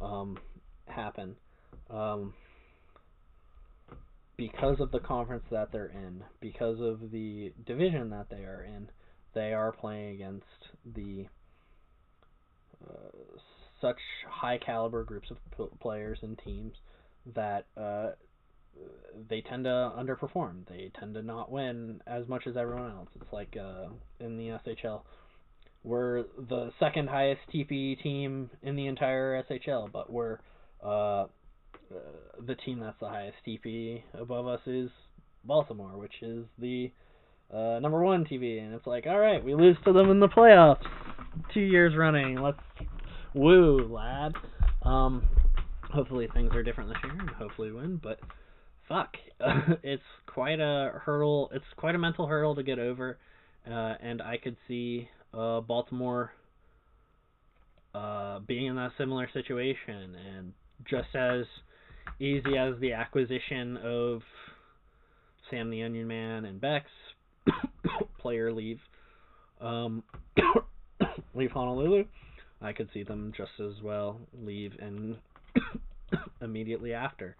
um, 0.00 0.38
happen. 0.86 1.36
Um, 1.90 2.34
because 4.36 4.80
of 4.80 4.90
the 4.90 5.00
conference 5.00 5.44
that 5.50 5.70
they're 5.72 5.86
in, 5.86 6.22
because 6.40 6.80
of 6.80 7.10
the 7.10 7.52
division 7.66 8.10
that 8.10 8.26
they 8.30 8.44
are 8.44 8.64
in, 8.64 8.88
they 9.34 9.52
are 9.52 9.72
playing 9.72 10.14
against 10.14 10.46
the 10.94 11.26
uh, 12.88 13.38
such 13.80 13.98
high 14.28 14.58
caliber 14.58 15.04
groups 15.04 15.30
of 15.30 15.36
p- 15.56 15.76
players 15.80 16.18
and 16.22 16.38
teams 16.44 16.74
that 17.34 17.66
uh, 17.76 18.10
they 19.28 19.40
tend 19.40 19.64
to 19.64 19.92
underperform. 19.98 20.66
They 20.68 20.90
tend 20.98 21.14
to 21.14 21.22
not 21.22 21.50
win 21.50 22.00
as 22.06 22.28
much 22.28 22.46
as 22.46 22.56
everyone 22.56 22.90
else. 22.90 23.08
It's 23.20 23.32
like 23.32 23.56
uh, 23.56 23.88
in 24.20 24.36
the 24.36 24.58
SHL 24.66 25.02
we're 25.84 26.24
the 26.48 26.72
second 26.80 27.08
highest 27.08 27.42
TP 27.54 28.02
team 28.02 28.50
in 28.62 28.74
the 28.74 28.86
entire 28.86 29.44
SHL, 29.44 29.92
but 29.92 30.10
we're 30.10 30.38
the 32.46 32.54
team 32.54 32.80
that's 32.80 32.98
the 33.00 33.08
highest 33.08 33.36
TP 33.46 34.02
above 34.18 34.46
us 34.46 34.60
is 34.66 34.90
Baltimore, 35.44 35.96
which 35.96 36.14
is 36.22 36.44
the 36.58 36.90
uh, 37.52 37.78
number 37.80 38.02
one 38.02 38.24
TV, 38.24 38.62
and 38.62 38.74
it's 38.74 38.86
like, 38.86 39.06
all 39.06 39.18
right, 39.18 39.44
we 39.44 39.54
lose 39.54 39.76
to 39.84 39.92
them 39.92 40.10
in 40.10 40.20
the 40.20 40.28
playoffs 40.28 40.82
two 41.52 41.60
years 41.60 41.94
running. 41.96 42.36
Let's 42.36 42.58
woo, 43.34 43.88
lad. 43.88 44.34
Um, 44.82 45.28
hopefully 45.82 46.28
things 46.32 46.50
are 46.54 46.62
different 46.62 46.90
this 46.90 46.98
year, 47.04 47.20
and 47.20 47.30
hopefully 47.30 47.72
win. 47.72 48.00
But 48.02 48.18
fuck, 48.88 49.14
it's 49.82 50.02
quite 50.26 50.60
a 50.60 51.00
hurdle. 51.04 51.50
It's 51.52 51.64
quite 51.76 51.94
a 51.94 51.98
mental 51.98 52.26
hurdle 52.26 52.54
to 52.56 52.62
get 52.62 52.78
over, 52.78 53.18
uh, 53.66 53.94
and 54.00 54.20
I 54.22 54.38
could 54.38 54.56
see 54.66 55.08
uh, 55.32 55.60
Baltimore 55.60 56.32
uh, 57.94 58.40
being 58.40 58.66
in 58.66 58.76
that 58.76 58.92
similar 58.98 59.28
situation, 59.32 60.16
and 60.36 60.52
just 60.88 61.14
as 61.14 61.44
easy 62.20 62.56
as 62.56 62.74
the 62.80 62.92
acquisition 62.92 63.76
of 63.78 64.22
Sam 65.50 65.70
the 65.70 65.82
Onion 65.82 66.06
Man 66.06 66.44
and 66.44 66.60
Bex, 66.60 66.86
player 68.18 68.52
leave, 68.52 68.80
um, 69.60 70.02
leave 71.34 71.50
Honolulu, 71.50 72.04
I 72.60 72.72
could 72.72 72.88
see 72.94 73.02
them 73.02 73.32
just 73.36 73.52
as 73.60 73.82
well 73.82 74.20
leave 74.42 74.72
and 74.80 75.16
immediately 76.40 76.94
after. 76.94 77.36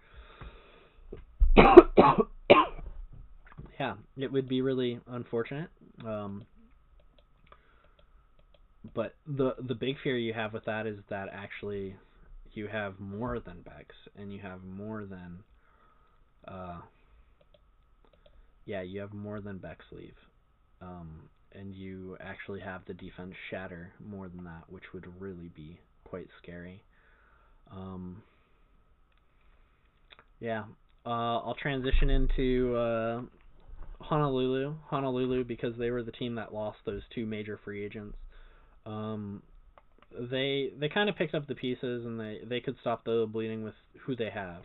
yeah, 3.79 3.95
it 4.17 4.31
would 4.31 4.47
be 4.47 4.61
really 4.61 4.99
unfortunate. 5.07 5.69
Um, 6.05 6.45
but 8.93 9.15
the 9.25 9.55
the 9.67 9.73
big 9.73 9.95
fear 10.03 10.17
you 10.17 10.33
have 10.33 10.53
with 10.53 10.65
that 10.65 10.85
is 10.85 10.97
that 11.09 11.29
actually 11.31 11.95
you 12.55 12.67
have 12.67 12.99
more 12.99 13.39
than 13.39 13.61
Bex 13.61 13.95
and 14.15 14.31
you 14.31 14.39
have 14.39 14.63
more 14.63 15.05
than 15.05 15.39
uh 16.47 16.79
yeah, 18.65 18.81
you 18.81 18.99
have 19.01 19.13
more 19.13 19.41
than 19.41 19.57
Bex 19.57 19.85
leave. 19.91 20.15
Um 20.81 21.29
and 21.53 21.73
you 21.73 22.17
actually 22.19 22.59
have 22.59 22.81
the 22.85 22.93
defense 22.93 23.33
shatter 23.49 23.93
more 24.03 24.27
than 24.27 24.43
that, 24.43 24.63
which 24.67 24.83
would 24.93 25.05
really 25.19 25.49
be 25.55 25.79
quite 26.03 26.27
scary. 26.41 26.83
Um 27.71 28.23
yeah. 30.39 30.63
Uh 31.05 31.39
I'll 31.39 31.57
transition 31.61 32.09
into 32.09 32.75
uh 32.75 33.21
Honolulu. 34.01 34.75
Honolulu 34.87 35.43
because 35.45 35.77
they 35.77 35.89
were 35.89 36.03
the 36.03 36.11
team 36.11 36.35
that 36.35 36.53
lost 36.53 36.77
those 36.85 37.01
two 37.13 37.25
major 37.25 37.59
free 37.63 37.83
agents 37.85 38.17
um, 38.85 39.41
they 40.19 40.71
they 40.79 40.89
kind 40.89 41.09
of 41.09 41.15
picked 41.15 41.35
up 41.35 41.47
the 41.47 41.55
pieces 41.55 42.05
and 42.05 42.19
they 42.19 42.39
they 42.47 42.59
could 42.59 42.75
stop 42.81 43.03
the 43.03 43.27
bleeding 43.31 43.63
with 43.63 43.73
who 44.01 44.15
they 44.15 44.29
have. 44.29 44.63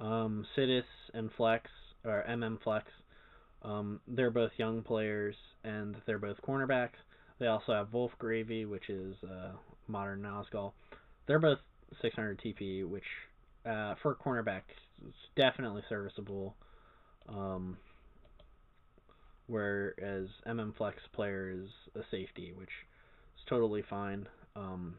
Um, 0.00 0.46
Sidis 0.56 0.82
and 1.14 1.30
Flex 1.36 1.70
or 2.04 2.24
MM 2.28 2.62
Flex, 2.62 2.86
um, 3.62 4.00
they're 4.06 4.30
both 4.30 4.52
young 4.58 4.82
players 4.82 5.34
and 5.64 5.96
they're 6.06 6.18
both 6.18 6.36
cornerbacks. 6.46 6.98
They 7.38 7.46
also 7.46 7.72
have 7.72 7.92
Wolf 7.92 8.12
Gravy, 8.18 8.64
which 8.64 8.88
is 8.88 9.14
uh, 9.24 9.52
modern 9.88 10.22
Nazgul. 10.22 10.72
They're 11.26 11.38
both 11.38 11.58
600 12.00 12.40
TP, 12.40 12.88
which 12.88 13.04
uh, 13.64 13.94
for 14.02 14.12
a 14.12 14.14
cornerback 14.16 14.62
is 15.06 15.14
definitely 15.36 15.82
serviceable. 15.88 16.54
Um, 17.28 17.76
whereas 19.46 20.28
MM 20.46 20.76
Flex 20.76 20.96
player 21.12 21.50
is 21.50 21.68
a 21.94 22.04
safety, 22.10 22.52
which 22.56 22.68
is 22.68 23.42
totally 23.48 23.82
fine. 23.88 24.28
Um, 24.56 24.96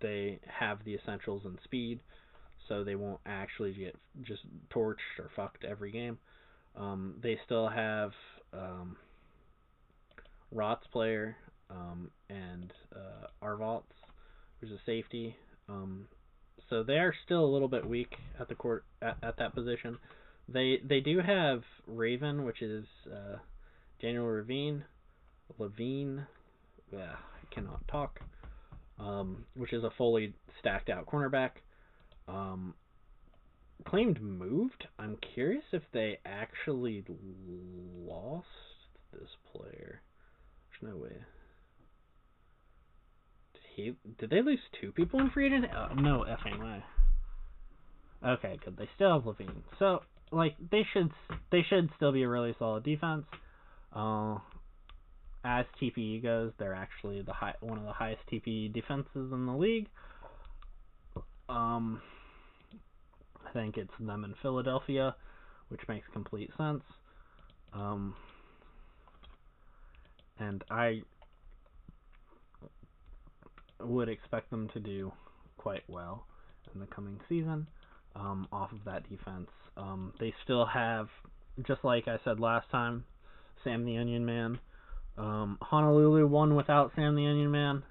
they 0.00 0.40
have 0.46 0.84
the 0.84 0.94
essentials 0.94 1.42
and 1.44 1.58
speed, 1.64 2.00
so 2.68 2.82
they 2.82 2.94
won't 2.94 3.20
actually 3.26 3.74
get 3.74 3.94
just 4.22 4.42
torched 4.70 5.18
or 5.18 5.30
fucked 5.36 5.64
every 5.64 5.90
game. 5.90 6.18
Um, 6.76 7.14
they 7.22 7.38
still 7.44 7.68
have 7.68 8.12
um, 8.52 8.96
Rots 10.50 10.86
player 10.92 11.36
um, 11.68 12.10
and 12.28 12.72
uh, 12.94 13.26
Arvalts, 13.42 13.82
who's 14.60 14.70
a 14.70 14.80
safety. 14.86 15.36
Um, 15.68 16.06
so 16.68 16.82
they 16.82 16.98
are 16.98 17.14
still 17.24 17.44
a 17.44 17.52
little 17.52 17.68
bit 17.68 17.86
weak 17.86 18.14
at 18.38 18.48
the 18.48 18.54
court 18.54 18.84
at, 19.02 19.16
at 19.22 19.36
that 19.38 19.54
position. 19.54 19.98
They 20.48 20.80
they 20.84 21.00
do 21.00 21.20
have 21.20 21.62
Raven, 21.86 22.44
which 22.44 22.62
is 22.62 22.84
uh, 23.06 23.36
Daniel 24.00 24.26
Levine, 24.26 24.84
Levine. 25.58 26.26
Yeah, 26.92 27.12
I 27.12 27.54
cannot 27.54 27.86
talk. 27.88 28.20
Um, 29.00 29.46
which 29.54 29.72
is 29.72 29.82
a 29.82 29.90
fully 29.96 30.34
stacked 30.58 30.90
out 30.90 31.06
cornerback. 31.06 31.52
Um, 32.28 32.74
claimed 33.88 34.20
moved. 34.20 34.86
I'm 34.98 35.16
curious 35.34 35.64
if 35.72 35.82
they 35.92 36.18
actually 36.26 37.02
lost 38.06 38.46
this 39.12 39.30
player. 39.52 40.02
There's 40.82 40.92
no 40.92 40.98
way. 40.98 41.16
Did 43.54 43.62
he? 43.74 43.94
Did 44.18 44.28
they 44.28 44.42
lose 44.42 44.60
two 44.80 44.92
people 44.92 45.18
in 45.20 45.30
free 45.30 45.46
agency? 45.46 45.68
Oh, 45.74 45.94
no 45.94 46.26
effing 46.28 46.60
way. 46.62 46.84
Okay, 48.26 48.58
good. 48.62 48.76
They 48.76 48.88
still 48.94 49.14
have 49.14 49.26
Levine. 49.26 49.62
So, 49.78 50.00
like, 50.30 50.56
they 50.70 50.86
should 50.92 51.10
they 51.50 51.62
should 51.68 51.88
still 51.96 52.12
be 52.12 52.22
a 52.22 52.28
really 52.28 52.54
solid 52.58 52.84
defense. 52.84 53.24
Uh, 53.94 54.36
as 55.44 55.64
TPE 55.80 56.22
goes, 56.22 56.52
they're 56.58 56.74
actually 56.74 57.22
the 57.22 57.32
high 57.32 57.54
one 57.60 57.78
of 57.78 57.84
the 57.84 57.92
highest 57.92 58.22
TPE 58.30 58.72
defenses 58.72 59.32
in 59.32 59.46
the 59.46 59.52
league. 59.52 59.88
Um, 61.48 62.00
I 63.46 63.52
think 63.52 63.76
it's 63.76 63.90
them 63.98 64.24
in 64.24 64.34
Philadelphia, 64.42 65.16
which 65.68 65.80
makes 65.88 66.06
complete 66.12 66.50
sense. 66.56 66.82
Um, 67.72 68.14
and 70.38 70.62
I 70.70 71.02
would 73.80 74.08
expect 74.08 74.50
them 74.50 74.68
to 74.74 74.80
do 74.80 75.12
quite 75.56 75.82
well 75.88 76.26
in 76.74 76.80
the 76.80 76.86
coming 76.86 77.18
season 77.28 77.66
um, 78.14 78.46
off 78.52 78.72
of 78.72 78.78
that 78.84 79.08
defense. 79.08 79.48
Um, 79.76 80.12
they 80.20 80.34
still 80.44 80.66
have, 80.66 81.08
just 81.66 81.84
like 81.84 82.08
I 82.08 82.18
said 82.24 82.40
last 82.40 82.70
time, 82.70 83.04
Sam 83.64 83.84
the 83.84 83.98
Onion 83.98 84.24
Man. 84.24 84.58
Um, 85.18 85.58
Honolulu 85.60 86.26
won 86.26 86.54
without 86.54 86.92
Sam 86.96 87.14
the 87.14 87.26
Onion 87.26 87.50
Man. 87.50 87.82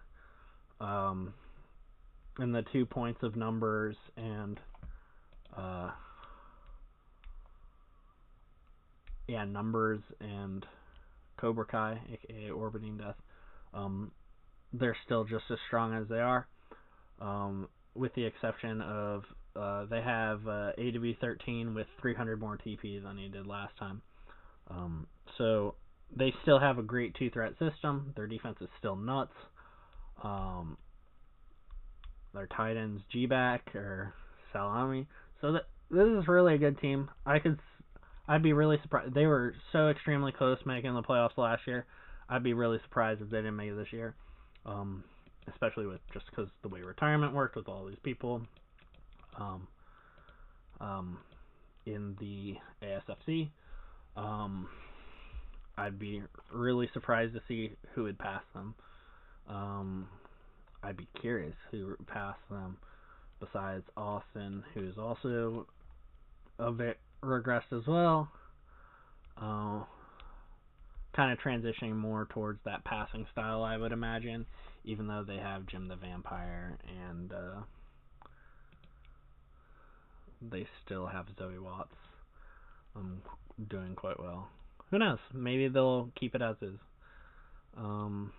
Um, 0.80 1.34
and 2.38 2.56
the 2.56 2.64
two 2.72 2.86
points 2.86 3.22
of 3.22 3.36
numbers 3.36 3.96
and 4.16 4.60
uh, 5.56 5.92
yeah, 9.28 9.46
numbers 9.46 10.00
and 10.20 10.66
Cobra 11.38 11.66
Kai, 11.66 12.00
aka 12.12 12.50
Orbiting 12.50 12.98
Death. 12.98 13.16
Um, 13.74 14.12
they're 14.74 14.98
still 15.06 15.24
just 15.24 15.46
as 15.52 15.58
strong 15.68 15.96
as 15.96 16.08
they 16.08 16.20
are, 16.20 16.48
um, 17.20 17.68
with 17.96 18.14
the 18.16 18.26
exception 18.26 18.82
of 18.82 19.24
uh, 19.56 19.86
they 19.86 20.02
have 20.02 20.48
uh, 20.48 20.72
AW13 20.78 21.76
with 21.76 21.88
300 22.02 22.40
more 22.40 22.58
TP 22.58 23.02
than 23.02 23.18
he 23.18 23.28
did 23.28 23.46
last 23.46 23.76
time. 23.78 24.02
Um, 24.70 25.08
so 25.38 25.76
they 26.16 26.34
still 26.42 26.60
have 26.60 26.78
a 26.78 26.84
great 26.84 27.16
two 27.16 27.30
threat 27.30 27.54
system. 27.60 28.14
Their 28.16 28.28
defense 28.28 28.58
is 28.62 28.70
still 28.78 28.96
nuts. 28.96 29.34
Um, 30.24 30.78
their 32.34 32.48
tight 32.48 32.78
ends 32.78 33.02
G 33.12 33.26
back 33.26 33.76
or 33.76 34.14
Salami. 34.52 35.08
So 35.42 35.54
this 35.54 35.64
is 35.92 36.28
really 36.28 36.56
a 36.56 36.58
good 36.58 36.80
team. 36.80 37.10
I 37.26 37.40
could 37.40 37.60
I'd 38.28 38.44
be 38.44 38.54
really 38.54 38.78
surprised. 38.84 39.14
They 39.14 39.26
were 39.26 39.56
so 39.72 39.90
extremely 39.90 40.32
close 40.32 40.60
making 40.66 40.94
the 40.94 41.02
playoffs 41.02 41.38
last 41.38 41.64
year. 41.66 41.86
I'd 42.30 42.44
be 42.44 42.54
really 42.54 42.78
surprised 42.84 43.22
if 43.22 43.30
they 43.30 43.38
didn't 43.38 43.56
make 43.56 43.72
it 43.72 43.76
this 43.76 43.92
year. 43.92 44.14
Um, 44.66 45.04
especially 45.52 45.88
with 45.88 46.00
just 46.14 46.26
because 46.30 46.48
the 46.62 46.68
way 46.68 46.82
retirement 46.82 47.34
worked 47.34 47.56
with 47.56 47.68
all 47.68 47.86
these 47.86 47.98
people. 48.04 48.42
Um, 49.40 49.68
um, 50.80 51.18
in 51.86 52.16
the 52.20 52.56
ASFC. 52.86 53.50
Um, 54.16 54.68
I'd 55.80 55.98
be 55.98 56.22
really 56.52 56.90
surprised 56.94 57.34
to 57.34 57.42
see 57.48 57.72
who 57.94 58.04
would 58.04 58.20
pass 58.20 58.44
them. 58.54 58.76
Um, 59.48 60.10
I'd 60.84 60.98
be 60.98 61.08
curious 61.22 61.56
who 61.72 61.88
would 61.88 62.08
pass 62.08 62.36
them 62.50 62.78
besides 63.40 63.86
Austin, 63.96 64.64
who's 64.74 64.98
also 64.98 65.68
a 66.60 66.72
bit 66.72 67.00
regressed 67.24 67.72
as 67.72 67.88
well. 67.88 68.30
Uh, 69.42 69.84
kind 71.16 71.32
of 71.32 71.40
transitioning 71.40 71.96
more 71.96 72.28
towards 72.34 72.60
that 72.66 72.84
passing 72.84 73.26
style, 73.32 73.64
I 73.64 73.78
would 73.78 73.94
imagine, 73.94 74.46
even 74.84 75.08
though 75.08 75.24
they 75.26 75.38
have 75.38 75.66
Jim 75.66 75.88
the 75.88 75.96
Vampire 75.96 76.78
and 77.08 77.32
uh, 77.32 77.62
they 80.42 80.68
still 80.86 81.08
have 81.08 81.28
Zoe 81.38 81.58
Watts 81.58 81.96
um, 82.98 83.22
doing 83.70 83.96
quite 83.96 84.20
well 84.20 84.50
who 84.92 84.98
knows? 84.98 85.20
Maybe 85.34 85.68
they'll 85.68 86.10
keep 86.20 86.36
it 86.36 86.42
as 86.42 86.56
is. 86.62 86.80
Um, 87.78 88.32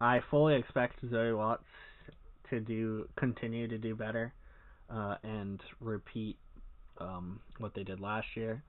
I 0.00 0.20
fully 0.30 0.54
expect 0.54 1.00
Zoe 1.10 1.32
Watts 1.32 1.64
to 2.48 2.60
do 2.60 3.08
continue 3.16 3.68
to 3.68 3.78
do 3.78 3.94
better 3.94 4.32
uh, 4.88 5.16
and 5.22 5.60
repeat 5.80 6.36
um, 6.98 7.40
what 7.58 7.74
they 7.74 7.82
did 7.82 8.00
last 8.00 8.26
year. 8.34 8.62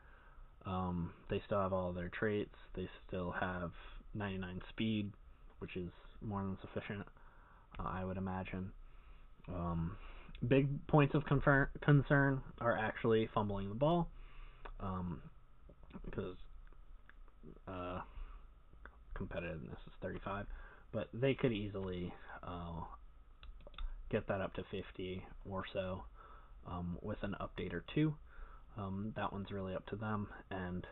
Um, 0.66 1.12
they 1.30 1.42
still 1.46 1.60
have 1.60 1.74
all 1.74 1.92
their 1.92 2.10
traits. 2.10 2.56
They 2.76 2.88
still 3.08 3.32
have 3.32 3.72
99 4.14 4.62
speed, 4.70 5.12
which 5.60 5.76
is 5.76 5.89
more 6.22 6.42
than 6.42 6.58
sufficient, 6.62 7.08
uh, 7.80 7.88
I 7.88 8.04
would 8.04 8.18
imagine. 8.18 8.72
Um, 9.50 9.98
big 10.48 10.86
points 10.88 11.16
of 11.16 11.26
confer- 11.26 11.70
concern 11.82 12.42
are 12.60 12.78
actually 12.78 13.30
fumbling 13.34 13.70
the 13.70 13.76
ball. 13.76 14.08
Um, 14.80 15.22
because 16.06 16.36
uh, 17.68 18.02
competitiveness 19.16 19.80
is 19.88 19.94
35, 20.02 20.46
but 20.92 21.08
they 21.14 21.34
could 21.34 21.52
easily 21.52 22.14
uh, 22.44 22.82
get 24.10 24.28
that 24.28 24.42
up 24.42 24.54
to 24.56 24.64
50 24.72 25.24
or 25.50 25.64
so 25.72 26.04
um, 26.68 26.98
with 27.02 27.18
an 27.24 27.36
update 27.42 27.74
or 27.74 27.84
two. 27.94 28.14
Um, 28.78 29.14
that 29.16 29.32
one's 29.34 29.52
really 29.52 29.76
up 29.76 29.86
to 29.88 29.96
them, 29.96 30.28
and 30.50 30.86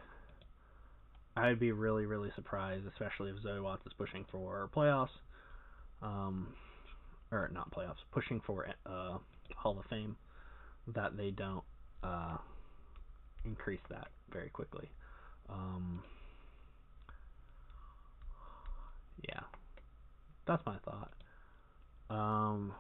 I'd 1.38 1.60
be 1.60 1.72
really, 1.72 2.06
really 2.06 2.30
surprised, 2.36 2.86
especially 2.88 3.32
if 3.32 3.42
Zoe 3.42 3.62
Watts 3.62 3.86
is 3.86 3.94
pushing 3.98 4.26
for 4.32 4.70
playoffs, 4.76 5.08
um, 6.02 6.48
or 7.32 7.50
not 7.54 7.72
playoffs, 7.72 8.04
pushing 8.12 8.42
for 8.46 8.68
uh, 8.86 9.18
Hall 9.56 9.80
of 9.80 9.86
Fame, 9.90 10.18
that 10.88 11.16
they 11.16 11.32
don't 11.32 11.64
uh, 12.04 12.38
increase 13.46 13.82
that 13.90 14.08
very 14.32 14.50
quickly. 14.50 14.90
Um, 15.50 16.04
yeah, 19.28 19.42
that's 20.46 20.66
my 20.66 20.78
thought. 20.86 21.14
Um, 22.10 22.74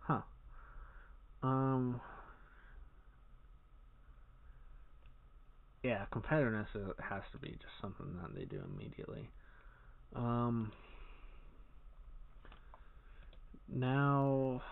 huh. 0.00 0.20
Um, 1.42 2.00
yeah, 5.82 6.06
competitiveness 6.12 6.66
has 6.98 7.22
to 7.32 7.38
be 7.38 7.50
just 7.50 7.80
something 7.80 8.06
that 8.22 8.34
they 8.34 8.44
do 8.44 8.62
immediately. 8.74 9.30
Um, 10.16 10.72
now, 13.68 14.62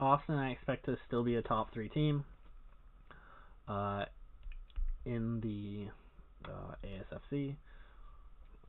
Austin, 0.00 0.36
I 0.36 0.50
expect 0.50 0.86
to 0.86 0.96
still 1.06 1.22
be 1.22 1.36
a 1.36 1.42
top 1.42 1.72
three 1.72 1.88
team. 1.88 2.24
Uh, 3.68 4.04
in 5.04 5.40
the 5.40 5.88
uh, 6.48 6.74
ASFC. 6.84 7.54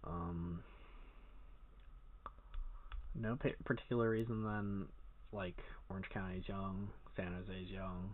Um, 0.03 0.63
no 3.15 3.37
particular 3.65 4.09
reason 4.09 4.43
than 4.43 4.87
like 5.31 5.57
Orange 5.89 6.09
County 6.13 6.37
is 6.37 6.47
young, 6.47 6.89
San 7.15 7.33
Jose 7.33 7.61
is 7.61 7.69
young, 7.69 8.11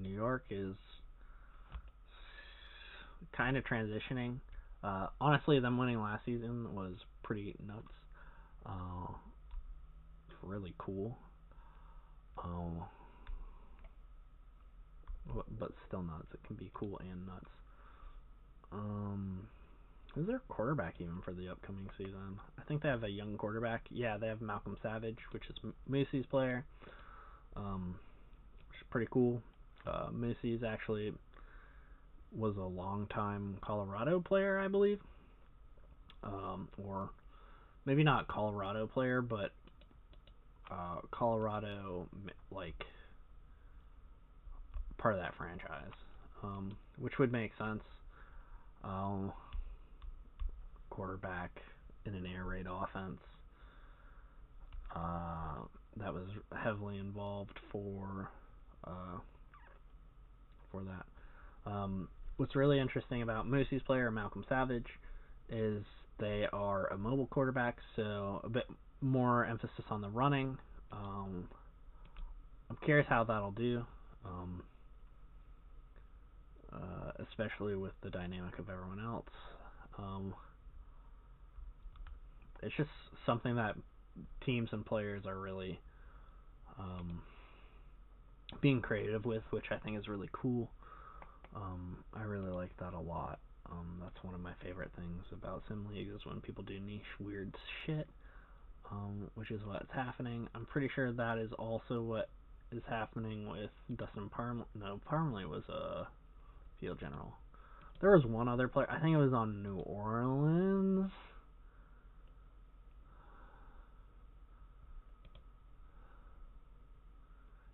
New 0.00 0.14
York 0.14 0.44
is 0.50 0.74
kind 3.36 3.56
of 3.56 3.64
transitioning. 3.64 4.36
Uh, 4.82 5.08
honestly, 5.20 5.58
them 5.60 5.76
winning 5.76 6.00
last 6.00 6.24
season 6.24 6.74
was 6.74 6.94
pretty 7.22 7.54
nuts. 7.66 7.92
Uh, 8.64 9.12
really 10.42 10.74
cool. 10.78 11.16
Um, 12.44 12.82
but 15.58 15.72
still 15.86 16.02
nuts. 16.02 16.26
It 16.32 16.40
can 16.46 16.56
be 16.56 16.70
cool 16.74 16.98
and 17.00 17.26
nuts. 17.26 17.50
Um, 18.72 19.48
is 20.16 20.26
there 20.26 20.36
a 20.36 20.52
quarterback 20.52 20.94
even 21.00 21.20
for 21.24 21.32
the 21.32 21.48
upcoming 21.48 21.88
season? 21.96 22.38
I 22.58 22.62
think 22.64 22.82
they 22.82 22.88
have 22.88 23.04
a 23.04 23.10
young 23.10 23.36
quarterback. 23.36 23.82
Yeah, 23.90 24.16
they 24.16 24.26
have 24.26 24.40
Malcolm 24.40 24.76
Savage, 24.82 25.18
which 25.32 25.44
is 25.48 25.56
Moosey's 25.90 26.26
player. 26.26 26.64
Um, 27.56 27.96
which 28.68 28.80
is 28.80 28.86
pretty 28.90 29.08
cool. 29.10 29.42
Uh, 29.86 30.08
Moosey's 30.08 30.62
actually 30.62 31.12
was 32.32 32.56
a 32.56 32.62
long-time 32.62 33.56
Colorado 33.62 34.20
player, 34.20 34.58
I 34.58 34.68
believe. 34.68 35.00
Um, 36.22 36.68
or 36.76 37.10
maybe 37.84 38.02
not 38.02 38.28
Colorado 38.28 38.86
player, 38.86 39.22
but 39.22 39.52
uh, 40.70 41.00
Colorado 41.10 42.06
like 42.50 42.84
part 44.96 45.14
of 45.14 45.20
that 45.20 45.34
franchise, 45.36 45.92
um, 46.42 46.76
which 46.98 47.18
would 47.18 47.32
make 47.32 47.52
sense. 47.58 47.82
Um, 48.84 49.32
quarterback 50.90 51.50
in 52.06 52.14
an 52.14 52.26
air 52.26 52.44
raid 52.44 52.66
offense 52.68 53.20
uh, 54.94 55.62
that 55.96 56.12
was 56.12 56.28
heavily 56.56 56.98
involved 56.98 57.58
for 57.70 58.30
uh, 58.84 59.18
for 60.70 60.82
that. 60.82 61.70
Um, 61.70 62.08
what's 62.36 62.56
really 62.56 62.78
interesting 62.78 63.22
about 63.22 63.46
Moosey's 63.46 63.82
player 63.82 64.10
Malcolm 64.10 64.44
Savage 64.48 64.86
is 65.48 65.82
they 66.18 66.46
are 66.52 66.86
a 66.86 66.98
mobile 66.98 67.26
quarterback, 67.26 67.78
so 67.96 68.40
a 68.44 68.48
bit 68.48 68.64
more 69.00 69.44
emphasis 69.44 69.84
on 69.90 70.00
the 70.00 70.08
running. 70.08 70.58
Um, 70.92 71.48
I'm 72.70 72.76
curious 72.84 73.06
how 73.08 73.24
that'll 73.24 73.52
do. 73.52 73.84
Um, 74.24 74.62
uh, 76.72 77.12
especially 77.30 77.74
with 77.74 77.92
the 78.02 78.10
dynamic 78.10 78.58
of 78.58 78.68
everyone 78.68 79.00
else. 79.00 79.24
Um, 79.98 80.34
it's 82.62 82.74
just 82.76 82.90
something 83.24 83.56
that 83.56 83.74
teams 84.44 84.68
and 84.72 84.84
players 84.84 85.24
are 85.26 85.38
really 85.38 85.80
um, 86.78 87.22
being 88.60 88.80
creative 88.80 89.24
with, 89.24 89.42
which 89.50 89.66
I 89.70 89.78
think 89.78 89.98
is 89.98 90.08
really 90.08 90.28
cool. 90.32 90.70
Um, 91.54 92.04
I 92.14 92.22
really 92.22 92.50
like 92.50 92.76
that 92.78 92.94
a 92.94 93.00
lot. 93.00 93.38
Um, 93.70 94.00
that's 94.02 94.22
one 94.22 94.34
of 94.34 94.40
my 94.40 94.52
favorite 94.62 94.90
things 94.96 95.24
about 95.32 95.62
Sim 95.68 95.86
League 95.90 96.08
is 96.14 96.24
when 96.24 96.40
people 96.40 96.64
do 96.64 96.78
niche 96.80 97.02
weird 97.18 97.54
shit, 97.84 98.08
um, 98.90 99.30
which 99.34 99.50
is 99.50 99.60
what's 99.64 99.92
happening. 99.92 100.48
I'm 100.54 100.66
pretty 100.66 100.88
sure 100.94 101.12
that 101.12 101.38
is 101.38 101.52
also 101.58 102.00
what 102.02 102.28
is 102.72 102.82
happening 102.88 103.48
with 103.48 103.70
Dustin 103.96 104.30
Parm. 104.30 104.64
No, 104.78 105.00
Parmalee 105.10 105.48
was 105.48 105.62
a 105.68 106.06
field 106.80 106.98
general. 107.00 107.32
There 108.00 108.10
was 108.10 108.24
one 108.24 108.48
other 108.48 108.68
player. 108.68 108.86
I 108.90 109.00
think 109.00 109.14
it 109.14 109.18
was 109.18 109.32
on 109.32 109.62
New 109.62 109.78
Orleans. 109.78 111.10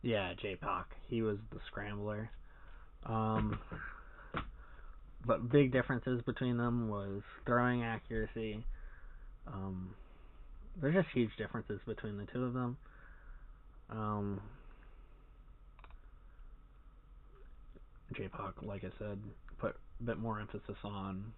Yeah, 0.02 0.34
J-Pac. 0.34 0.94
He 1.08 1.22
was 1.22 1.38
the 1.50 1.58
scrambler. 1.66 2.30
Um, 3.06 3.58
but 5.26 5.50
big 5.50 5.72
differences 5.72 6.20
between 6.22 6.58
them 6.58 6.88
was 6.88 7.22
throwing 7.46 7.82
accuracy. 7.82 8.64
Um, 9.46 9.94
there's 10.80 10.94
just 10.94 11.08
huge 11.14 11.30
differences 11.36 11.80
between 11.86 12.16
the 12.18 12.26
two 12.32 12.44
of 12.44 12.54
them. 12.54 12.76
Um, 13.90 14.40
J-Pac, 18.16 18.62
like 18.62 18.84
I 18.84 18.90
said, 18.98 19.18
put 19.58 19.76
a 20.00 20.02
bit 20.04 20.18
more 20.18 20.40
emphasis 20.40 20.76
on 20.84 21.32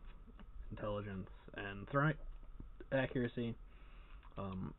intelligence 0.71 1.29
and 1.55 1.89
throwing 1.91 2.15
accuracy. 2.93 3.55
Um, 4.39 4.75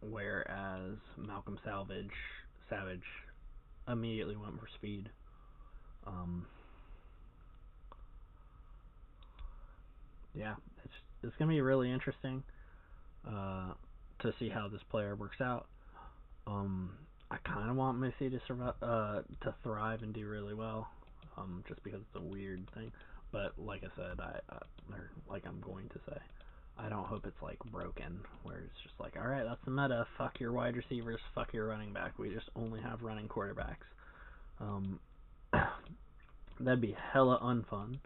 whereas 0.00 0.96
Malcolm 1.16 1.58
Salvage 1.64 2.10
Savage 2.68 3.00
immediately 3.88 4.36
went 4.36 4.58
for 4.60 4.66
speed. 4.74 5.08
Um, 6.06 6.46
yeah, 10.34 10.54
it's 10.84 10.94
it's 11.22 11.36
gonna 11.38 11.50
be 11.50 11.60
really 11.60 11.90
interesting 11.90 12.42
uh, 13.26 13.72
to 14.20 14.32
see 14.38 14.48
how 14.48 14.68
this 14.68 14.80
player 14.90 15.14
works 15.14 15.40
out. 15.40 15.66
Um, 16.46 16.92
I 17.30 17.36
kind 17.38 17.70
of 17.70 17.76
want 17.76 17.98
Missy 17.98 18.30
to 18.30 18.40
survive, 18.46 18.74
uh, 18.82 19.22
to 19.42 19.54
thrive 19.62 20.02
and 20.02 20.14
do 20.14 20.26
really 20.28 20.54
well, 20.54 20.88
um, 21.36 21.64
just 21.68 21.82
because 21.82 22.00
it's 22.00 22.24
a 22.24 22.26
weird 22.26 22.68
thing. 22.74 22.92
But 23.32 23.58
like 23.58 23.82
I 23.82 23.88
said, 23.96 24.20
I, 24.20 24.38
like 25.28 25.44
I'm 25.46 25.60
going 25.60 25.88
to 25.88 25.98
say, 26.08 26.18
I 26.78 26.88
don't 26.88 27.06
hope 27.06 27.26
it's 27.26 27.42
like 27.42 27.58
broken, 27.72 28.20
where 28.42 28.58
it's 28.58 28.82
just 28.82 28.94
like, 29.00 29.14
all 29.16 29.26
right, 29.26 29.44
that's 29.44 29.64
the 29.64 29.70
meta. 29.70 30.06
Fuck 30.18 30.38
your 30.38 30.52
wide 30.52 30.76
receivers. 30.76 31.20
Fuck 31.34 31.52
your 31.52 31.66
running 31.66 31.92
back. 31.92 32.18
We 32.18 32.32
just 32.32 32.48
only 32.54 32.80
have 32.80 33.02
running 33.02 33.28
quarterbacks. 33.28 33.86
Um, 34.60 35.00
that'd 36.60 36.80
be 36.80 36.96
hella 37.12 37.40
unfun. 37.42 37.98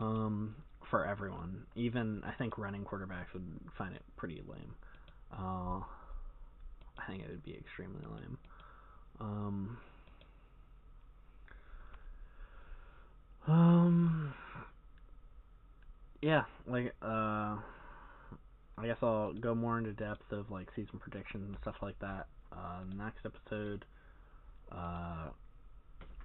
Um, 0.00 0.56
for 0.90 1.06
everyone. 1.06 1.66
Even 1.74 2.22
I 2.26 2.32
think 2.32 2.58
running 2.58 2.84
quarterbacks 2.84 3.32
would 3.32 3.46
find 3.78 3.94
it 3.94 4.02
pretty 4.16 4.42
lame. 4.46 4.74
Uh, 5.32 5.80
I 6.98 7.06
think 7.06 7.22
it 7.22 7.30
would 7.30 7.44
be 7.44 7.54
extremely 7.54 8.02
lame. 8.02 8.38
Um, 9.20 9.78
um, 13.46 14.34
yeah, 16.20 16.44
like 16.66 16.94
uh 17.02 17.56
I 18.80 18.86
guess 18.86 18.96
I'll 19.02 19.34
go 19.34 19.54
more 19.54 19.78
into 19.78 19.92
depth 19.92 20.32
of 20.32 20.50
like 20.50 20.68
season 20.74 20.98
predictions 20.98 21.46
and 21.48 21.56
stuff 21.60 21.76
like 21.82 21.98
that. 21.98 22.26
Uh, 22.50 22.80
next 22.96 23.26
episode, 23.26 23.84
uh, 24.72 25.28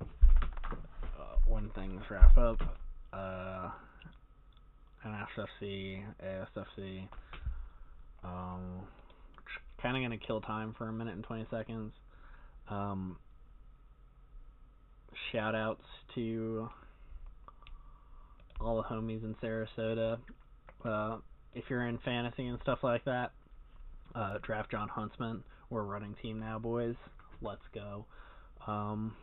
uh, 0.01 1.35
when 1.45 1.69
things 1.71 2.01
wrap 2.09 2.37
up, 2.37 2.61
uh, 3.11 3.69
NSFC, 5.05 6.03
ASFC, 6.23 7.07
um, 8.23 8.81
kind 9.81 9.95
of 9.95 10.03
gonna 10.03 10.17
kill 10.17 10.41
time 10.41 10.73
for 10.77 10.87
a 10.87 10.93
minute 10.93 11.15
and 11.15 11.23
twenty 11.23 11.45
seconds. 11.51 11.93
Um, 12.69 13.17
shout 15.31 15.55
outs 15.55 15.83
to 16.15 16.69
all 18.59 18.77
the 18.77 18.83
homies 18.83 19.23
in 19.23 19.35
Sarasota. 19.35 20.17
Uh, 20.83 21.17
if 21.53 21.65
you're 21.69 21.87
in 21.87 21.97
fantasy 21.99 22.47
and 22.47 22.59
stuff 22.61 22.79
like 22.83 23.03
that, 23.05 23.31
uh, 24.13 24.37
draft 24.43 24.71
John 24.71 24.87
Huntsman. 24.89 25.43
We're 25.69 25.83
running 25.83 26.15
team 26.21 26.39
now, 26.39 26.59
boys. 26.59 26.95
Let's 27.41 27.61
go. 27.73 28.05
Um, 28.67 29.15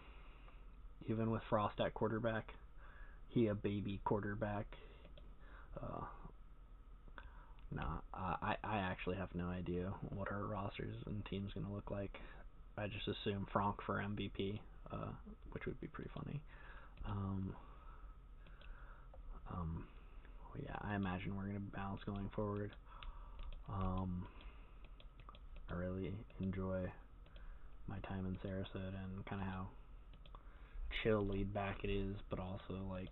even 1.09 1.31
with 1.31 1.43
Frost 1.49 1.81
at 1.81 1.95
quarterback, 1.95 2.53
he 3.29 3.49
a 3.49 3.55
baby 3.55 4.01
quarterback. 4.05 4.67
Uh, 5.81 6.05
nah, 7.71 7.99
I 8.13 8.57
I 8.65 8.79
actually 8.79 9.17
have 9.17 9.35
no 9.35 9.47
idea 9.49 9.93
what 10.11 10.31
our 10.31 10.45
rosters 10.45 10.97
and 11.07 11.25
teams 11.27 11.53
gonna 11.55 11.73
look 11.73 11.91
like. 11.91 12.21
I 12.77 12.89
just 12.89 13.07
assume 13.09 13.47
Frank 13.53 13.77
for 13.85 13.97
MVP, 13.99 14.61
uh, 14.93 15.13
which 15.53 15.67
would 15.67 15.81
be 15.81 15.89
pretty 15.89 16.11
funny. 16.15 16.41
Um, 17.07 17.55
um, 19.51 19.85
yeah, 20.63 20.77
I 20.81 20.95
imagine 20.95 21.37
we're 21.37 21.45
to 21.53 21.77
bounce 21.77 22.01
going 22.05 22.31
forward. 22.35 22.71
Um, 23.69 24.27
I 25.71 25.75
really 25.75 26.13
enjoy 26.41 26.91
my 27.89 27.99
time 28.09 28.27
in 28.27 28.37
Sarasota 28.49 28.89
and 29.05 29.25
kind 29.27 29.41
of 29.41 29.49
how 29.49 29.67
chill, 31.03 31.27
laid 31.27 31.53
back 31.55 31.79
it 31.85 31.91
is, 31.91 32.17
but 32.31 32.39
also 32.39 32.81
like 32.91 33.09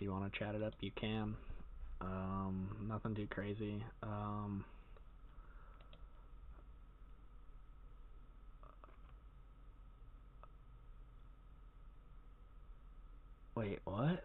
you 0.00 0.12
want 0.12 0.32
to 0.32 0.38
chat 0.38 0.54
it 0.54 0.62
up, 0.62 0.74
you 0.80 0.90
can. 0.98 1.36
Um, 2.00 2.86
nothing 2.88 3.14
too 3.14 3.26
crazy. 3.30 3.84
Um, 4.02 4.64
Wait, 13.60 13.78
what? 13.84 14.22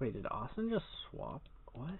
Wait, 0.00 0.14
did 0.14 0.26
Austin 0.30 0.68
just 0.68 0.84
swap? 1.08 1.42
What? 1.74 1.90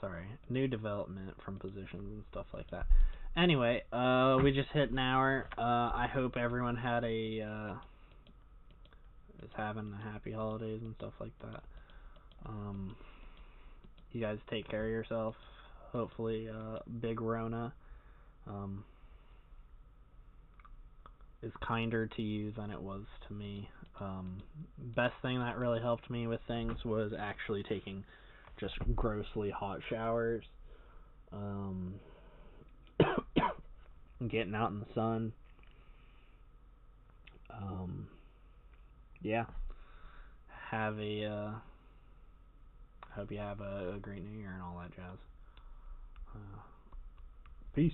Sorry, 0.00 0.26
new 0.48 0.68
development 0.68 1.34
from 1.44 1.58
positions 1.58 1.88
and 1.94 2.22
stuff 2.30 2.46
like 2.54 2.70
that. 2.70 2.86
Anyway, 3.36 3.82
uh, 3.92 4.38
we 4.42 4.52
just 4.52 4.68
hit 4.70 4.92
an 4.92 4.98
hour. 4.98 5.48
Uh, 5.58 5.90
I 5.92 6.08
hope 6.12 6.36
everyone 6.36 6.76
had 6.76 7.02
a 7.02 7.40
uh, 7.40 7.74
is 9.42 9.50
having 9.56 9.92
a 9.92 10.12
happy 10.12 10.30
holidays 10.30 10.80
and 10.82 10.94
stuff 10.98 11.14
like 11.18 11.32
that. 11.42 11.62
Um, 12.46 12.94
you 14.12 14.20
guys 14.20 14.38
take 14.48 14.68
care 14.68 14.84
of 14.84 14.90
yourself. 14.90 15.34
Hopefully, 15.90 16.48
uh, 16.48 16.78
Big 17.00 17.20
Rona 17.20 17.72
um, 18.46 18.84
is 21.42 21.52
kinder 21.66 22.06
to 22.06 22.22
you 22.22 22.52
than 22.56 22.70
it 22.70 22.80
was 22.80 23.02
to 23.26 23.34
me. 23.34 23.68
Um, 24.00 24.42
best 24.94 25.14
thing 25.22 25.40
that 25.40 25.58
really 25.58 25.80
helped 25.80 26.08
me 26.08 26.28
with 26.28 26.40
things 26.46 26.84
was 26.84 27.12
actually 27.18 27.64
taking 27.64 28.04
just 28.60 28.74
grossly 28.94 29.50
hot 29.50 29.80
showers. 29.90 30.44
Um, 31.32 31.94
getting 34.28 34.54
out 34.54 34.70
in 34.70 34.80
the 34.80 34.86
sun. 34.94 35.32
Um, 37.50 38.08
yeah. 39.22 39.44
Have 40.70 40.98
a, 40.98 41.24
uh, 41.24 41.50
hope 43.10 43.30
you 43.30 43.38
have 43.38 43.60
a, 43.60 43.94
a 43.96 43.98
great 43.98 44.24
new 44.24 44.38
year 44.38 44.52
and 44.52 44.62
all 44.62 44.80
that 44.80 44.94
jazz. 44.94 45.18
Uh, 46.34 46.60
peace. 47.74 47.92